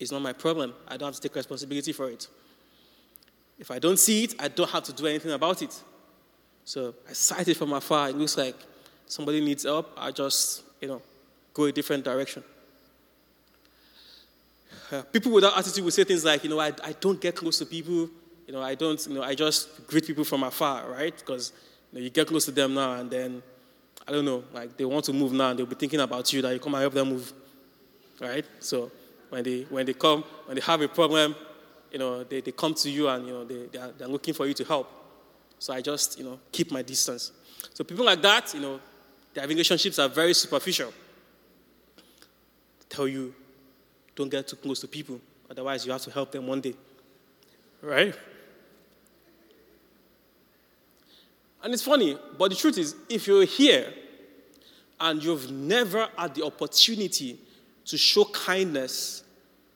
it's 0.00 0.10
not 0.10 0.22
my 0.22 0.32
problem. 0.32 0.74
I 0.88 0.96
don't 0.96 1.08
have 1.08 1.14
to 1.14 1.20
take 1.20 1.34
responsibility 1.34 1.92
for 1.92 2.10
it. 2.10 2.26
If 3.58 3.70
I 3.70 3.78
don't 3.78 3.98
see 3.98 4.24
it, 4.24 4.34
I 4.38 4.48
don't 4.48 4.70
have 4.70 4.82
to 4.84 4.92
do 4.92 5.06
anything 5.06 5.32
about 5.32 5.62
it. 5.62 5.80
So 6.64 6.94
I 7.08 7.12
sight 7.12 7.48
it 7.48 7.56
from 7.56 7.72
afar. 7.72 8.08
It 8.08 8.16
looks 8.16 8.36
like 8.36 8.56
somebody 9.06 9.40
needs 9.40 9.64
help. 9.64 9.92
I 9.96 10.10
just, 10.10 10.62
you 10.80 10.88
know, 10.88 11.02
go 11.52 11.64
a 11.64 11.72
different 11.72 12.04
direction. 12.04 12.42
Uh, 14.90 15.02
people 15.02 15.32
with 15.32 15.44
that 15.44 15.56
attitude 15.56 15.84
will 15.84 15.90
say 15.90 16.04
things 16.04 16.24
like, 16.24 16.42
you 16.44 16.50
know, 16.50 16.58
I, 16.58 16.72
I 16.82 16.94
don't 17.00 17.20
get 17.20 17.36
close 17.36 17.58
to 17.58 17.66
people. 17.66 18.08
You 18.46 18.52
know, 18.52 18.62
I 18.62 18.74
don't, 18.74 19.04
you 19.06 19.14
know, 19.14 19.22
I 19.22 19.34
just 19.34 19.86
greet 19.86 20.06
people 20.06 20.24
from 20.24 20.42
afar, 20.42 20.90
right? 20.90 21.16
Because 21.16 21.52
know, 21.94 22.00
you 22.00 22.10
get 22.10 22.26
close 22.26 22.44
to 22.46 22.50
them 22.50 22.74
now 22.74 22.94
and 22.94 23.10
then, 23.10 23.42
I 24.06 24.12
don't 24.12 24.24
know, 24.24 24.44
like 24.52 24.76
they 24.76 24.84
want 24.84 25.04
to 25.06 25.12
move 25.12 25.32
now 25.32 25.50
and 25.50 25.58
they'll 25.58 25.66
be 25.66 25.74
thinking 25.74 26.00
about 26.00 26.32
you 26.32 26.42
that 26.42 26.52
you 26.52 26.60
come 26.60 26.74
and 26.74 26.82
help 26.82 26.94
them 26.94 27.10
move, 27.10 27.32
right? 28.20 28.44
So 28.60 28.90
when 29.30 29.44
they, 29.44 29.62
when 29.62 29.86
they 29.86 29.94
come, 29.94 30.22
when 30.46 30.56
they 30.56 30.62
have 30.62 30.80
a 30.80 30.88
problem, 30.88 31.34
you 31.90 31.98
know, 31.98 32.24
they, 32.24 32.40
they 32.40 32.52
come 32.52 32.74
to 32.74 32.90
you 32.90 33.08
and, 33.08 33.26
you 33.26 33.32
know, 33.32 33.44
they, 33.44 33.66
they 33.66 33.78
are, 33.78 33.92
they're 33.96 34.08
looking 34.08 34.34
for 34.34 34.46
you 34.46 34.54
to 34.54 34.64
help. 34.64 34.90
So 35.58 35.72
I 35.72 35.80
just, 35.80 36.18
you 36.18 36.24
know, 36.24 36.40
keep 36.52 36.70
my 36.70 36.82
distance. 36.82 37.32
So 37.72 37.84
people 37.84 38.04
like 38.04 38.20
that, 38.22 38.52
you 38.52 38.60
know, 38.60 38.80
their 39.32 39.46
relationships 39.46 39.98
are 39.98 40.08
very 40.08 40.34
superficial. 40.34 40.92
Tell 42.88 43.08
you, 43.08 43.34
don't 44.14 44.28
get 44.28 44.46
too 44.46 44.56
close 44.56 44.80
to 44.80 44.88
people. 44.88 45.20
Otherwise, 45.50 45.86
you 45.86 45.92
have 45.92 46.02
to 46.02 46.10
help 46.10 46.32
them 46.32 46.46
one 46.46 46.60
day. 46.60 46.74
Right? 47.82 48.14
And 51.64 51.72
it's 51.72 51.82
funny, 51.82 52.18
but 52.36 52.50
the 52.50 52.56
truth 52.56 52.76
is, 52.76 52.94
if 53.08 53.26
you're 53.26 53.46
here 53.46 53.90
and 55.00 55.24
you've 55.24 55.50
never 55.50 56.06
had 56.14 56.34
the 56.34 56.44
opportunity 56.44 57.38
to 57.86 57.96
show 57.96 58.26
kindness 58.26 59.24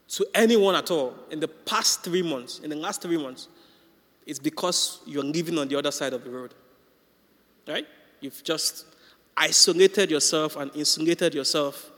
to 0.08 0.26
anyone 0.34 0.74
at 0.74 0.90
all 0.90 1.14
in 1.30 1.40
the 1.40 1.48
past 1.48 2.04
three 2.04 2.22
months, 2.22 2.58
in 2.58 2.68
the 2.68 2.76
last 2.76 3.00
three 3.00 3.16
months, 3.16 3.48
it's 4.26 4.38
because 4.38 5.00
you're 5.06 5.24
living 5.24 5.58
on 5.58 5.66
the 5.66 5.76
other 5.76 5.90
side 5.90 6.12
of 6.12 6.24
the 6.24 6.30
road. 6.30 6.52
Right? 7.66 7.86
You've 8.20 8.44
just 8.44 8.84
isolated 9.34 10.10
yourself 10.10 10.56
and 10.56 10.70
insulated 10.76 11.32
yourself. 11.32 11.90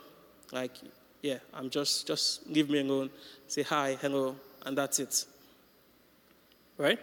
Like, 0.52 0.72
yeah, 1.20 1.38
I'm 1.52 1.68
just, 1.68 2.06
just 2.06 2.48
leave 2.48 2.70
me 2.70 2.78
alone, 2.80 3.10
say 3.48 3.62
hi, 3.62 3.98
hello, 4.00 4.36
and 4.64 4.78
that's 4.78 5.00
it. 5.00 5.24
Right? 6.78 6.98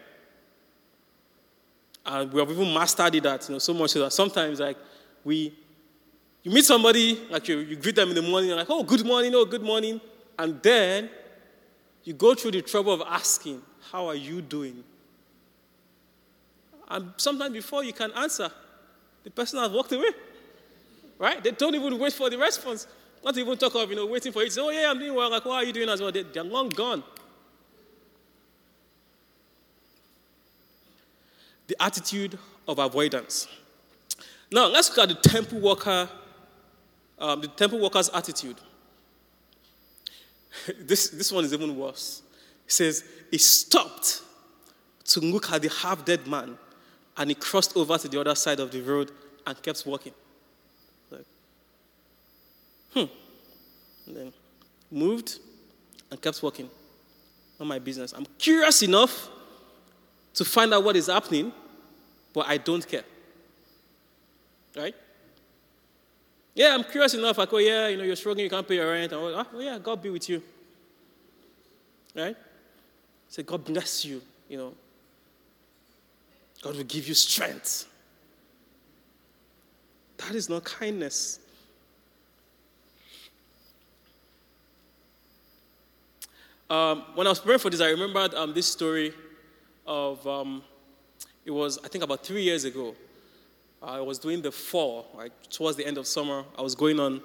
And 2.07 2.31
we 2.31 2.39
have 2.39 2.49
even 2.49 2.73
mastered 2.73 3.13
it 3.15 3.23
that, 3.23 3.47
you 3.49 3.55
know, 3.55 3.59
so 3.59 3.73
much 3.73 3.91
so 3.91 3.99
that 3.99 4.13
sometimes, 4.13 4.61
like, 4.61 4.77
we, 5.25 5.53
you 6.41 6.51
meet 6.51 6.63
somebody, 6.63 7.19
like, 7.29 7.45
you, 7.49 7.57
you 7.57 7.75
greet 7.75 7.95
them 7.95 8.09
in 8.09 8.15
the 8.15 8.21
morning, 8.21 8.47
you're 8.47 8.57
like, 8.57 8.69
oh, 8.69 8.81
good 8.81 9.05
morning, 9.05 9.35
oh, 9.35 9.43
good 9.43 9.61
morning. 9.61 9.99
And 10.39 10.63
then 10.63 11.09
you 12.05 12.13
go 12.13 12.33
through 12.33 12.51
the 12.51 12.61
trouble 12.61 12.93
of 12.93 13.01
asking, 13.05 13.61
how 13.91 14.07
are 14.07 14.15
you 14.15 14.41
doing? 14.41 14.83
And 16.87 17.11
sometimes 17.17 17.51
before 17.51 17.83
you 17.83 17.91
can 17.91 18.11
answer, 18.13 18.49
the 19.25 19.29
person 19.29 19.59
has 19.59 19.69
walked 19.69 19.91
away. 19.91 20.11
Right? 21.19 21.43
They 21.43 21.51
don't 21.51 21.75
even 21.75 21.99
wait 21.99 22.13
for 22.13 22.29
the 22.29 22.37
response. 22.37 22.87
Not 23.25 23.37
even 23.37 23.57
talk 23.57 23.75
of, 23.75 23.89
you 23.89 23.97
know, 23.97 24.05
waiting 24.05 24.31
for 24.31 24.43
it. 24.43 24.53
Say, 24.53 24.61
oh, 24.61 24.69
yeah, 24.69 24.89
I'm 24.89 24.99
doing 24.99 25.13
well. 25.13 25.29
Like, 25.29 25.43
what 25.43 25.55
are 25.55 25.65
you 25.65 25.73
doing 25.73 25.89
as 25.89 25.99
well? 25.99 26.11
They, 26.11 26.23
they're 26.23 26.43
long 26.43 26.69
gone. 26.69 27.03
The 31.67 31.81
attitude 31.81 32.37
of 32.67 32.79
avoidance. 32.79 33.47
Now, 34.51 34.67
let's 34.67 34.89
look 34.89 35.09
at 35.09 35.21
the 35.21 35.29
temple 35.29 35.59
worker, 35.59 36.09
um, 37.19 37.41
the 37.41 37.47
temple 37.47 37.79
worker's 37.79 38.09
attitude. 38.09 38.57
this, 40.79 41.09
this 41.09 41.31
one 41.31 41.43
is 41.43 41.53
even 41.53 41.75
worse. 41.77 42.21
It 42.65 42.71
says, 42.71 43.03
he 43.31 43.37
stopped 43.37 44.21
to 45.05 45.19
look 45.19 45.51
at 45.51 45.61
the 45.61 45.69
half 45.69 46.05
dead 46.05 46.27
man 46.27 46.57
and 47.17 47.29
he 47.29 47.35
crossed 47.35 47.75
over 47.75 47.97
to 47.97 48.07
the 48.07 48.19
other 48.19 48.35
side 48.35 48.59
of 48.59 48.71
the 48.71 48.81
road 48.81 49.11
and 49.45 49.61
kept 49.61 49.85
walking. 49.85 50.13
Like, 51.09 51.25
hmm. 52.93 53.05
And 54.05 54.15
then 54.15 54.33
moved 54.91 55.39
and 56.11 56.21
kept 56.21 56.41
walking. 56.43 56.69
Not 57.59 57.67
my 57.67 57.79
business. 57.79 58.13
I'm 58.13 58.27
curious 58.37 58.83
enough 58.83 59.29
to 60.37 60.45
find 60.45 60.71
out 60.71 60.83
what 60.83 60.95
is 60.95 61.07
happening, 61.07 61.51
but 62.31 62.45
I 62.47 62.57
don't 62.57 62.87
care. 62.87 63.03
Right? 64.75 64.93
Yeah, 66.53 66.75
I'm 66.75 66.83
curious 66.83 67.15
enough. 67.15 67.39
I 67.39 67.47
go, 67.47 67.57
yeah, 67.57 67.87
you 67.87 67.97
know, 67.97 68.03
you're 68.03 68.15
struggling, 68.15 68.43
you 68.43 68.49
can't 68.49 68.67
pay 68.67 68.75
your 68.75 68.91
rent. 68.91 69.13
oh, 69.13 69.45
yeah, 69.59 69.79
God 69.79 69.99
be 69.99 70.11
with 70.11 70.29
you. 70.29 70.43
Right? 72.15 72.37
Say, 73.27 73.41
God 73.41 73.65
bless 73.65 74.05
you, 74.05 74.21
you 74.47 74.57
know. 74.57 74.73
God 76.61 76.75
will 76.75 76.83
give 76.83 77.07
you 77.07 77.15
strength. 77.15 77.87
That 80.17 80.35
is 80.35 80.49
not 80.49 80.63
kindness. 80.63 81.39
Um, 86.69 87.05
when 87.15 87.25
I 87.25 87.31
was 87.31 87.39
preparing 87.39 87.59
for 87.59 87.71
this, 87.71 87.81
I 87.81 87.89
remembered 87.89 88.35
um, 88.35 88.53
this 88.53 88.67
story 88.67 89.13
of, 89.87 90.25
um, 90.27 90.63
it 91.45 91.51
was, 91.51 91.79
I 91.83 91.87
think, 91.87 92.03
about 92.03 92.25
three 92.25 92.43
years 92.43 92.65
ago. 92.65 92.95
I 93.81 94.01
was 94.01 94.19
doing 94.19 94.41
the 94.41 94.51
fall, 94.51 95.07
like 95.15 95.31
towards 95.49 95.77
the 95.77 95.85
end 95.85 95.97
of 95.97 96.05
summer. 96.07 96.43
I 96.57 96.61
was 96.61 96.75
going 96.75 96.99
on, 96.99 97.21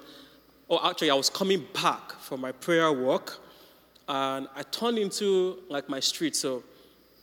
oh, 0.69 0.79
actually, 0.89 1.11
I 1.11 1.15
was 1.15 1.29
coming 1.29 1.65
back 1.73 2.13
from 2.19 2.41
my 2.41 2.51
prayer 2.51 2.91
walk, 2.91 3.39
and 4.07 4.47
I 4.55 4.63
turned 4.63 4.97
into 4.97 5.59
like 5.69 5.89
my 5.89 5.99
street. 5.99 6.35
So, 6.35 6.63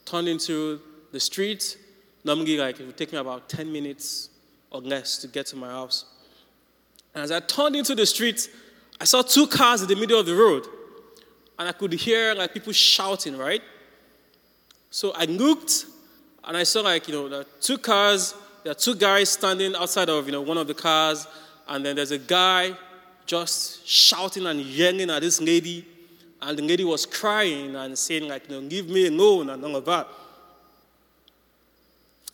turned 0.04 0.28
into 0.28 0.80
the 1.12 1.20
street. 1.20 1.78
Normally, 2.24 2.56
like 2.58 2.80
it 2.80 2.86
would 2.86 2.96
take 2.96 3.12
me 3.12 3.18
about 3.18 3.48
10 3.48 3.72
minutes 3.72 4.30
or 4.70 4.80
less 4.80 5.18
to 5.18 5.28
get 5.28 5.46
to 5.46 5.56
my 5.56 5.68
house. 5.68 6.04
And 7.14 7.24
as 7.24 7.30
I 7.30 7.40
turned 7.40 7.76
into 7.76 7.94
the 7.94 8.06
street, 8.06 8.48
I 9.00 9.04
saw 9.04 9.22
two 9.22 9.46
cars 9.46 9.82
in 9.82 9.88
the 9.88 9.96
middle 9.96 10.20
of 10.20 10.26
the 10.26 10.34
road, 10.34 10.66
and 11.58 11.68
I 11.68 11.72
could 11.72 11.92
hear 11.92 12.34
like 12.34 12.52
people 12.52 12.72
shouting, 12.72 13.36
right? 13.36 13.62
So 14.90 15.12
I 15.12 15.24
looked, 15.24 15.86
and 16.44 16.56
I 16.56 16.64
saw 16.64 16.80
like 16.80 17.08
you 17.08 17.14
know 17.14 17.28
the 17.28 17.46
two 17.60 17.78
cars 17.78 18.34
there 18.62 18.72
are 18.72 18.74
two 18.74 18.94
guys 18.94 19.30
standing 19.30 19.74
outside 19.74 20.08
of 20.08 20.26
you 20.26 20.32
know 20.32 20.42
one 20.42 20.58
of 20.58 20.66
the 20.66 20.74
cars, 20.74 21.26
and 21.68 21.84
then 21.84 21.96
there's 21.96 22.10
a 22.10 22.18
guy 22.18 22.76
just 23.24 23.86
shouting 23.86 24.46
and 24.46 24.60
yelling 24.60 25.08
at 25.10 25.22
this 25.22 25.40
lady, 25.40 25.86
and 26.42 26.58
the 26.58 26.62
lady 26.62 26.84
was 26.84 27.06
crying 27.06 27.74
and 27.76 27.96
saying 27.96 28.28
like, 28.28 28.48
you 28.48 28.60
know, 28.60 28.66
"Leave 28.66 28.88
me 28.88 29.06
alone" 29.06 29.50
and 29.50 29.64
all 29.64 29.76
of 29.76 29.84
that. 29.86 30.08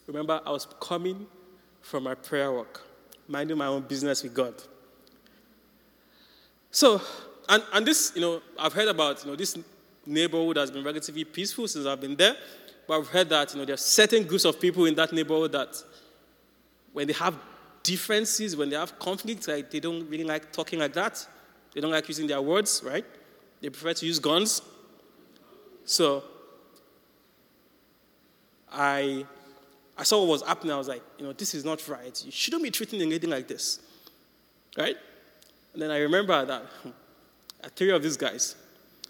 Remember, 0.07 0.41
I 0.45 0.51
was 0.51 0.67
coming 0.81 1.27
from 1.81 2.05
my 2.05 2.15
prayer 2.15 2.53
work, 2.53 2.83
minding 3.29 3.57
my 3.59 3.67
own 3.67 3.83
business 3.83 4.23
with 4.23 4.35
God. 4.35 4.55
So, 6.71 7.01
and, 7.49 7.63
and 7.73 7.87
this, 7.87 8.13
you 8.15 8.21
know, 8.21 8.43
I've 8.59 8.73
heard 8.73 8.89
about, 8.89 9.25
you 9.25 9.31
know, 9.31 9.37
this 9.37 9.57
neighborhood 10.07 10.57
has 10.57 10.71
been 10.71 10.85
relatively 10.85 11.25
peaceful 11.25 11.69
since 11.69 11.87
I've 11.87 12.01
been 12.01 12.17
there, 12.17 12.37
but 12.87 12.99
I've 12.99 13.09
heard 13.09 13.29
that, 13.31 13.53
you 13.53 13.59
know, 13.59 13.65
there 13.65 13.75
are 13.75 13.79
certain 13.79 14.25
groups 14.25 14.45
of 14.45 14.61
people 14.61 14.87
in 14.87 14.95
that 14.95 15.13
neighborhood 15.13 15.53
that 15.53 15.83
when 16.93 17.07
they 17.07 17.13
have 17.15 17.37
differences, 17.83 18.57
when 18.57 18.71
they 18.71 18.77
have 18.77 18.99
conflicts, 18.99 19.49
like 19.49 19.71
they 19.71 19.81
don't 19.81 20.09
really 20.09 20.25
like 20.25 20.53
talking 20.53 20.79
like 20.79 20.93
that. 20.95 21.27
They 21.75 21.81
don't 21.81 21.91
like 21.91 22.09
using 22.09 22.27
their 22.27 22.41
words, 22.41 22.83
right? 22.85 23.05
They 23.61 23.71
prefer 23.71 23.93
to 23.95 24.07
use 24.07 24.19
guns. 24.19 24.63
So 25.85 26.25
I 28.73 29.25
I 29.99 30.03
saw 30.03 30.21
what 30.21 30.29
was 30.29 30.43
happening. 30.43 30.73
I 30.73 30.79
was 30.79 30.89
like, 30.89 31.03
you 31.19 31.25
know, 31.25 31.33
this 31.33 31.55
is 31.55 31.65
not 31.65 31.87
right. 31.89 32.23
You 32.25 32.31
shouldn't 32.31 32.63
be 32.63 32.71
treating 32.71 33.01
a 33.01 33.07
lady 33.07 33.27
like 33.27 33.49
this. 33.49 33.81
Right? 34.77 34.97
And 35.73 35.83
then 35.83 35.91
I 35.91 35.99
remember 35.99 36.45
that 36.45 36.63
hmm, 36.83 36.91
three 37.75 37.91
of 37.91 38.03
these 38.03 38.17
guys. 38.17 38.57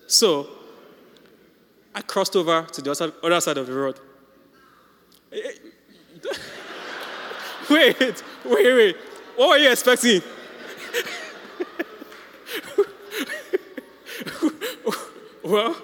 So 0.06 0.48
I 1.96 2.02
crossed 2.02 2.36
over 2.36 2.62
to 2.62 2.82
the 2.82 2.90
other 3.22 3.40
side 3.40 3.56
of 3.56 3.66
the 3.66 3.72
road. 3.72 3.98
Eh, 5.32 5.38
eh, 5.38 5.52
wait, 7.70 8.22
wait, 8.44 8.74
wait. 8.74 8.96
What 9.34 9.48
were 9.48 9.56
you 9.56 9.70
expecting? 9.70 10.20
well, 15.42 15.74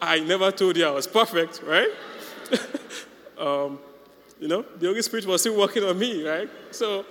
I 0.00 0.20
never 0.20 0.50
told 0.52 0.78
you 0.78 0.86
I 0.86 0.90
was 0.90 1.06
perfect, 1.06 1.60
right? 1.66 1.90
um, 3.38 3.78
you 4.40 4.48
know, 4.48 4.64
the 4.78 4.86
Holy 4.86 5.02
Spirit 5.02 5.26
was 5.26 5.42
still 5.42 5.58
working 5.58 5.84
on 5.84 5.98
me, 5.98 6.26
right? 6.26 6.48
So, 6.70 7.04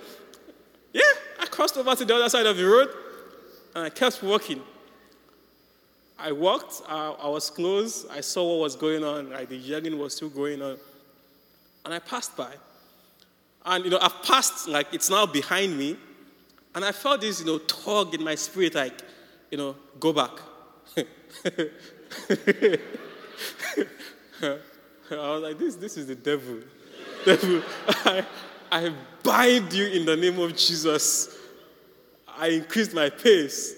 yeah, 0.92 1.02
I 1.38 1.46
crossed 1.46 1.76
over 1.76 1.94
to 1.94 2.04
the 2.04 2.16
other 2.16 2.28
side 2.28 2.46
of 2.46 2.56
the 2.56 2.66
road 2.66 2.88
and 3.76 3.84
I 3.84 3.90
kept 3.90 4.20
walking. 4.20 4.62
I 6.20 6.32
walked, 6.32 6.82
I, 6.88 7.10
I 7.22 7.28
was 7.28 7.50
close, 7.50 8.06
I 8.10 8.20
saw 8.20 8.48
what 8.48 8.64
was 8.64 8.76
going 8.76 9.02
on, 9.02 9.30
like 9.30 9.48
the 9.48 9.56
yelling 9.56 9.98
was 9.98 10.16
still 10.16 10.28
going 10.28 10.60
on. 10.60 10.76
And 11.84 11.94
I 11.94 11.98
passed 11.98 12.36
by. 12.36 12.52
And, 13.64 13.84
you 13.84 13.90
know, 13.90 13.98
I've 14.00 14.22
passed, 14.22 14.68
like, 14.68 14.92
it's 14.92 15.10
now 15.10 15.26
behind 15.26 15.76
me. 15.76 15.96
And 16.74 16.84
I 16.84 16.92
felt 16.92 17.20
this, 17.20 17.40
you 17.40 17.46
know, 17.46 17.58
tug 17.58 18.14
in 18.14 18.22
my 18.22 18.34
spirit, 18.34 18.74
like, 18.74 19.00
you 19.50 19.58
know, 19.58 19.76
go 19.98 20.12
back. 20.12 20.30
I 20.96 21.06
was 25.10 25.42
like, 25.42 25.58
this, 25.58 25.76
this 25.76 25.96
is 25.96 26.06
the 26.06 26.14
devil. 26.14 26.58
devil, 27.24 27.62
I, 27.88 28.24
I 28.70 28.92
bind 29.22 29.72
you 29.72 29.86
in 29.86 30.06
the 30.06 30.16
name 30.16 30.38
of 30.38 30.56
Jesus. 30.56 31.36
I 32.28 32.48
increased 32.48 32.94
my 32.94 33.10
pace. 33.10 33.74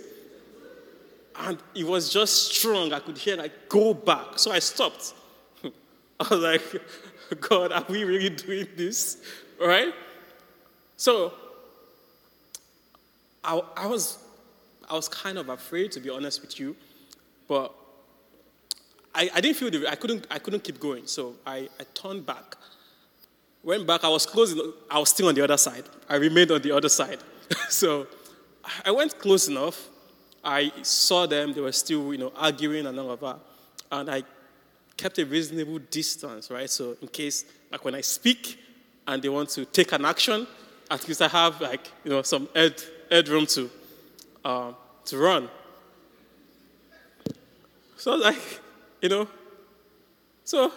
And 1.43 1.59
it 1.75 1.87
was 1.87 2.13
just 2.13 2.55
strong. 2.55 2.93
I 2.93 3.01
could 3.01 3.19
hear, 3.19 3.37
like, 3.37 3.69
go 3.69 3.95
back. 3.95 4.39
So 4.39 4.53
I 4.53 4.61
stopped. 4.61 5.13
I 5.65 6.27
was 6.31 6.41
like, 6.41 6.63
God, 7.41 7.73
are 7.73 7.85
we 7.89 8.05
really 8.05 8.31
doing 8.31 8.69
this? 8.77 9.19
right? 9.67 9.93
So 10.97 11.33
I, 13.45 13.61
I, 13.77 13.87
was, 13.87 14.19
I 14.89 14.95
was 14.95 15.09
kind 15.09 15.39
of 15.39 15.49
afraid, 15.49 15.93
to 15.93 16.01
be 16.01 16.11
honest 16.11 16.41
with 16.41 16.59
you, 16.61 16.77
but 17.49 17.73
I, 19.15 19.31
I 19.35 19.41
didn't 19.41 19.57
feel 19.57 19.71
the, 19.71 19.89
I 19.91 19.95
couldn't, 19.95 20.27
I 20.31 20.39
couldn't 20.39 20.65
keep 20.65 20.81
going. 20.81 21.07
So 21.07 21.35
I, 21.47 21.69
I 21.79 21.85
turned 21.95 22.27
back. 22.27 22.57
Went 23.65 23.87
back, 23.87 24.03
I 24.03 24.09
was 24.09 24.27
close, 24.27 24.55
I 24.91 24.99
was 24.99 25.11
still 25.11 25.29
on 25.29 25.35
the 25.35 25.43
other 25.43 25.57
side. 25.57 25.85
I 26.09 26.17
remained 26.17 26.51
on 26.51 26.63
the 26.63 26.73
other 26.73 26.89
side. 26.89 27.19
so 27.69 28.07
I 28.85 28.91
went 28.91 29.19
close 29.19 29.49
enough. 29.49 29.89
I 30.45 30.73
saw 30.83 31.27
them, 31.27 31.53
they 31.53 31.61
were 31.61 31.73
still, 31.73 32.13
you 32.13 32.19
know, 32.19 32.33
arguing 32.37 32.87
and 32.87 32.99
all 32.99 33.11
of 33.11 33.21
that. 33.21 33.39
And 33.91 34.11
I 34.11 34.23
kept 34.97 35.19
a 35.19 35.25
reasonable 35.25 35.79
distance, 35.79 36.51
right? 36.51 36.69
So 36.69 36.97
in 37.01 37.09
case, 37.09 37.45
like 37.71 37.85
when 37.85 37.95
I 37.95 38.01
speak 38.01 38.59
and 39.07 39.23
they 39.23 39.29
want 39.29 39.51
to 39.51 39.65
take 39.65 39.93
an 39.93 40.05
action, 40.05 40.47
at 40.91 41.07
least 41.07 41.23
I 41.23 41.29
have 41.29 41.61
like, 41.61 41.91
you 42.05 42.11
know, 42.11 42.23
some 42.23 42.49
head, 42.55 43.29
room 43.29 43.47
to, 43.47 43.71
uh, 44.45 44.73
to 45.07 45.19
run. 45.19 45.49
So 47.97 48.15
like, 48.15 48.61
you 49.01 49.09
know, 49.09 49.29
so 50.45 50.73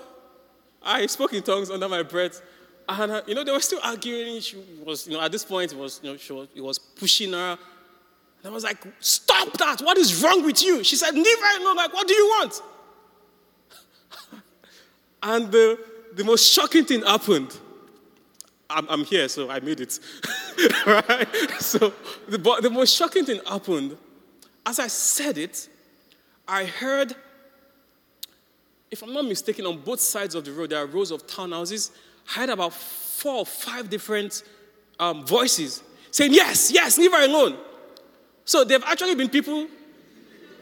I 0.81 1.05
spoke 1.07 1.33
in 1.33 1.41
tongues 1.41 1.71
under 1.71 1.89
my 1.89 2.03
breath. 2.03 2.41
And, 2.87 3.11
uh, 3.11 3.21
you 3.25 3.33
know, 3.33 3.43
they 3.43 3.51
were 3.51 3.59
still 3.59 3.79
arguing. 3.83 4.39
She 4.41 4.57
was, 4.85 5.07
you 5.07 5.13
know, 5.13 5.21
at 5.21 5.31
this 5.31 5.43
point, 5.43 5.73
it 5.73 5.77
was, 5.77 5.99
you 6.03 6.11
know, 6.11 6.17
she 6.17 6.33
was, 6.33 6.47
it 6.53 6.61
was 6.61 6.77
pushing 6.77 7.33
her. 7.33 7.57
And 8.45 8.51
I 8.51 8.53
was 8.53 8.63
like, 8.63 8.77
stop 8.99 9.57
that. 9.57 9.81
What 9.81 9.97
is 9.97 10.21
wrong 10.21 10.45
with 10.45 10.61
you? 10.61 10.83
She 10.83 10.95
said, 10.95 11.15
leave 11.15 11.39
her 11.39 11.61
alone. 11.61 11.77
Like, 11.77 11.91
what 11.91 12.07
do 12.07 12.13
you 12.13 12.25
want? 12.27 12.61
and 15.23 15.51
the, 15.51 15.79
the 16.13 16.23
most 16.23 16.53
shocking 16.53 16.85
thing 16.85 17.01
happened. 17.01 17.57
I'm, 18.69 18.87
I'm 18.87 19.03
here, 19.03 19.27
so 19.29 19.49
I 19.49 19.61
made 19.61 19.79
it. 19.79 19.99
right? 20.85 21.27
So 21.57 21.91
the, 22.29 22.37
the 22.37 22.69
most 22.69 22.95
shocking 22.95 23.25
thing 23.25 23.41
happened. 23.47 23.97
As 24.63 24.77
I 24.77 24.87
said 24.89 25.39
it, 25.39 25.67
I 26.47 26.65
heard, 26.65 27.15
if 28.91 29.01
I'm 29.01 29.11
not 29.11 29.25
mistaken, 29.25 29.65
on 29.65 29.79
both 29.79 30.01
sides 30.01 30.35
of 30.35 30.45
the 30.45 30.51
road, 30.51 30.69
there 30.69 30.83
are 30.83 30.85
rows 30.85 31.09
of 31.09 31.25
townhouses. 31.25 31.89
I 32.29 32.41
heard 32.41 32.49
about 32.49 32.73
four 32.73 33.37
or 33.37 33.45
five 33.47 33.89
different 33.89 34.43
um, 34.99 35.25
voices 35.25 35.81
saying, 36.11 36.31
Yes, 36.31 36.71
yes, 36.71 36.99
leave 36.99 37.11
her 37.11 37.25
alone. 37.25 37.57
So 38.45 38.63
there 38.63 38.79
have 38.79 38.87
actually 38.87 39.15
been 39.15 39.29
people 39.29 39.67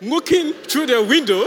looking 0.02 0.54
through 0.54 0.88
their 0.88 1.04
window, 1.04 1.44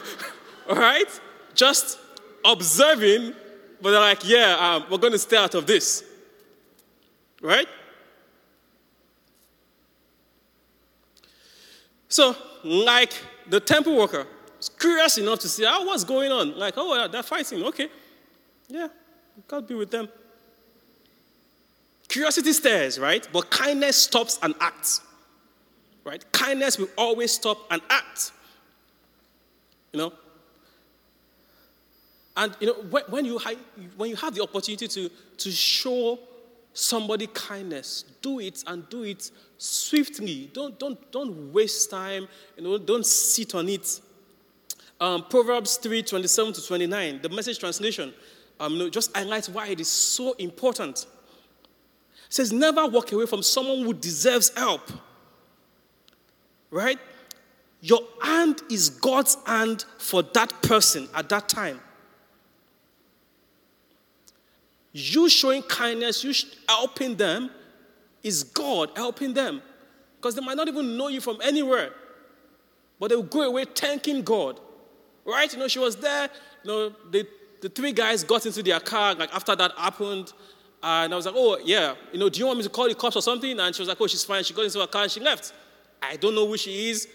all 0.68 0.76
right, 0.76 1.08
just 1.54 1.98
observing, 2.44 3.34
but 3.80 3.92
they're 3.92 4.00
like, 4.00 4.28
Yeah, 4.28 4.56
um, 4.58 4.86
we're 4.90 4.98
going 4.98 5.12
to 5.12 5.18
stay 5.18 5.36
out 5.36 5.54
of 5.54 5.66
this, 5.66 6.04
right? 7.40 7.68
So, 12.08 12.36
like 12.64 13.12
the 13.48 13.60
temple 13.60 13.96
worker 13.96 14.26
was 14.56 14.68
curious 14.68 15.16
enough 15.18 15.38
to 15.40 15.48
see, 15.48 15.64
oh, 15.66 15.84
what's 15.84 16.02
going 16.02 16.32
on? 16.32 16.58
Like, 16.58 16.74
oh, 16.76 17.06
they're 17.08 17.22
fighting. 17.22 17.62
Okay. 17.62 17.88
Yeah, 18.68 18.88
God 19.46 19.66
be 19.68 19.74
with 19.74 19.92
them. 19.92 20.08
Curiosity 22.08 22.52
stares, 22.52 22.98
right? 22.98 23.26
But 23.32 23.50
kindness 23.50 23.96
stops 23.96 24.40
and 24.42 24.54
acts. 24.60 25.02
Right? 26.04 26.24
Kindness 26.32 26.78
will 26.78 26.88
always 26.96 27.32
stop 27.32 27.58
and 27.70 27.82
act. 27.90 28.32
You 29.92 29.98
know? 29.98 30.12
And 32.36 32.56
you 32.60 32.68
know, 32.68 33.00
when, 33.08 33.24
you, 33.24 33.38
when 33.96 34.10
you 34.10 34.16
have 34.16 34.34
the 34.34 34.42
opportunity 34.42 34.88
to, 34.88 35.10
to 35.38 35.50
show 35.50 36.18
somebody 36.72 37.26
kindness, 37.26 38.04
do 38.22 38.40
it 38.40 38.64
and 38.66 38.88
do 38.88 39.02
it 39.02 39.30
swiftly. 39.58 40.50
Don't, 40.52 40.78
don't, 40.78 41.12
don't 41.12 41.52
waste 41.52 41.90
time. 41.90 42.28
You 42.56 42.64
know, 42.64 42.78
don't 42.78 43.04
sit 43.04 43.54
on 43.54 43.68
it. 43.68 44.00
Um, 45.00 45.24
Proverbs 45.28 45.76
3 45.76 46.02
27 46.02 46.52
to 46.54 46.66
29, 46.66 47.22
the 47.22 47.28
message 47.30 47.58
translation, 47.58 48.12
um, 48.58 48.74
you 48.74 48.78
know, 48.78 48.90
just 48.90 49.16
highlights 49.16 49.48
why 49.48 49.68
it 49.68 49.80
is 49.80 49.88
so 49.88 50.32
important. 50.34 51.06
It 52.26 52.34
says, 52.34 52.52
Never 52.52 52.86
walk 52.86 53.12
away 53.12 53.26
from 53.26 53.42
someone 53.42 53.78
who 53.80 53.94
deserves 53.94 54.52
help. 54.56 54.90
Right? 56.70 56.98
Your 57.80 58.00
hand 58.22 58.62
is 58.70 58.90
God's 58.90 59.36
hand 59.46 59.84
for 59.98 60.22
that 60.22 60.62
person 60.62 61.08
at 61.14 61.28
that 61.30 61.48
time. 61.48 61.80
You 64.92 65.28
showing 65.28 65.62
kindness, 65.62 66.24
you 66.24 66.34
helping 66.68 67.16
them, 67.16 67.50
is 68.22 68.42
God 68.42 68.90
helping 68.96 69.32
them. 69.32 69.62
Because 70.16 70.34
they 70.34 70.42
might 70.42 70.56
not 70.56 70.68
even 70.68 70.96
know 70.96 71.08
you 71.08 71.20
from 71.20 71.38
anywhere. 71.42 71.92
But 72.98 73.08
they 73.08 73.16
will 73.16 73.22
go 73.22 73.42
away 73.42 73.64
thanking 73.64 74.22
God. 74.22 74.60
Right? 75.24 75.50
You 75.52 75.58
know, 75.58 75.68
she 75.68 75.78
was 75.78 75.96
there. 75.96 76.28
You 76.64 76.70
know, 76.70 76.92
the, 77.10 77.26
the 77.62 77.68
three 77.68 77.92
guys 77.92 78.24
got 78.24 78.44
into 78.44 78.62
their 78.62 78.80
car, 78.80 79.14
like 79.14 79.34
after 79.34 79.56
that 79.56 79.72
happened. 79.78 80.32
And 80.82 81.12
I 81.12 81.16
was 81.16 81.24
like, 81.24 81.34
oh, 81.36 81.58
yeah, 81.64 81.94
you 82.12 82.18
know, 82.18 82.28
do 82.28 82.38
you 82.38 82.46
want 82.46 82.58
me 82.58 82.64
to 82.64 82.70
call 82.70 82.88
the 82.88 82.94
cops 82.94 83.16
or 83.16 83.22
something? 83.22 83.58
And 83.58 83.74
she 83.74 83.82
was 83.82 83.88
like, 83.88 84.00
oh, 84.00 84.06
she's 84.06 84.24
fine. 84.24 84.44
She 84.44 84.52
got 84.52 84.64
into 84.64 84.80
her 84.80 84.86
car 84.86 85.02
and 85.04 85.12
she 85.12 85.20
left. 85.20 85.52
I 86.02 86.16
don't 86.16 86.34
know 86.34 86.46
who 86.46 86.56
she 86.56 86.90
is, 86.90 87.08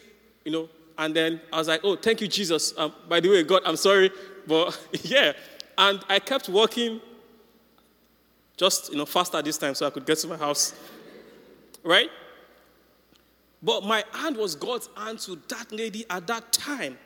you 0.44 0.52
know. 0.52 0.70
And 0.98 1.16
then 1.16 1.42
I 1.52 1.58
was 1.58 1.68
like, 1.68 1.82
oh, 1.84 1.96
thank 1.96 2.22
you, 2.22 2.28
Jesus. 2.28 2.74
Um, 2.78 2.94
by 3.10 3.20
the 3.20 3.30
way, 3.30 3.44
God, 3.44 3.62
I'm 3.66 3.76
sorry. 3.76 4.12
But 4.48 4.80
yeah. 5.04 5.34
And 5.78 6.00
I 6.08 6.20
kept 6.20 6.48
walking 6.48 7.02
just, 8.58 8.92
you 8.92 8.98
know, 8.98 9.06
faster 9.06 9.42
this 9.42 9.58
time 9.58 9.76
so 9.76 9.86
I 9.86 9.90
could 9.90 10.06
get 10.06 10.18
to 10.20 10.28
my 10.28 10.38
house. 10.38 10.74
Right? 11.84 12.10
But 13.62 13.84
my 13.84 14.04
hand 14.14 14.38
was 14.38 14.56
God's 14.56 14.90
hand 14.96 15.20
to 15.22 15.42
that 15.50 15.72
lady 15.72 16.06
at 16.10 16.28
that 16.28 16.54
time. 16.54 16.98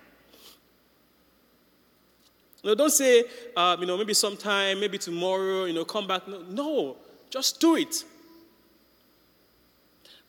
You 2.61 2.71
know, 2.71 2.75
don't 2.75 2.89
say, 2.89 3.23
uh, 3.55 3.77
you 3.79 3.85
know, 3.85 3.97
maybe 3.97 4.13
sometime, 4.13 4.79
maybe 4.79 4.97
tomorrow, 4.97 5.63
you 5.63 5.73
know, 5.73 5.85
come 5.85 6.05
back. 6.05 6.27
No, 6.27 6.41
no, 6.49 6.97
just 7.29 7.61
do 7.61 7.77
it. 7.77 8.03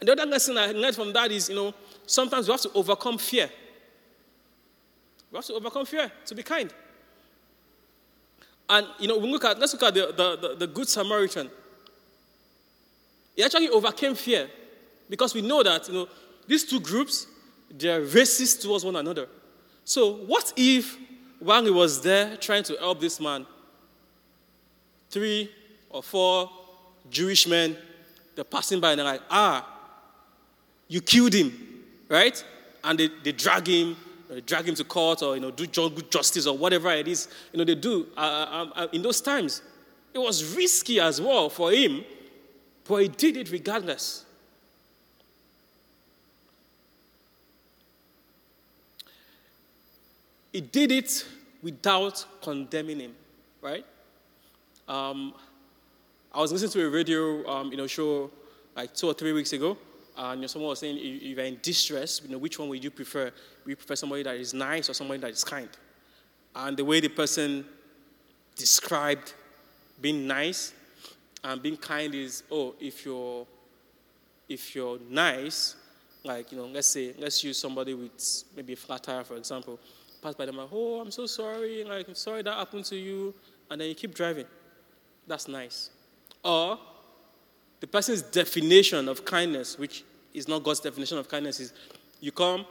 And 0.01 0.09
the 0.09 0.13
other 0.13 0.27
lesson 0.27 0.57
I 0.57 0.73
learned 0.73 0.97
from 0.97 1.13
that 1.13 1.31
is, 1.31 1.49
you 1.51 1.55
know, 1.55 1.75
sometimes 2.07 2.49
we 2.49 2.53
have 2.53 2.63
to 2.63 2.73
overcome 2.73 3.19
fear. 3.19 3.51
We 5.31 5.37
have 5.37 5.45
to 5.45 5.55
overcome 5.55 5.85
fear 5.85 6.11
to 6.27 6.35
be 6.35 6.43
kind. 6.43 6.73
And, 8.69 8.87
you 8.99 9.09
know, 9.09 9.19
we 9.19 9.31
look 9.31 9.45
at, 9.45 9.59
let's 9.59 9.73
look 9.73 9.83
at 9.83 9.95
the, 9.95 10.13
the, 10.17 10.49
the, 10.49 10.55
the 10.57 10.67
Good 10.67 10.89
Samaritan. 10.89 11.51
He 13.37 13.45
actually 13.45 13.69
overcame 13.69 14.15
fear 14.15 14.49
because 15.09 15.35
we 15.35 15.43
know 15.43 15.63
that, 15.63 15.87
you 15.89 15.95
know, 15.95 16.09
these 16.47 16.65
two 16.65 16.81
groups, 16.81 17.27
they 17.71 17.91
are 17.91 18.01
racist 18.01 18.63
towards 18.63 18.85
one 18.85 18.97
another. 18.97 19.29
So, 19.85 20.15
what 20.15 20.53
if, 20.57 20.97
while 21.41 21.65
he 21.65 21.71
was 21.71 22.01
there 22.01 22.37
trying 22.37 22.63
to 22.65 22.77
help 22.77 23.01
this 23.01 23.21
man, 23.21 23.47
three 25.11 25.51
or 25.91 26.03
four 26.03 26.51
Jewish 27.11 27.47
men, 27.47 27.77
they're 28.35 28.45
passing 28.45 28.81
by 28.81 28.93
and 28.93 29.01
they're 29.01 29.07
like, 29.07 29.23
ah, 29.31 29.67
you 30.91 31.01
killed 31.01 31.33
him, 31.33 31.53
right? 32.09 32.45
And 32.83 32.99
they, 32.99 33.09
they 33.23 33.33
drag 33.33 33.67
him 33.67 33.97
drag 34.47 34.69
him 34.69 34.77
to 34.77 34.85
court 34.85 35.23
or 35.23 35.35
you 35.35 35.41
know 35.41 35.51
do 35.51 35.67
good 35.67 36.09
justice 36.09 36.47
or 36.47 36.57
whatever 36.57 36.89
it 36.93 37.09
is 37.09 37.27
you 37.53 37.59
know 37.59 37.65
they 37.65 37.75
do 37.75 38.07
uh, 38.17 38.21
uh, 38.21 38.55
um, 38.55 38.73
uh, 38.77 38.87
in 38.93 39.03
those 39.03 39.21
times. 39.21 39.63
It 40.15 40.19
was 40.19 40.55
risky 40.57 41.01
as 41.01 41.21
well 41.21 41.49
for 41.51 41.73
him 41.73 42.05
but 42.85 42.97
he 42.97 43.09
did 43.09 43.37
it 43.37 43.51
regardless. 43.51 44.25
He 50.53 50.61
did 50.61 50.91
it 50.93 51.27
without 51.63 52.25
condemning 52.43 53.01
him 53.01 53.15
right? 53.63 53.85
Um, 54.89 55.35
i 56.33 56.41
was 56.41 56.53
listening 56.53 56.71
to 56.71 56.87
a 56.87 56.89
radio 56.91 57.49
um, 57.49 57.71
you 57.73 57.77
know 57.77 57.89
show 57.89 58.31
like 58.77 58.95
two 58.95 59.09
or 59.09 59.15
three 59.15 59.33
weeks 59.33 59.53
ago 59.53 59.77
and 60.23 60.39
you 60.39 60.41
know, 60.43 60.47
someone 60.49 60.69
was 60.69 60.81
saying, 60.81 60.99
if 60.99 61.23
you're 61.23 61.47
in 61.47 61.59
distress, 61.63 62.21
you 62.23 62.31
know, 62.31 62.37
which 62.37 62.59
one 62.59 62.69
would 62.69 62.85
you 62.85 62.91
prefer? 62.91 63.33
You 63.67 63.75
prefer 63.75 63.95
somebody 63.95 64.23
that 64.25 64.37
is 64.37 64.53
nice 64.53 64.91
or 64.91 64.93
somebody 64.93 65.19
that 65.21 65.31
is 65.31 65.43
kind? 65.43 65.71
And 66.55 66.77
the 66.77 66.85
way 66.85 67.01
the 67.01 67.09
person 67.09 67.65
described 68.55 69.33
being 69.99 70.27
nice 70.27 70.75
and 71.43 71.63
being 71.63 71.79
kind 71.79 72.15
is, 72.15 72.43
oh, 72.51 72.75
if 72.79 73.07
you're 73.07 73.47
if 74.47 74.75
you're 74.75 74.99
nice, 75.09 75.77
like 76.23 76.53
you 76.53 76.59
know, 76.59 76.67
let's 76.67 76.89
say 76.89 77.15
let's 77.19 77.43
use 77.43 77.57
somebody 77.59 77.95
with 77.95 78.45
maybe 78.55 78.75
a 78.75 78.77
flat 78.77 79.03
tire, 79.03 79.25
for 79.25 79.37
example, 79.37 79.81
pass 80.21 80.35
by 80.35 80.45
them 80.45 80.59
like, 80.59 80.69
oh, 80.71 81.01
I'm 81.01 81.11
so 81.11 81.25
sorry, 81.25 81.83
like 81.83 82.09
I'm 82.09 82.15
sorry 82.15 82.43
that 82.43 82.53
happened 82.53 82.85
to 82.87 82.97
you, 82.97 83.35
and 83.71 83.81
then 83.81 83.89
you 83.89 83.95
keep 83.95 84.15
driving. 84.15 84.47
That's 85.27 85.49
nice. 85.49 85.89
Or 86.45 86.79
the 87.81 87.87
person's 87.87 88.21
definition 88.21 89.09
of 89.09 89.25
kindness, 89.25 89.79
which 89.79 90.05
is 90.35 90.49
not 90.49 90.63
God's 90.63 90.81
definition 90.81 91.19
of 91.19 91.29
kindness, 91.29 91.61
is 91.61 91.73
you 92.21 92.33
come 92.33 92.65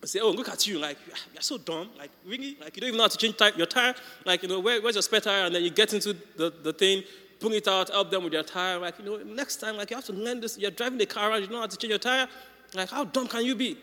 and 0.00 0.10
say, 0.10 0.20
Oh, 0.20 0.30
look 0.30 0.48
at 0.48 0.66
you, 0.66 0.78
like, 0.78 0.98
ah, 1.12 1.18
you're 1.32 1.42
so 1.42 1.58
dumb. 1.58 1.90
Like, 1.98 2.10
really? 2.26 2.56
Like, 2.60 2.76
you 2.76 2.80
don't 2.80 2.88
even 2.88 2.98
know 2.98 3.04
how 3.04 3.08
to 3.08 3.18
change 3.18 3.36
your 3.56 3.66
tire. 3.66 3.94
Like, 4.24 4.42
you 4.42 4.48
know, 4.48 4.60
where, 4.60 4.80
where's 4.80 4.94
your 4.94 5.02
spare 5.02 5.20
tire? 5.20 5.46
And 5.46 5.54
then 5.54 5.62
you 5.62 5.70
get 5.70 5.92
into 5.94 6.16
the, 6.36 6.52
the 6.62 6.72
thing, 6.72 7.02
pull 7.40 7.52
it 7.52 7.66
out, 7.66 7.90
help 7.90 8.10
them 8.10 8.24
with 8.24 8.32
your 8.32 8.42
tire. 8.42 8.78
Like, 8.78 8.98
you 8.98 9.04
know, 9.04 9.16
next 9.22 9.56
time, 9.56 9.76
like, 9.76 9.90
you 9.90 9.96
have 9.96 10.06
to 10.06 10.12
learn 10.12 10.40
this. 10.40 10.58
You're 10.58 10.70
driving 10.70 10.98
the 10.98 11.06
car 11.06 11.30
around, 11.30 11.42
you 11.42 11.48
know 11.48 11.60
how 11.60 11.66
to 11.66 11.76
change 11.76 11.90
your 11.90 11.98
tire. 11.98 12.28
Like, 12.74 12.90
how 12.90 13.04
dumb 13.04 13.26
can 13.26 13.44
you 13.44 13.54
be? 13.54 13.78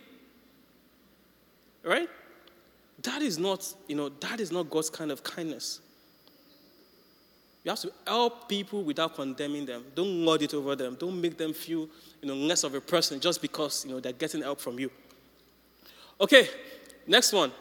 Right? 1.84 2.10
that 3.04 3.22
is 3.22 3.38
not, 3.38 3.74
you 3.88 3.95
know, 3.95 4.10
that 4.10 4.39
is 4.39 4.51
not 4.51 4.70
God's 4.70 4.89
kind 4.89 5.12
of 5.12 5.24
kindness. 5.24 5.82
You 7.64 7.70
have 7.70 7.80
to 7.80 7.91
help 8.05 8.49
people 8.49 8.84
without 8.84 9.16
condemning 9.16 9.66
them. 9.66 9.86
Don't 9.95 10.26
lord 10.26 10.41
it 10.41 10.53
over 10.53 10.76
them. 10.76 10.95
Don't 10.99 11.20
make 11.20 11.38
them 11.38 11.53
feel, 11.53 11.88
you 12.22 12.28
know, 12.28 12.36
less 12.36 12.64
of 12.64 12.76
a 12.76 12.82
person 12.82 13.20
just 13.22 13.41
because, 13.41 13.86
you 13.86 13.91
know, 13.91 13.99
they're 14.01 14.11
getting 14.11 14.41
help 14.41 14.59
from 14.59 14.78
you. 14.80 14.91
Okay, 16.20 16.49
next 17.07 17.32
one. 17.32 17.51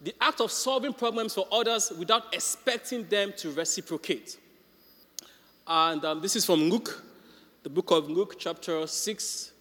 The 0.00 0.12
act 0.20 0.40
of 0.40 0.50
solving 0.50 0.92
problems 0.92 1.34
for 1.34 1.46
others 1.52 1.92
without 1.96 2.34
expecting 2.34 3.06
them 3.08 3.32
to 3.36 3.52
reciprocate. 3.52 4.36
And 5.64 6.04
um, 6.04 6.20
this 6.20 6.34
is 6.34 6.44
from 6.44 6.58
Luke, 6.68 7.04
the 7.62 7.70
book 7.70 7.92
of 7.92 8.10
Luke, 8.10 8.34
chapter 8.36 8.84
6, 8.84 9.52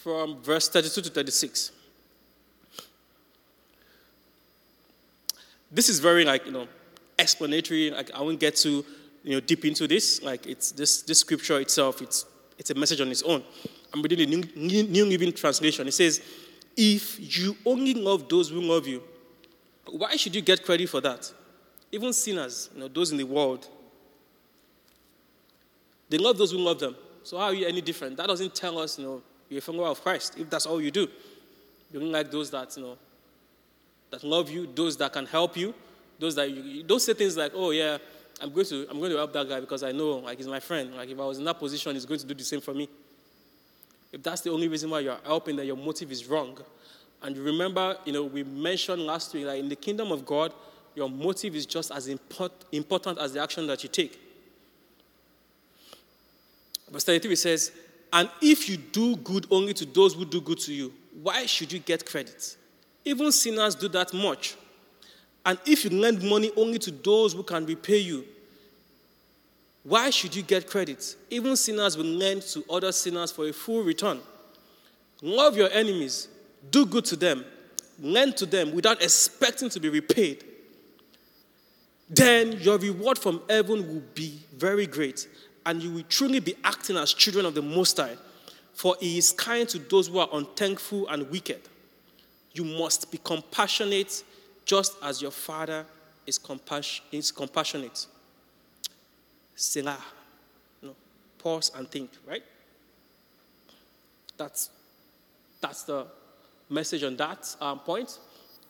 from 0.00 0.40
verse 0.40 0.68
32 0.68 1.02
to 1.02 1.10
36. 1.10 1.72
This 5.70 5.88
is 5.88 6.00
very 6.00 6.24
like, 6.24 6.46
you 6.46 6.52
know, 6.52 6.66
explanatory. 7.18 7.90
Like 7.90 8.10
I 8.12 8.20
won't 8.20 8.40
get 8.40 8.56
too, 8.56 8.84
you 9.22 9.32
know, 9.32 9.40
deep 9.40 9.64
into 9.64 9.86
this. 9.86 10.22
Like 10.22 10.46
it's 10.46 10.72
this 10.72 11.02
this 11.02 11.20
scripture 11.20 11.60
itself, 11.60 12.02
it's 12.02 12.26
it's 12.58 12.70
a 12.70 12.74
message 12.74 13.00
on 13.00 13.08
its 13.08 13.22
own. 13.22 13.42
I'm 13.92 14.02
reading 14.02 14.18
the 14.18 14.48
New, 14.54 14.82
New 14.84 15.06
Living 15.06 15.32
Translation. 15.32 15.88
It 15.88 15.94
says, 15.94 16.20
If 16.76 17.38
you 17.38 17.56
only 17.64 17.94
love 17.94 18.28
those 18.28 18.50
who 18.50 18.60
love 18.60 18.86
you, 18.86 19.02
why 19.86 20.16
should 20.16 20.34
you 20.34 20.42
get 20.42 20.64
credit 20.64 20.88
for 20.88 21.00
that? 21.00 21.32
Even 21.90 22.12
sinners, 22.12 22.70
you 22.74 22.80
know, 22.80 22.88
those 22.88 23.10
in 23.10 23.16
the 23.16 23.24
world, 23.24 23.66
they 26.08 26.18
love 26.18 26.38
those 26.38 26.52
who 26.52 26.58
love 26.58 26.78
them. 26.78 26.94
So 27.22 27.38
how 27.38 27.44
are 27.44 27.54
you 27.54 27.66
any 27.66 27.80
different? 27.80 28.16
That 28.16 28.26
doesn't 28.26 28.54
tell 28.54 28.78
us, 28.78 28.98
you 28.98 29.04
know, 29.04 29.22
you're 29.48 29.58
a 29.58 29.62
follower 29.62 29.88
of 29.88 30.02
Christ. 30.02 30.38
If 30.38 30.48
that's 30.50 30.66
all 30.66 30.80
you 30.80 30.90
do, 30.90 31.08
you 31.92 32.00
don't 32.00 32.12
like 32.12 32.30
those 32.30 32.50
that, 32.50 32.76
you 32.76 32.82
know, 32.82 32.98
that 34.10 34.24
love 34.24 34.50
you, 34.50 34.68
those 34.74 34.96
that 34.98 35.12
can 35.12 35.26
help 35.26 35.56
you, 35.56 35.74
those 36.18 36.34
that 36.34 36.50
you, 36.50 36.82
don't 36.82 37.00
say 37.00 37.14
things 37.14 37.36
like, 37.36 37.52
oh 37.54 37.70
yeah, 37.70 37.98
I'm 38.40 38.52
going 38.52 38.66
to 38.66 38.86
I'm 38.90 38.98
going 38.98 39.10
to 39.10 39.18
help 39.18 39.32
that 39.32 39.48
guy 39.48 39.60
because 39.60 39.82
I 39.82 39.92
know 39.92 40.18
like 40.18 40.38
he's 40.38 40.46
my 40.46 40.60
friend. 40.60 40.94
Like 40.94 41.08
if 41.08 41.18
I 41.18 41.24
was 41.24 41.38
in 41.38 41.44
that 41.44 41.58
position, 41.58 41.94
he's 41.94 42.06
going 42.06 42.20
to 42.20 42.26
do 42.26 42.34
the 42.34 42.44
same 42.44 42.60
for 42.60 42.74
me. 42.74 42.88
If 44.12 44.22
that's 44.22 44.40
the 44.40 44.50
only 44.50 44.68
reason 44.68 44.90
why 44.90 45.00
you're 45.00 45.18
helping, 45.24 45.56
then 45.56 45.66
your 45.66 45.76
motive 45.76 46.10
is 46.10 46.26
wrong. 46.26 46.58
And 47.22 47.36
remember, 47.36 47.96
you 48.04 48.12
know, 48.12 48.24
we 48.24 48.42
mentioned 48.42 49.02
last 49.02 49.32
week 49.34 49.44
that 49.44 49.56
in 49.58 49.68
the 49.68 49.76
kingdom 49.76 50.10
of 50.10 50.24
God, 50.24 50.52
your 50.94 51.08
motive 51.08 51.54
is 51.54 51.66
just 51.66 51.90
as 51.92 52.08
import, 52.08 52.52
important 52.72 53.18
as 53.18 53.34
the 53.34 53.42
action 53.42 53.66
that 53.66 53.82
you 53.82 53.88
take. 53.88 54.18
Verse 56.90 57.04
33 57.04 57.36
says, 57.36 57.72
And 58.12 58.28
if 58.42 58.68
you 58.68 58.76
do 58.76 59.16
good 59.16 59.46
only 59.50 59.74
to 59.74 59.84
those 59.84 60.14
who 60.14 60.24
do 60.24 60.40
good 60.40 60.58
to 60.60 60.72
you, 60.72 60.92
why 61.22 61.46
should 61.46 61.70
you 61.72 61.78
get 61.78 62.04
credit? 62.04 62.56
Even 63.04 63.32
sinners 63.32 63.74
do 63.74 63.88
that 63.88 64.12
much. 64.12 64.56
And 65.44 65.58
if 65.66 65.84
you 65.84 65.90
lend 65.90 66.22
money 66.22 66.50
only 66.56 66.78
to 66.80 66.90
those 66.90 67.32
who 67.32 67.42
can 67.42 67.64
repay 67.64 67.98
you, 67.98 68.24
why 69.82 70.10
should 70.10 70.34
you 70.34 70.42
get 70.42 70.68
credit? 70.68 71.16
Even 71.30 71.56
sinners 71.56 71.96
will 71.96 72.04
lend 72.04 72.42
to 72.42 72.62
other 72.68 72.92
sinners 72.92 73.32
for 73.32 73.48
a 73.48 73.52
full 73.52 73.82
return. 73.82 74.20
Love 75.22 75.56
your 75.56 75.70
enemies, 75.72 76.28
do 76.70 76.84
good 76.84 77.04
to 77.06 77.16
them, 77.16 77.44
lend 78.00 78.36
to 78.36 78.46
them 78.46 78.72
without 78.72 79.02
expecting 79.02 79.70
to 79.70 79.80
be 79.80 79.88
repaid. 79.88 80.44
Then 82.10 82.52
your 82.60 82.78
reward 82.78 83.18
from 83.18 83.40
heaven 83.48 83.86
will 83.86 84.02
be 84.14 84.40
very 84.54 84.86
great, 84.86 85.28
and 85.64 85.82
you 85.82 85.92
will 85.92 86.02
truly 86.08 86.40
be 86.40 86.54
acting 86.64 86.96
as 86.96 87.14
children 87.14 87.46
of 87.46 87.54
the 87.54 87.62
Most 87.62 87.96
High, 87.96 88.16
for 88.74 88.96
He 89.00 89.16
is 89.16 89.32
kind 89.32 89.68
to 89.68 89.78
those 89.78 90.08
who 90.08 90.18
are 90.18 90.28
unthankful 90.32 91.08
and 91.08 91.30
wicked. 91.30 91.60
You 92.52 92.64
must 92.64 93.10
be 93.10 93.18
compassionate 93.22 94.24
just 94.64 94.96
as 95.02 95.22
your 95.22 95.30
Father 95.30 95.86
is, 96.26 96.38
compass- 96.38 97.00
is 97.12 97.30
compassionate. 97.30 98.06
Selah. 99.54 99.98
No. 100.82 100.94
Pause 101.38 101.72
and 101.76 101.90
think, 101.90 102.10
right? 102.26 102.42
That's, 104.36 104.70
that's 105.60 105.82
the 105.84 106.06
message 106.68 107.02
on 107.02 107.16
that 107.16 107.54
um, 107.60 107.80
point. 107.80 108.18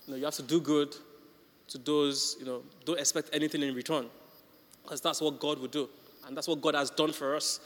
You, 0.06 0.12
know, 0.12 0.18
you 0.18 0.24
have 0.24 0.34
to 0.34 0.42
do 0.42 0.60
good 0.60 0.94
to 1.68 1.78
those, 1.78 2.36
you 2.40 2.46
know, 2.46 2.62
don't 2.84 2.98
expect 2.98 3.30
anything 3.32 3.62
in 3.62 3.74
return. 3.74 4.06
Because 4.82 5.00
that's 5.00 5.20
what 5.20 5.38
God 5.38 5.58
would 5.60 5.70
do. 5.70 5.88
And 6.26 6.36
that's 6.36 6.48
what 6.48 6.60
God 6.60 6.74
has 6.74 6.90
done 6.90 7.12
for 7.12 7.36
us. 7.36 7.60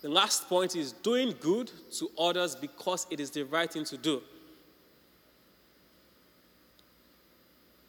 The 0.00 0.08
last 0.08 0.48
point 0.48 0.76
is 0.76 0.92
doing 0.92 1.34
good 1.40 1.70
to 1.98 2.10
others 2.18 2.54
because 2.54 3.06
it 3.10 3.18
is 3.18 3.30
the 3.30 3.44
right 3.44 3.70
thing 3.70 3.84
to 3.84 3.96
do. 3.96 4.22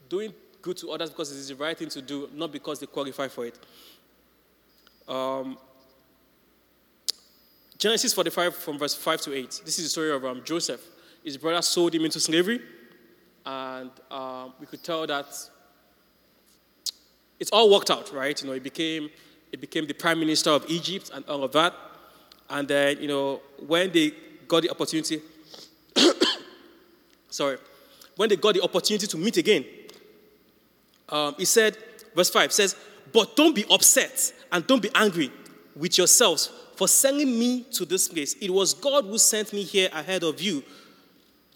Doing 0.10 0.34
good 0.62 0.78
to 0.78 0.91
others 0.91 1.12
because 1.12 1.32
it 1.32 1.38
is 1.38 1.49
the 1.49 1.55
right 1.55 1.78
thing 1.78 1.89
to 1.89 2.01
do, 2.01 2.30
not 2.34 2.51
because 2.51 2.80
they 2.80 2.88
qualify 2.88 3.28
for 3.28 3.45
it. 3.45 3.60
Um, 5.07 5.57
Genesis 7.78 8.14
45 8.14 8.55
from 8.55 8.80
verse 8.80 8.95
5 8.95 9.22
to 9.22 9.36
8. 9.36 9.62
This 9.66 9.78
is 9.78 9.86
the 9.86 9.89
story 9.89 10.12
of 10.12 10.26
um, 10.26 10.41
Joseph. 10.43 10.82
His 11.24 11.38
brother 11.38 11.62
sold 11.62 11.93
him 11.93 12.05
into 12.05 12.20
slavery, 12.20 12.60
and 13.45 13.91
um, 14.10 14.53
we 14.60 14.66
could 14.66 14.84
tell 14.84 15.05
that 15.05 15.28
it's 17.39 17.51
all 17.51 17.72
worked 17.72 17.91
out, 17.91 18.12
right? 18.14 18.39
You 18.41 18.47
know, 18.47 18.53
he 18.53 18.60
became, 18.60 19.10
he 19.51 19.57
became 19.57 19.86
the 19.86 19.93
prime 19.93 20.20
minister 20.20 20.49
of 20.49 20.66
Egypt 20.70 21.12
and 21.14 21.24
all 21.26 21.43
of 21.43 21.51
that. 21.53 21.74
And 22.49 22.67
then, 22.67 23.01
you 23.01 23.07
know, 23.07 23.41
when 23.65 23.91
they 23.91 24.13
got 24.47 24.63
the 24.63 24.69
opportunity, 24.69 25.21
sorry, 27.29 27.57
when 28.15 28.29
they 28.29 28.35
got 28.35 28.55
the 28.55 28.61
opportunity 28.61 29.07
to 29.07 29.17
meet 29.17 29.37
again, 29.37 29.65
um, 31.07 31.35
he 31.37 31.45
said, 31.45 31.77
verse 32.15 32.29
5 32.29 32.51
says, 32.51 32.75
But 33.13 33.35
don't 33.35 33.55
be 33.55 33.65
upset 33.69 34.33
and 34.51 34.65
don't 34.65 34.81
be 34.81 34.89
angry 34.95 35.31
with 35.75 35.97
yourselves 35.97 36.51
for 36.75 36.87
sending 36.87 37.37
me 37.37 37.63
to 37.71 37.85
this 37.85 38.07
place. 38.07 38.33
It 38.35 38.51
was 38.51 38.73
God 38.73 39.05
who 39.05 39.17
sent 39.17 39.53
me 39.53 39.63
here 39.63 39.89
ahead 39.91 40.23
of 40.23 40.41
you 40.41 40.63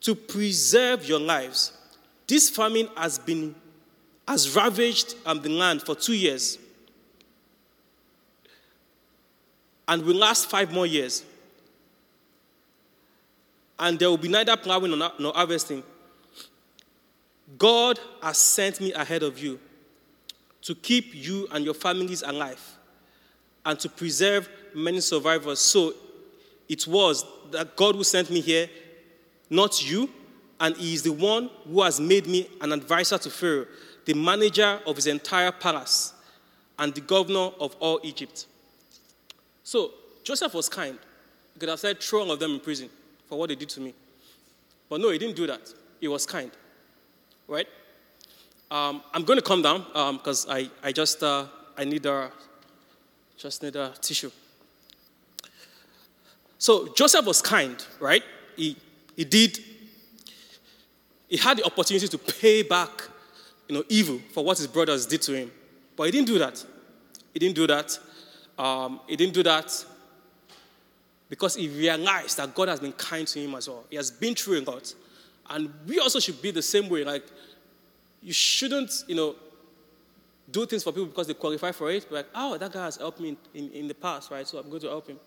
to 0.01 0.15
preserve 0.15 1.05
your 1.05 1.19
lives. 1.19 1.71
This 2.27 2.49
famine 2.49 2.89
has 2.95 3.19
been 3.19 3.55
has 4.27 4.55
ravaged 4.55 5.15
um, 5.25 5.41
the 5.41 5.49
land 5.49 5.81
for 5.81 5.95
two 5.95 6.13
years 6.13 6.57
and 9.87 10.03
will 10.03 10.15
last 10.15 10.49
five 10.49 10.71
more 10.71 10.85
years. 10.85 11.23
And 13.79 13.99
there 13.99 14.09
will 14.09 14.17
be 14.17 14.27
neither 14.27 14.55
plowing 14.55 14.97
nor 15.19 15.33
harvesting. 15.33 15.83
God 17.57 17.99
has 18.21 18.37
sent 18.37 18.79
me 18.79 18.93
ahead 18.93 19.23
of 19.23 19.39
you 19.39 19.59
to 20.61 20.75
keep 20.75 21.13
you 21.13 21.47
and 21.51 21.65
your 21.65 21.73
families 21.73 22.21
alive 22.21 22.61
and 23.65 23.79
to 23.79 23.89
preserve 23.89 24.49
many 24.73 24.99
survivors. 25.01 25.59
So 25.59 25.93
it 26.69 26.87
was 26.87 27.25
that 27.51 27.75
God 27.75 27.95
who 27.95 28.03
sent 28.03 28.29
me 28.29 28.39
here, 28.39 28.69
not 29.49 29.87
you, 29.87 30.09
and 30.59 30.75
He 30.77 30.93
is 30.93 31.03
the 31.03 31.11
one 31.11 31.49
who 31.67 31.81
has 31.81 31.99
made 31.99 32.27
me 32.27 32.49
an 32.61 32.71
advisor 32.71 33.17
to 33.17 33.29
Pharaoh, 33.29 33.65
the 34.05 34.13
manager 34.13 34.79
of 34.85 34.95
his 34.95 35.07
entire 35.07 35.51
palace, 35.51 36.13
and 36.79 36.93
the 36.93 37.01
governor 37.01 37.51
of 37.59 37.75
all 37.79 37.99
Egypt. 38.03 38.47
So 39.63 39.91
Joseph 40.23 40.53
was 40.53 40.69
kind. 40.69 40.97
He 41.53 41.59
could 41.59 41.69
have 41.69 41.79
said, 41.79 41.99
throw 42.01 42.21
all 42.21 42.31
of 42.31 42.39
them 42.39 42.51
in 42.51 42.59
prison 42.59 42.89
for 43.27 43.37
what 43.37 43.49
they 43.49 43.55
did 43.55 43.69
to 43.69 43.79
me. 43.79 43.93
But 44.89 45.01
no, 45.01 45.09
he 45.09 45.17
didn't 45.17 45.35
do 45.35 45.47
that. 45.47 45.73
He 45.99 46.07
was 46.07 46.25
kind 46.25 46.51
right? 47.47 47.67
Um, 48.71 49.01
I'm 49.13 49.23
going 49.23 49.37
to 49.37 49.45
come 49.45 49.61
down 49.61 49.85
because 50.17 50.47
um, 50.47 50.55
I, 50.55 50.69
I 50.83 50.91
just 50.91 51.21
uh, 51.23 51.45
I 51.77 51.83
need 51.83 52.05
a 52.05 52.31
just 53.37 53.61
need 53.61 53.75
a 53.75 53.93
tissue. 54.01 54.31
So 56.57 56.93
Joseph 56.93 57.25
was 57.25 57.41
kind, 57.41 57.85
right? 57.99 58.23
He 58.55 58.77
he 59.15 59.25
did. 59.25 59.59
He 61.27 61.37
had 61.37 61.57
the 61.57 61.65
opportunity 61.65 62.07
to 62.07 62.17
pay 62.17 62.61
back, 62.61 62.91
you 63.67 63.75
know, 63.75 63.83
evil 63.89 64.19
for 64.33 64.43
what 64.43 64.57
his 64.57 64.67
brothers 64.67 65.05
did 65.05 65.21
to 65.23 65.33
him, 65.33 65.51
but 65.95 66.03
he 66.03 66.11
didn't 66.11 66.27
do 66.27 66.37
that. 66.39 66.63
He 67.33 67.39
didn't 67.39 67.55
do 67.55 67.65
that. 67.67 67.97
Um, 68.57 68.99
he 69.07 69.15
didn't 69.15 69.33
do 69.33 69.43
that 69.43 69.85
because 71.29 71.55
he 71.55 71.67
realized 71.67 72.37
that 72.37 72.53
God 72.53 72.67
has 72.67 72.79
been 72.79 72.93
kind 72.93 73.27
to 73.27 73.39
him 73.39 73.55
as 73.55 73.67
well. 73.67 73.85
He 73.89 73.95
has 73.95 74.11
been 74.11 74.35
through 74.35 74.59
a 74.59 74.63
lot. 74.63 74.93
And 75.49 75.73
we 75.87 75.99
also 75.99 76.19
should 76.19 76.41
be 76.41 76.51
the 76.51 76.61
same 76.61 76.89
way. 76.89 77.03
Like, 77.03 77.23
you 78.21 78.33
shouldn't, 78.33 79.03
you 79.07 79.15
know, 79.15 79.35
do 80.49 80.65
things 80.65 80.83
for 80.83 80.91
people 80.91 81.07
because 81.07 81.27
they 81.27 81.33
qualify 81.33 81.71
for 81.71 81.91
it. 81.91 82.11
Like, 82.11 82.27
oh, 82.35 82.57
that 82.57 82.71
guy 82.71 82.85
has 82.85 82.97
helped 82.97 83.19
me 83.19 83.29
in, 83.29 83.37
in, 83.53 83.71
in 83.71 83.87
the 83.87 83.93
past, 83.93 84.31
right? 84.31 84.47
So 84.47 84.57
I'm 84.59 84.69
going 84.69 84.81
to 84.81 84.89
help 84.89 85.07
him. 85.07 85.19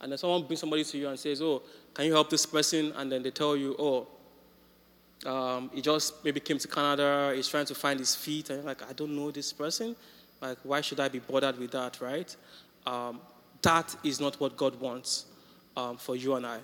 And 0.00 0.10
then 0.10 0.18
someone 0.18 0.42
brings 0.42 0.60
somebody 0.60 0.84
to 0.84 0.98
you 0.98 1.08
and 1.08 1.18
says, 1.18 1.40
oh, 1.40 1.62
can 1.94 2.06
you 2.06 2.12
help 2.12 2.28
this 2.28 2.44
person? 2.44 2.92
And 2.96 3.10
then 3.10 3.22
they 3.22 3.30
tell 3.30 3.56
you, 3.56 3.76
oh, 3.78 4.08
um, 5.24 5.70
he 5.72 5.80
just 5.80 6.24
maybe 6.24 6.40
came 6.40 6.58
to 6.58 6.66
Canada, 6.66 7.32
he's 7.34 7.46
trying 7.46 7.66
to 7.66 7.74
find 7.74 8.00
his 8.00 8.14
feet, 8.16 8.50
and 8.50 8.58
you're 8.58 8.66
like, 8.66 8.82
I 8.88 8.92
don't 8.92 9.14
know 9.14 9.30
this 9.30 9.52
person. 9.52 9.94
Like, 10.40 10.58
why 10.64 10.80
should 10.80 10.98
I 10.98 11.08
be 11.08 11.20
bothered 11.20 11.56
with 11.58 11.70
that, 11.70 12.00
right? 12.00 12.34
Um, 12.86 13.20
that 13.62 13.94
is 14.02 14.20
not 14.20 14.40
what 14.40 14.56
God 14.56 14.80
wants 14.80 15.26
um, 15.76 15.96
for 15.96 16.16
you 16.16 16.34
and 16.34 16.46
I. 16.46 16.60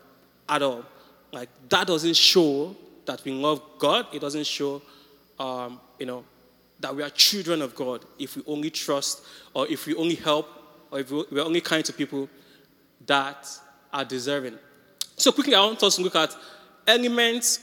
at 0.49 0.63
all. 0.63 0.85
Like 1.33 1.49
that 1.69 1.87
doesn't 1.87 2.17
show 2.17 2.75
that 3.07 3.25
we 3.25 3.33
love 3.33 3.63
God. 3.79 4.07
It 4.13 4.21
doesn't 4.21 4.47
show, 4.47 4.83
um, 5.39 5.81
you 5.99 6.07
know, 6.07 6.25
that 6.81 6.95
we 6.95 7.03
are 7.03 7.11
children 7.11 7.61
of 7.63 7.75
God 7.75 8.05
if 8.19 8.37
we 8.37 8.43
only 8.47 8.71
trust 8.71 9.25
or 9.55 9.67
if 9.69 9.87
we 9.87 9.95
only 9.95 10.15
help 10.15 10.49
or 10.91 11.01
if 11.01 11.11
we're 11.11 11.45
only 11.45 11.61
kind 11.61 11.85
to 11.85 11.93
people 11.93 12.29
that 13.07 13.49
are 13.93 14.05
deserving. 14.05 14.59
So 15.17 15.33
quickly, 15.33 15.55
I 15.55 15.61
want 15.61 15.83
us 15.83 15.97
to 15.97 16.03
look 16.03 16.15
at 16.15 16.35
elements 16.87 17.61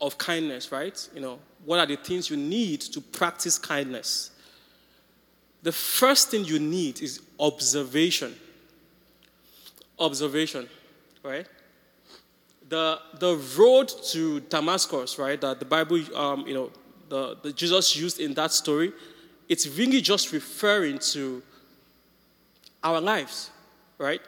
of 0.00 0.18
kindness, 0.18 0.70
right? 0.70 1.08
You 1.14 1.20
know, 1.20 1.38
what 1.64 1.78
are 1.78 1.86
the 1.86 1.96
things 1.96 2.28
you 2.28 2.36
need 2.36 2.80
to 2.82 3.00
practice 3.00 3.58
kindness? 3.58 4.30
The 5.64 5.72
first 5.72 6.30
thing 6.30 6.44
you 6.44 6.58
need 6.58 7.00
is 7.00 7.22
observation. 7.40 8.34
Observation, 9.98 10.68
right? 11.22 11.46
The, 12.68 12.98
the 13.18 13.36
road 13.56 13.90
to 14.10 14.40
Damascus, 14.40 15.18
right, 15.18 15.40
that 15.40 15.60
the 15.60 15.64
Bible, 15.64 16.02
um, 16.14 16.46
you 16.46 16.52
know, 16.52 16.70
the, 17.08 17.38
the 17.42 17.50
Jesus 17.50 17.96
used 17.96 18.20
in 18.20 18.34
that 18.34 18.52
story, 18.52 18.92
it's 19.48 19.66
really 19.66 20.02
just 20.02 20.32
referring 20.32 20.98
to 20.98 21.42
our 22.82 23.00
lives, 23.00 23.50
right? 23.96 24.20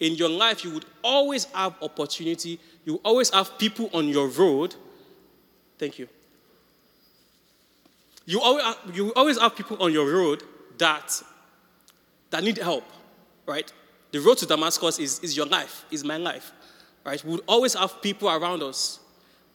In 0.00 0.14
your 0.14 0.28
life, 0.28 0.62
you 0.62 0.72
would 0.72 0.84
always 1.02 1.46
have 1.54 1.74
opportunity, 1.80 2.60
you 2.84 3.00
always 3.02 3.30
have 3.30 3.56
people 3.56 3.88
on 3.94 4.08
your 4.08 4.28
road. 4.28 4.74
Thank 5.78 5.98
you. 5.98 6.06
You 8.26 8.42
always, 8.42 8.64
you 8.92 9.14
always 9.14 9.40
have 9.40 9.56
people 9.56 9.82
on 9.82 9.90
your 9.90 10.12
road 10.12 10.42
that, 10.78 11.22
that 12.30 12.42
need 12.42 12.58
help, 12.58 12.84
right? 13.46 13.70
The 14.12 14.20
road 14.20 14.38
to 14.38 14.46
Damascus 14.46 14.98
is, 14.98 15.18
is 15.20 15.36
your 15.36 15.46
life, 15.46 15.84
is 15.90 16.04
my 16.04 16.16
life, 16.16 16.52
right? 17.04 17.22
We 17.24 17.32
would 17.32 17.44
always 17.46 17.74
have 17.74 18.00
people 18.02 18.28
around 18.28 18.62
us 18.62 19.00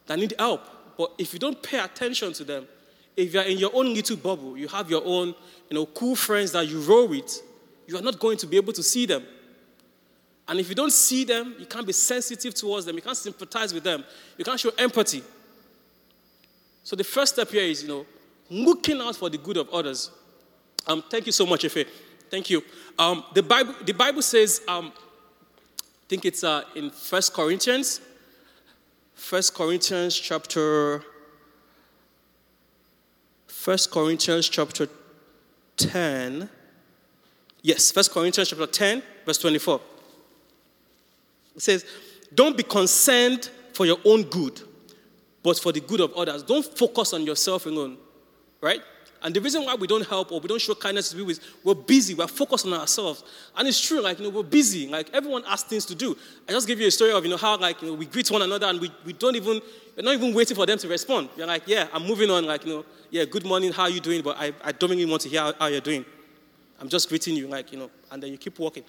that 0.07 0.19
need 0.19 0.33
help. 0.37 0.61
But 0.97 1.13
if 1.17 1.33
you 1.33 1.39
don't 1.39 1.61
pay 1.61 1.79
attention 1.79 2.33
to 2.33 2.43
them, 2.43 2.67
if 3.15 3.33
you're 3.33 3.43
in 3.43 3.57
your 3.57 3.71
own 3.73 3.93
little 3.93 4.17
bubble, 4.17 4.57
you 4.57 4.67
have 4.67 4.89
your 4.89 5.03
own, 5.05 5.29
you 5.69 5.75
know, 5.75 5.85
cool 5.85 6.15
friends 6.15 6.51
that 6.53 6.67
you 6.67 6.79
roll 6.81 7.07
with, 7.07 7.41
you 7.87 7.97
are 7.97 8.01
not 8.01 8.19
going 8.19 8.37
to 8.37 8.47
be 8.47 8.57
able 8.57 8.73
to 8.73 8.83
see 8.83 9.05
them. 9.05 9.23
And 10.47 10.59
if 10.59 10.69
you 10.69 10.75
don't 10.75 10.91
see 10.91 11.23
them, 11.23 11.55
you 11.59 11.65
can't 11.65 11.85
be 11.85 11.93
sensitive 11.93 12.53
towards 12.53 12.85
them. 12.85 12.95
You 12.95 13.01
can't 13.01 13.17
sympathize 13.17 13.73
with 13.73 13.83
them. 13.83 14.03
You 14.37 14.43
can't 14.43 14.59
show 14.59 14.71
empathy. 14.77 15.23
So 16.83 16.95
the 16.95 17.03
first 17.03 17.35
step 17.35 17.49
here 17.49 17.63
is, 17.63 17.83
you 17.83 17.89
know, 17.89 18.05
looking 18.49 18.99
out 18.99 19.15
for 19.15 19.29
the 19.29 19.37
good 19.37 19.57
of 19.57 19.69
others. 19.69 20.11
Um, 20.87 21.03
thank 21.09 21.25
you 21.25 21.31
so 21.31 21.45
much, 21.45 21.63
Efe. 21.63 21.87
Thank 22.29 22.49
you. 22.49 22.63
Um, 22.97 23.23
the, 23.33 23.43
Bible, 23.43 23.75
the 23.85 23.93
Bible 23.93 24.21
says, 24.21 24.61
um, 24.67 24.91
I 24.95 26.05
think 26.07 26.25
it's 26.25 26.43
uh, 26.43 26.63
in 26.75 26.89
First 26.89 27.33
Corinthians, 27.33 28.01
First 29.13 29.53
Corinthians 29.53 30.17
chapter, 30.17 31.03
First 33.47 33.91
Corinthians 33.91 34.49
chapter 34.49 34.87
10. 35.77 36.49
Yes, 37.61 37.91
First 37.91 38.11
Corinthians 38.11 38.49
chapter 38.49 38.65
10, 38.65 39.03
verse 39.25 39.37
24. 39.37 39.81
It 41.55 41.61
says, 41.61 41.85
Don't 42.33 42.57
be 42.57 42.63
concerned 42.63 43.49
for 43.73 43.85
your 43.85 43.97
own 44.05 44.23
good, 44.23 44.61
but 45.43 45.59
for 45.59 45.71
the 45.71 45.79
good 45.79 45.99
of 45.99 46.13
others. 46.13 46.43
Don't 46.43 46.65
focus 46.65 47.13
on 47.13 47.25
yourself 47.25 47.65
alone, 47.65 47.97
right? 48.61 48.81
And 49.23 49.35
the 49.35 49.41
reason 49.41 49.63
why 49.63 49.75
we 49.75 49.85
don't 49.85 50.07
help 50.07 50.31
or 50.31 50.39
we 50.39 50.47
don't 50.47 50.61
show 50.61 50.73
kindness 50.73 51.09
to 51.09 51.15
people 51.15 51.29
is 51.29 51.39
we're 51.63 51.75
busy, 51.75 52.15
we're 52.15 52.27
focused 52.27 52.65
on 52.65 52.73
ourselves. 52.73 53.23
And 53.55 53.67
it's 53.67 53.79
true, 53.79 54.01
like, 54.01 54.17
you 54.17 54.25
know, 54.25 54.31
we're 54.31 54.43
busy. 54.43 54.87
Like, 54.87 55.11
everyone 55.13 55.43
has 55.43 55.61
things 55.61 55.85
to 55.87 55.95
do. 55.95 56.17
I 56.49 56.53
just 56.53 56.67
give 56.67 56.79
you 56.79 56.87
a 56.87 56.91
story 56.91 57.11
of, 57.11 57.23
you 57.23 57.29
know, 57.29 57.37
how, 57.37 57.55
like, 57.57 57.81
you 57.81 57.89
know, 57.89 57.93
we 57.93 58.07
greet 58.07 58.31
one 58.31 58.41
another 58.41 58.65
and 58.65 58.81
we, 58.81 58.91
we 59.05 59.13
don't 59.13 59.35
even, 59.35 59.61
we're 59.95 60.03
not 60.03 60.15
even 60.15 60.33
waiting 60.33 60.55
for 60.55 60.65
them 60.65 60.79
to 60.79 60.87
respond. 60.87 61.29
You're 61.37 61.45
like, 61.45 61.63
yeah, 61.67 61.87
I'm 61.93 62.07
moving 62.07 62.31
on, 62.31 62.45
like, 62.45 62.65
you 62.65 62.73
know, 62.73 62.85
yeah, 63.11 63.25
good 63.25 63.45
morning, 63.45 63.71
how 63.71 63.83
are 63.83 63.89
you 63.89 63.99
doing? 63.99 64.23
But 64.23 64.37
I, 64.39 64.53
I 64.63 64.71
don't 64.71 64.89
really 64.89 65.05
want 65.05 65.21
to 65.21 65.29
hear 65.29 65.41
how, 65.41 65.53
how 65.59 65.67
you're 65.67 65.81
doing. 65.81 66.03
I'm 66.79 66.89
just 66.89 67.07
greeting 67.07 67.35
you, 67.35 67.47
like, 67.47 67.71
you 67.71 67.77
know, 67.77 67.91
and 68.11 68.23
then 68.23 68.31
you 68.31 68.39
keep 68.39 68.57
walking. 68.57 68.83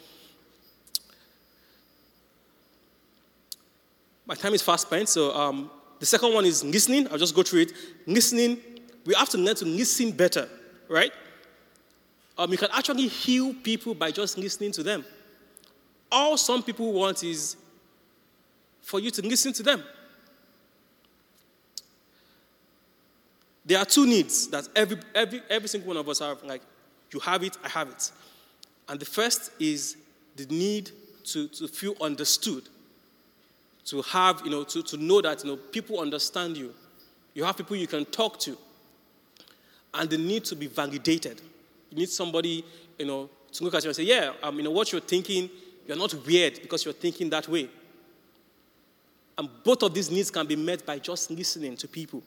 My 4.24 4.34
time 4.34 4.54
is 4.54 4.62
fast 4.62 4.86
spent, 4.86 5.10
so 5.10 5.34
um, 5.34 5.70
the 5.98 6.06
second 6.06 6.32
one 6.32 6.46
is 6.46 6.64
listening. 6.64 7.06
I'll 7.08 7.18
just 7.18 7.34
go 7.34 7.42
through 7.42 7.60
it. 7.60 7.72
Listening, 8.06 8.58
we 9.04 9.14
have 9.14 9.28
to 9.30 9.38
learn 9.38 9.56
to 9.56 9.64
listen 9.64 10.12
better, 10.12 10.48
right? 10.88 11.12
Um, 12.38 12.50
you 12.50 12.58
can 12.58 12.68
actually 12.72 13.08
heal 13.08 13.54
people 13.62 13.94
by 13.94 14.10
just 14.10 14.38
listening 14.38 14.72
to 14.72 14.82
them. 14.82 15.04
All 16.10 16.36
some 16.36 16.62
people 16.62 16.92
want 16.92 17.24
is 17.24 17.56
for 18.80 19.00
you 19.00 19.10
to 19.10 19.22
listen 19.22 19.52
to 19.54 19.62
them. 19.62 19.82
There 23.64 23.78
are 23.78 23.84
two 23.84 24.06
needs 24.06 24.48
that 24.48 24.68
every, 24.74 24.98
every, 25.14 25.42
every 25.48 25.68
single 25.68 25.88
one 25.88 25.96
of 25.96 26.08
us 26.08 26.18
have. 26.18 26.42
Like, 26.42 26.62
you 27.12 27.20
have 27.20 27.42
it, 27.44 27.56
I 27.62 27.68
have 27.68 27.88
it. 27.88 28.10
And 28.88 28.98
the 28.98 29.04
first 29.04 29.52
is 29.60 29.96
the 30.36 30.46
need 30.46 30.90
to, 31.24 31.48
to 31.48 31.68
feel 31.68 31.94
understood 32.00 32.64
to 33.86 34.02
have, 34.02 34.42
you 34.44 34.50
know, 34.50 34.64
to, 34.64 34.82
to 34.82 34.96
know 34.96 35.20
that, 35.20 35.44
you 35.44 35.50
know, 35.50 35.56
people 35.56 36.00
understand 36.00 36.56
you. 36.56 36.72
You 37.34 37.44
have 37.44 37.56
people 37.56 37.76
you 37.76 37.86
can 37.86 38.04
talk 38.06 38.38
to. 38.40 38.56
And 39.94 40.08
they 40.08 40.16
need 40.16 40.44
to 40.46 40.56
be 40.56 40.66
validated. 40.66 41.40
You 41.90 41.98
need 41.98 42.08
somebody, 42.08 42.64
you 42.98 43.06
know, 43.06 43.28
to 43.52 43.64
look 43.64 43.74
at 43.74 43.82
you 43.84 43.90
and 43.90 43.96
say, 43.96 44.04
yeah, 44.04 44.32
um, 44.42 44.56
you 44.56 44.62
know, 44.62 44.70
what 44.70 44.90
you're 44.92 45.00
thinking, 45.00 45.50
you're 45.86 45.96
not 45.96 46.14
weird 46.26 46.60
because 46.62 46.84
you're 46.84 46.94
thinking 46.94 47.28
that 47.30 47.48
way. 47.48 47.68
And 49.36 49.48
both 49.64 49.82
of 49.82 49.92
these 49.92 50.10
needs 50.10 50.30
can 50.30 50.46
be 50.46 50.56
met 50.56 50.84
by 50.86 50.98
just 50.98 51.30
listening 51.30 51.76
to 51.76 51.88
people. 51.88 52.22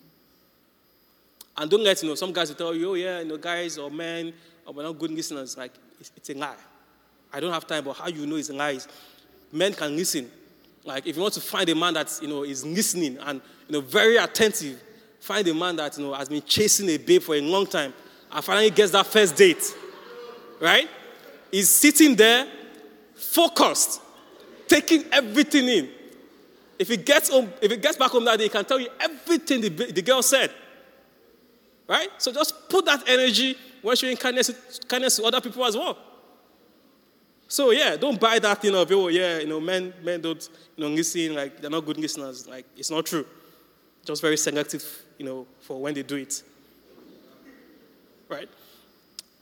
And 1.58 1.70
don't 1.72 1.84
let, 1.84 2.02
you 2.04 2.10
know, 2.10 2.16
some 2.16 2.34
guys 2.34 2.50
will 2.50 2.56
tell 2.56 2.76
you, 2.76 2.92
oh, 2.92 2.94
yeah, 2.96 3.20
you 3.20 3.26
know, 3.26 3.38
guys 3.38 3.78
or 3.78 3.90
men, 3.90 4.34
oh, 4.68 4.72
we're 4.72 4.84
not 4.84 5.00
good 5.00 5.12
listeners. 5.12 5.58
Like, 5.58 5.72
it's, 6.00 6.12
it's 6.16 6.30
a 6.30 6.34
lie. 6.34 6.56
I 7.32 7.40
don't 7.40 7.54
have 7.54 7.66
time, 7.66 7.84
but 7.84 7.94
how 7.94 8.08
you 8.08 8.26
know 8.28 8.36
it's 8.36 8.50
a 8.50 8.54
lie 8.54 8.72
is 8.72 8.88
men 9.52 9.74
can 9.74 9.96
listen 9.96 10.30
like 10.86 11.08
if 11.08 11.16
you 11.16 11.22
want 11.22 11.34
to 11.34 11.42
find 11.42 11.68
a 11.70 11.76
man 11.76 11.96
that 11.96 12.18
you 12.22 12.28
know 12.28 12.44
is 12.44 12.64
listening 12.64 13.18
and 13.18 13.42
you 13.68 13.74
know 13.74 13.82
very 13.82 14.18
attentive, 14.18 14.82
find 15.26 15.48
a 15.48 15.54
man 15.56 15.76
that 15.76 15.98
you 15.98 16.04
know 16.04 16.14
has 16.14 16.30
been 16.30 16.44
chasing 16.44 16.88
a 16.90 16.98
babe 16.98 17.24
for 17.24 17.34
a 17.34 17.42
long 17.42 17.66
time 17.66 17.92
and 18.32 18.46
finally 18.46 18.70
gets 18.70 18.92
that 18.92 19.08
first 19.08 19.36
date. 19.36 19.76
Right? 20.62 20.88
He's 21.52 21.68
sitting 21.68 22.16
there, 22.16 22.48
focused, 23.16 24.02
taking 24.68 25.04
everything 25.12 25.68
in. 25.68 25.90
If 26.78 26.90
he 26.90 26.98
gets 26.98 27.30
home, 27.30 27.52
if 27.60 27.72
he 27.72 27.78
gets 27.78 27.98
back 27.98 28.12
home 28.12 28.26
that 28.26 28.38
day, 28.38 28.44
he 28.44 28.50
can 28.50 28.66
tell 28.66 28.80
you 28.80 28.90
everything 29.00 29.62
the, 29.62 29.70
the 29.70 30.02
girl 30.02 30.22
said. 30.22 30.52
Right? 31.88 32.10
So 32.20 32.32
just 32.32 32.70
put 32.70 32.86
that 32.86 33.08
energy 33.08 33.58
when 33.82 33.96
showing 33.96 34.18
kindness, 34.18 34.52
kindness 34.88 35.16
to 35.18 35.24
other 35.24 35.42
people 35.42 35.66
as 35.66 35.76
well. 35.76 35.98
So 37.48 37.72
yeah, 37.72 37.96
don't 37.96 38.20
buy 38.20 38.38
that 38.40 38.62
thing 38.62 38.76
of 38.76 38.92
oh 38.92 39.08
yeah, 39.08 39.40
you 39.40 39.48
know, 39.48 39.60
men 39.60 39.92
men 40.04 40.22
don't 40.22 40.48
you 40.76 40.84
know 40.84 40.90
listen 40.94 41.34
like 41.34 41.62
they're 41.62 41.70
not 41.72 41.84
good 41.86 41.98
listeners. 41.98 42.48
Like 42.48 42.66
it's 42.78 42.92
not 42.92 43.06
true. 43.08 43.26
Just 44.04 44.22
very 44.22 44.38
selective, 44.38 45.05
you 45.18 45.26
know, 45.26 45.48
for 45.62 45.82
when 45.82 45.94
they 45.94 46.04
do 46.04 46.16
it. 46.16 46.44
Right? 48.28 48.50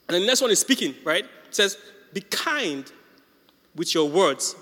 And 0.08 0.22
the 0.22 0.26
next 0.26 0.42
one 0.42 0.52
is 0.52 0.60
speaking, 0.60 0.96
right? 1.04 1.24
It 1.24 1.56
says, 1.56 1.78
be 2.14 2.22
kind 2.22 2.92
with 3.76 3.94
your 3.94 4.10
words. 4.10 4.56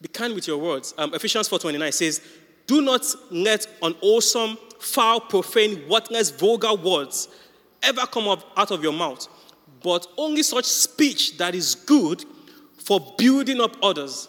Be 0.00 0.08
kind 0.08 0.34
with 0.34 0.46
your 0.46 0.58
words. 0.58 0.94
Um, 0.98 1.14
Ephesians 1.14 1.48
4.29 1.48 1.92
says, 1.92 2.20
do 2.66 2.82
not 2.82 3.06
let 3.30 3.66
unwholesome, 3.82 4.58
foul, 4.80 5.20
profane, 5.20 5.88
worthless, 5.88 6.30
vulgar 6.30 6.74
words 6.74 7.28
ever 7.82 8.06
come 8.06 8.28
up 8.28 8.44
out 8.56 8.70
of 8.70 8.82
your 8.82 8.92
mouth 8.92 9.26
but 9.86 10.06
only 10.16 10.42
such 10.42 10.64
speech 10.64 11.38
that 11.38 11.54
is 11.54 11.76
good 11.76 12.24
for 12.76 13.14
building 13.16 13.60
up 13.60 13.76
others 13.82 14.28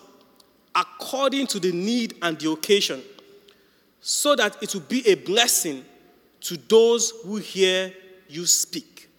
according 0.76 1.48
to 1.48 1.60
the 1.60 1.72
need 1.72 2.16
and 2.22 2.40
the 2.40 2.52
occasion, 2.52 3.02
so 4.02 4.36
that 4.36 4.62
it 4.62 4.74
will 4.74 4.82
be 4.82 5.08
a 5.08 5.16
blessing 5.16 5.84
to 6.42 6.58
those 6.58 7.12
who 7.24 7.38
hear 7.38 7.94
you 8.30 8.46
speak. 8.46 9.10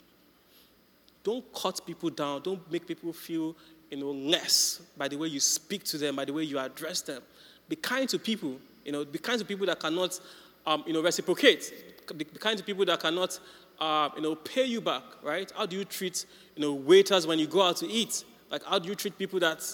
Don't 1.24 1.44
cut 1.52 1.80
people 1.86 2.10
down. 2.10 2.42
Don't 2.42 2.70
make 2.70 2.86
people 2.86 3.12
feel 3.12 3.54
you 3.90 3.96
know, 3.98 4.10
less 4.10 4.80
by 4.96 5.08
the 5.08 5.16
way 5.16 5.28
you 5.28 5.40
speak 5.40 5.84
to 5.84 5.98
them, 5.98 6.16
by 6.16 6.24
the 6.24 6.32
way 6.32 6.42
you 6.42 6.58
address 6.58 7.00
them. 7.02 7.22
Be 7.68 7.76
kind 7.76 8.08
to 8.08 8.18
people. 8.18 8.56
You 8.84 8.92
know, 8.92 9.04
be 9.04 9.18
kind 9.18 9.38
to 9.38 9.44
people 9.44 9.66
that 9.66 9.80
cannot 9.80 10.18
um, 10.66 10.84
you 10.86 10.92
know, 10.92 11.02
reciprocate. 11.02 11.72
Be 12.16 12.24
kind 12.24 12.56
to 12.56 12.64
people 12.64 12.84
that 12.86 13.00
cannot 13.00 13.38
uh, 13.80 14.08
you 14.16 14.22
know, 14.22 14.34
pay 14.34 14.64
you 14.64 14.80
back, 14.80 15.02
right? 15.22 15.50
How 15.56 15.66
do 15.66 15.76
you 15.76 15.84
treat, 15.84 16.26
you 16.56 16.62
know, 16.62 16.72
waiters 16.72 17.26
when 17.26 17.38
you 17.38 17.46
go 17.46 17.62
out 17.62 17.76
to 17.78 17.86
eat? 17.86 18.24
Like, 18.50 18.62
how 18.64 18.78
do 18.78 18.88
you 18.88 18.94
treat 18.94 19.18
people 19.18 19.38
that 19.40 19.64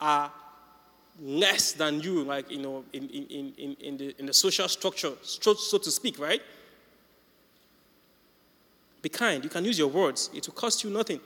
are 0.00 0.30
less 1.22 1.72
than 1.72 2.00
you, 2.00 2.24
like, 2.24 2.50
you 2.50 2.58
know, 2.58 2.84
in, 2.92 3.08
in, 3.08 3.52
in, 3.56 3.76
in, 3.80 3.96
the, 3.96 4.14
in 4.18 4.26
the 4.26 4.34
social 4.34 4.68
structure, 4.68 5.12
so 5.22 5.54
to 5.54 5.90
speak, 5.90 6.18
right? 6.18 6.42
Be 9.00 9.08
kind. 9.08 9.44
You 9.44 9.50
can 9.50 9.64
use 9.64 9.78
your 9.78 9.88
words. 9.88 10.30
It 10.34 10.46
will 10.46 10.54
cost 10.54 10.82
you 10.82 10.90
nothing. 10.90 11.20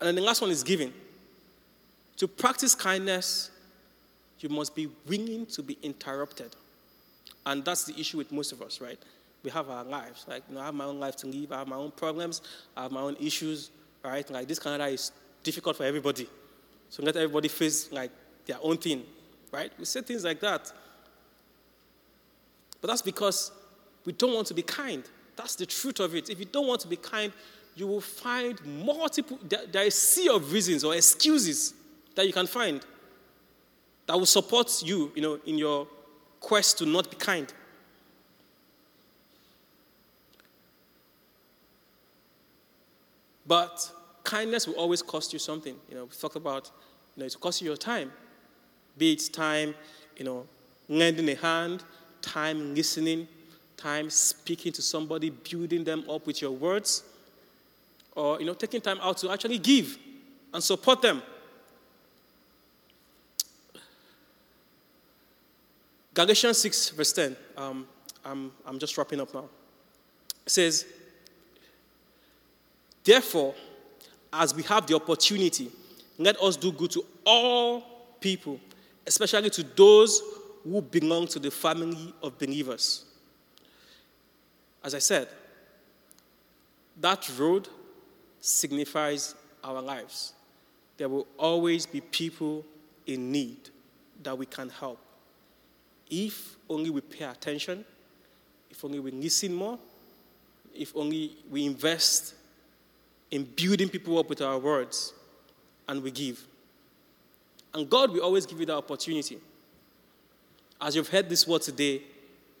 And 0.00 0.08
then 0.08 0.14
the 0.14 0.22
last 0.22 0.40
one 0.40 0.50
is 0.50 0.62
giving. 0.62 0.92
To 2.18 2.28
practice 2.28 2.74
kindness, 2.74 3.50
you 4.40 4.48
must 4.48 4.74
be 4.74 4.88
willing 5.08 5.46
to 5.46 5.62
be 5.62 5.78
interrupted. 5.82 6.54
And 7.46 7.64
that's 7.64 7.84
the 7.84 7.98
issue 7.98 8.18
with 8.18 8.32
most 8.32 8.52
of 8.52 8.60
us, 8.62 8.80
right? 8.80 8.98
We 9.42 9.50
have 9.50 9.70
our 9.70 9.84
lives. 9.84 10.24
Like, 10.28 10.42
you 10.48 10.54
know, 10.54 10.60
I 10.60 10.66
have 10.66 10.74
my 10.74 10.84
own 10.84 11.00
life 11.00 11.16
to 11.16 11.26
live, 11.26 11.52
I 11.52 11.58
have 11.58 11.68
my 11.68 11.76
own 11.76 11.90
problems, 11.92 12.42
I 12.76 12.82
have 12.82 12.92
my 12.92 13.00
own 13.00 13.16
issues, 13.20 13.70
right? 14.04 14.28
Like, 14.30 14.48
this 14.48 14.58
Canada 14.58 14.86
is 14.86 15.12
difficult 15.42 15.76
for 15.76 15.84
everybody. 15.84 16.28
So 16.90 17.02
let 17.02 17.16
everybody 17.16 17.48
face, 17.48 17.90
like, 17.92 18.10
their 18.46 18.58
own 18.62 18.78
thing, 18.78 19.02
right? 19.52 19.72
We 19.78 19.84
say 19.84 20.02
things 20.02 20.24
like 20.24 20.40
that. 20.40 20.72
But 22.80 22.88
that's 22.88 23.02
because 23.02 23.50
we 24.04 24.12
don't 24.12 24.34
want 24.34 24.46
to 24.48 24.54
be 24.54 24.62
kind. 24.62 25.02
That's 25.34 25.56
the 25.56 25.66
truth 25.66 26.00
of 26.00 26.14
it. 26.14 26.30
If 26.30 26.38
you 26.38 26.46
don't 26.46 26.66
want 26.66 26.80
to 26.82 26.88
be 26.88 26.96
kind, 26.96 27.32
you 27.74 27.86
will 27.86 28.00
find 28.00 28.64
multiple, 28.64 29.38
there, 29.42 29.66
there 29.70 29.84
is 29.84 29.94
a 29.94 30.00
sea 30.00 30.28
of 30.28 30.52
reasons 30.52 30.84
or 30.84 30.94
excuses 30.94 31.74
that 32.14 32.26
you 32.26 32.32
can 32.32 32.46
find 32.46 32.84
that 34.06 34.16
will 34.16 34.26
support 34.26 34.82
you, 34.82 35.12
you 35.14 35.22
know, 35.22 35.38
in 35.44 35.58
your 35.58 35.86
quest 36.40 36.78
to 36.78 36.86
not 36.86 37.10
be 37.10 37.16
kind. 37.16 37.52
But 43.46 43.90
kindness 44.26 44.66
will 44.66 44.74
always 44.74 45.02
cost 45.02 45.32
you 45.32 45.38
something. 45.38 45.76
You 45.88 45.94
know, 45.94 46.04
we 46.04 46.10
talked 46.10 46.36
about, 46.36 46.70
you 47.14 47.20
know, 47.20 47.26
it 47.26 47.34
will 47.34 47.40
cost 47.40 47.62
you 47.62 47.68
your 47.68 47.76
time. 47.76 48.12
Be 48.98 49.12
it 49.12 49.30
time, 49.32 49.74
you 50.16 50.24
know, 50.24 50.46
lending 50.88 51.28
a 51.28 51.36
hand, 51.36 51.84
time 52.20 52.74
listening, 52.74 53.28
time 53.76 54.10
speaking 54.10 54.72
to 54.72 54.82
somebody, 54.82 55.30
building 55.30 55.84
them 55.84 56.04
up 56.10 56.26
with 56.26 56.42
your 56.42 56.50
words, 56.50 57.04
or, 58.16 58.40
you 58.40 58.46
know, 58.46 58.54
taking 58.54 58.80
time 58.80 58.98
out 59.00 59.16
to 59.18 59.30
actually 59.30 59.58
give 59.58 59.96
and 60.52 60.62
support 60.62 61.00
them. 61.02 61.22
Galatians 66.14 66.58
6, 66.58 66.90
verse 66.90 67.12
10. 67.12 67.36
Um, 67.56 67.86
I'm, 68.24 68.50
I'm 68.66 68.78
just 68.78 68.98
wrapping 68.98 69.20
up 69.20 69.32
now. 69.32 69.44
It 70.44 70.50
says, 70.50 70.86
Therefore, 73.04 73.54
as 74.36 74.54
we 74.54 74.62
have 74.64 74.86
the 74.86 74.94
opportunity, 74.94 75.70
let 76.18 76.40
us 76.40 76.56
do 76.56 76.72
good 76.72 76.90
to 76.92 77.04
all 77.24 77.82
people, 78.20 78.60
especially 79.06 79.50
to 79.50 79.62
those 79.62 80.22
who 80.62 80.80
belong 80.82 81.26
to 81.28 81.38
the 81.38 81.50
family 81.50 82.12
of 82.22 82.38
believers. 82.38 83.04
As 84.82 84.94
I 84.94 84.98
said, 84.98 85.28
that 87.00 87.28
road 87.38 87.68
signifies 88.40 89.34
our 89.62 89.82
lives. 89.82 90.32
There 90.96 91.08
will 91.08 91.26
always 91.38 91.86
be 91.86 92.00
people 92.00 92.64
in 93.06 93.30
need 93.30 93.70
that 94.22 94.36
we 94.36 94.46
can 94.46 94.68
help. 94.68 94.98
If 96.08 96.56
only 96.70 96.90
we 96.90 97.00
pay 97.00 97.24
attention, 97.24 97.84
if 98.70 98.84
only 98.84 99.00
we 99.00 99.10
listen 99.10 99.54
more, 99.54 99.78
if 100.74 100.96
only 100.96 101.36
we 101.50 101.66
invest 101.66 102.34
in 103.30 103.44
building 103.44 103.88
people 103.88 104.18
up 104.18 104.28
with 104.28 104.40
our 104.40 104.58
words 104.58 105.12
and 105.88 106.02
we 106.02 106.10
give. 106.10 106.46
And 107.74 107.88
God 107.88 108.10
will 108.12 108.22
always 108.22 108.46
give 108.46 108.58
you 108.60 108.66
that 108.66 108.76
opportunity. 108.76 109.38
As 110.80 110.96
you've 110.96 111.08
heard 111.08 111.28
this 111.28 111.46
word 111.46 111.62
today, 111.62 112.02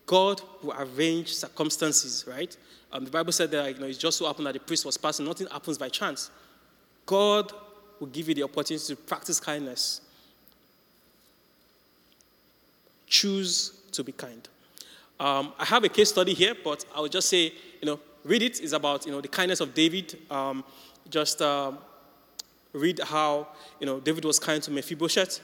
God 0.06 0.40
will 0.62 0.74
arrange 0.78 1.34
circumstances, 1.34 2.24
right? 2.26 2.56
Um, 2.92 3.04
the 3.04 3.10
Bible 3.10 3.32
said 3.32 3.50
that 3.50 3.74
you 3.74 3.80
know, 3.80 3.86
it 3.86 3.98
just 3.98 4.18
so 4.18 4.26
happened 4.26 4.46
that 4.46 4.54
the 4.54 4.60
priest 4.60 4.84
was 4.84 4.96
passing. 4.96 5.26
Nothing 5.26 5.48
happens 5.48 5.78
by 5.78 5.88
chance. 5.88 6.30
God 7.04 7.52
will 7.98 8.06
give 8.08 8.28
you 8.28 8.34
the 8.34 8.42
opportunity 8.42 8.86
to 8.86 8.96
practice 8.96 9.40
kindness. 9.40 10.00
Choose 13.06 13.80
to 13.92 14.04
be 14.04 14.12
kind. 14.12 14.48
Um, 15.18 15.52
I 15.58 15.64
have 15.64 15.82
a 15.84 15.88
case 15.88 16.10
study 16.10 16.34
here, 16.34 16.54
but 16.62 16.84
I 16.94 17.00
will 17.00 17.08
just 17.08 17.28
say, 17.28 17.52
you 17.80 17.86
know, 17.86 18.00
read 18.26 18.42
it. 18.42 18.60
It's 18.60 18.72
about, 18.72 19.06
you 19.06 19.12
know, 19.12 19.20
the 19.20 19.28
kindness 19.28 19.60
of 19.60 19.74
David. 19.74 20.18
Um, 20.30 20.64
just 21.08 21.40
um, 21.40 21.78
read 22.72 23.00
how, 23.00 23.48
you 23.80 23.86
know, 23.86 24.00
David 24.00 24.24
was 24.24 24.38
kind 24.38 24.62
to 24.62 24.70
Mephibosheth, 24.70 25.40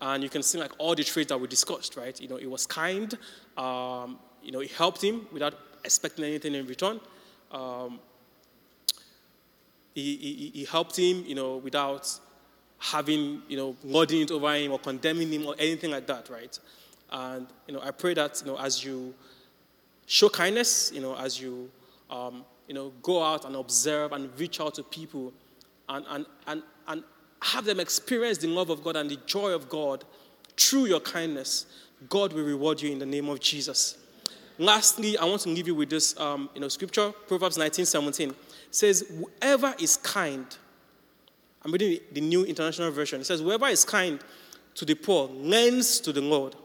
and 0.00 0.22
you 0.22 0.28
can 0.28 0.42
see 0.42 0.58
like 0.58 0.72
all 0.78 0.94
the 0.94 1.04
traits 1.04 1.28
that 1.28 1.38
we 1.38 1.46
discussed, 1.48 1.96
right? 1.96 2.20
You 2.20 2.28
know, 2.28 2.36
he 2.36 2.46
was 2.46 2.66
kind. 2.66 3.16
Um, 3.56 4.18
you 4.42 4.52
know, 4.52 4.60
he 4.60 4.68
helped 4.68 5.02
him 5.02 5.26
without 5.32 5.54
expecting 5.84 6.24
anything 6.24 6.54
in 6.54 6.66
return. 6.66 7.00
Um, 7.50 8.00
he, 9.94 10.16
he, 10.16 10.50
he 10.54 10.64
helped 10.64 10.96
him, 10.98 11.24
you 11.26 11.34
know, 11.34 11.56
without 11.56 12.12
having, 12.78 13.42
you 13.48 13.56
know, 13.56 13.76
lording 13.82 14.20
it 14.20 14.30
over 14.30 14.54
him 14.54 14.72
or 14.72 14.78
condemning 14.78 15.32
him 15.32 15.46
or 15.46 15.54
anything 15.58 15.90
like 15.90 16.06
that, 16.06 16.28
right? 16.28 16.58
And, 17.10 17.46
you 17.66 17.74
know, 17.74 17.80
I 17.80 17.90
pray 17.92 18.14
that, 18.14 18.42
you 18.44 18.52
know, 18.52 18.58
as 18.58 18.84
you 18.84 19.14
show 20.06 20.28
kindness, 20.28 20.92
you 20.92 21.00
know, 21.00 21.16
as 21.16 21.40
you, 21.40 21.70
um, 22.10 22.44
you 22.68 22.74
know, 22.74 22.92
go 23.02 23.22
out 23.22 23.44
and 23.44 23.56
observe 23.56 24.12
and 24.12 24.30
reach 24.38 24.60
out 24.60 24.74
to 24.74 24.82
people 24.82 25.32
and, 25.88 26.04
and, 26.08 26.26
and, 26.46 26.62
and 26.88 27.04
have 27.42 27.64
them 27.64 27.80
experience 27.80 28.38
the 28.38 28.48
love 28.48 28.70
of 28.70 28.82
God 28.82 28.96
and 28.96 29.10
the 29.10 29.18
joy 29.26 29.50
of 29.52 29.68
God 29.68 30.04
through 30.56 30.86
your 30.86 31.00
kindness, 31.00 31.66
God 32.08 32.32
will 32.32 32.44
reward 32.44 32.80
you 32.80 32.90
in 32.90 32.98
the 32.98 33.06
name 33.06 33.28
of 33.28 33.40
Jesus. 33.40 33.98
Lastly, 34.58 35.18
I 35.18 35.24
want 35.24 35.42
to 35.42 35.50
leave 35.50 35.66
you 35.66 35.74
with 35.74 35.90
this 35.90 36.18
um, 36.18 36.48
you 36.54 36.60
know, 36.60 36.68
scripture, 36.68 37.12
Proverbs 37.26 37.58
19 37.58 37.84
17. 37.84 38.34
Says, 38.70 39.04
Whoever 39.40 39.74
is 39.78 39.96
kind, 39.98 40.46
I'm 41.62 41.72
reading 41.72 41.98
the 42.12 42.20
New 42.20 42.44
International 42.44 42.90
Version. 42.90 43.20
It 43.20 43.24
says, 43.24 43.40
Whoever 43.40 43.66
is 43.66 43.84
kind 43.84 44.18
to 44.74 44.84
the 44.84 44.94
poor 44.94 45.28
lends 45.28 46.00
to 46.00 46.12
the 46.12 46.20
Lord, 46.22 46.56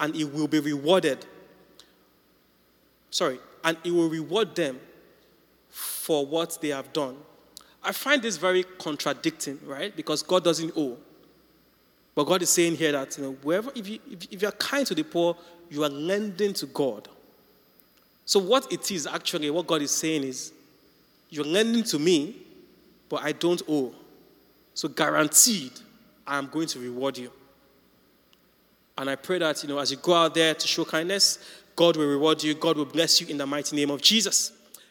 and 0.00 0.14
he 0.14 0.24
will 0.24 0.48
be 0.48 0.60
rewarded. 0.60 1.26
Sorry, 3.10 3.38
and 3.64 3.76
he 3.82 3.90
will 3.90 4.08
reward 4.08 4.54
them 4.54 4.78
for 5.70 6.24
what 6.24 6.58
they 6.60 6.68
have 6.68 6.92
done. 6.92 7.16
I 7.82 7.92
find 7.92 8.22
this 8.22 8.36
very 8.36 8.62
contradicting, 8.62 9.58
right? 9.66 9.94
Because 9.94 10.22
God 10.22 10.44
doesn't 10.44 10.72
owe. 10.76 10.96
But 12.14 12.24
God 12.24 12.42
is 12.42 12.50
saying 12.50 12.76
here 12.76 12.92
that 12.92 13.16
you 13.18 13.24
know, 13.24 13.32
wherever 13.42 13.72
if 13.74 13.88
you 13.88 13.98
if, 14.10 14.32
if 14.32 14.42
you 14.42 14.48
are 14.48 14.52
kind 14.52 14.86
to 14.86 14.94
the 14.94 15.02
poor, 15.02 15.36
you 15.68 15.82
are 15.82 15.90
lending 15.90 16.52
to 16.54 16.66
God. 16.66 17.08
So 18.24 18.38
what 18.38 18.72
it 18.72 18.90
is 18.90 19.06
actually, 19.06 19.50
what 19.50 19.66
God 19.66 19.82
is 19.82 19.90
saying 19.90 20.22
is, 20.24 20.52
you're 21.28 21.44
lending 21.44 21.82
to 21.84 21.98
me, 21.98 22.36
but 23.08 23.22
I 23.22 23.32
don't 23.32 23.60
owe. 23.68 23.92
So 24.72 24.88
guaranteed, 24.88 25.72
I 26.26 26.38
am 26.38 26.46
going 26.46 26.68
to 26.68 26.78
reward 26.78 27.18
you. 27.18 27.30
And 28.96 29.10
I 29.10 29.16
pray 29.16 29.38
that, 29.40 29.62
you 29.62 29.68
know, 29.68 29.78
as 29.78 29.90
you 29.90 29.96
go 29.96 30.14
out 30.14 30.34
there 30.34 30.54
to 30.54 30.66
show 30.66 30.84
kindness, 30.84 31.38
God 31.76 31.96
will 31.96 32.06
reward 32.06 32.42
you, 32.42 32.54
God 32.54 32.76
will 32.76 32.84
bless 32.84 33.20
you 33.20 33.26
in 33.26 33.38
the 33.38 33.46
mighty 33.46 33.74
name 33.76 33.90
of 33.90 34.00
Jesus. 34.00 34.52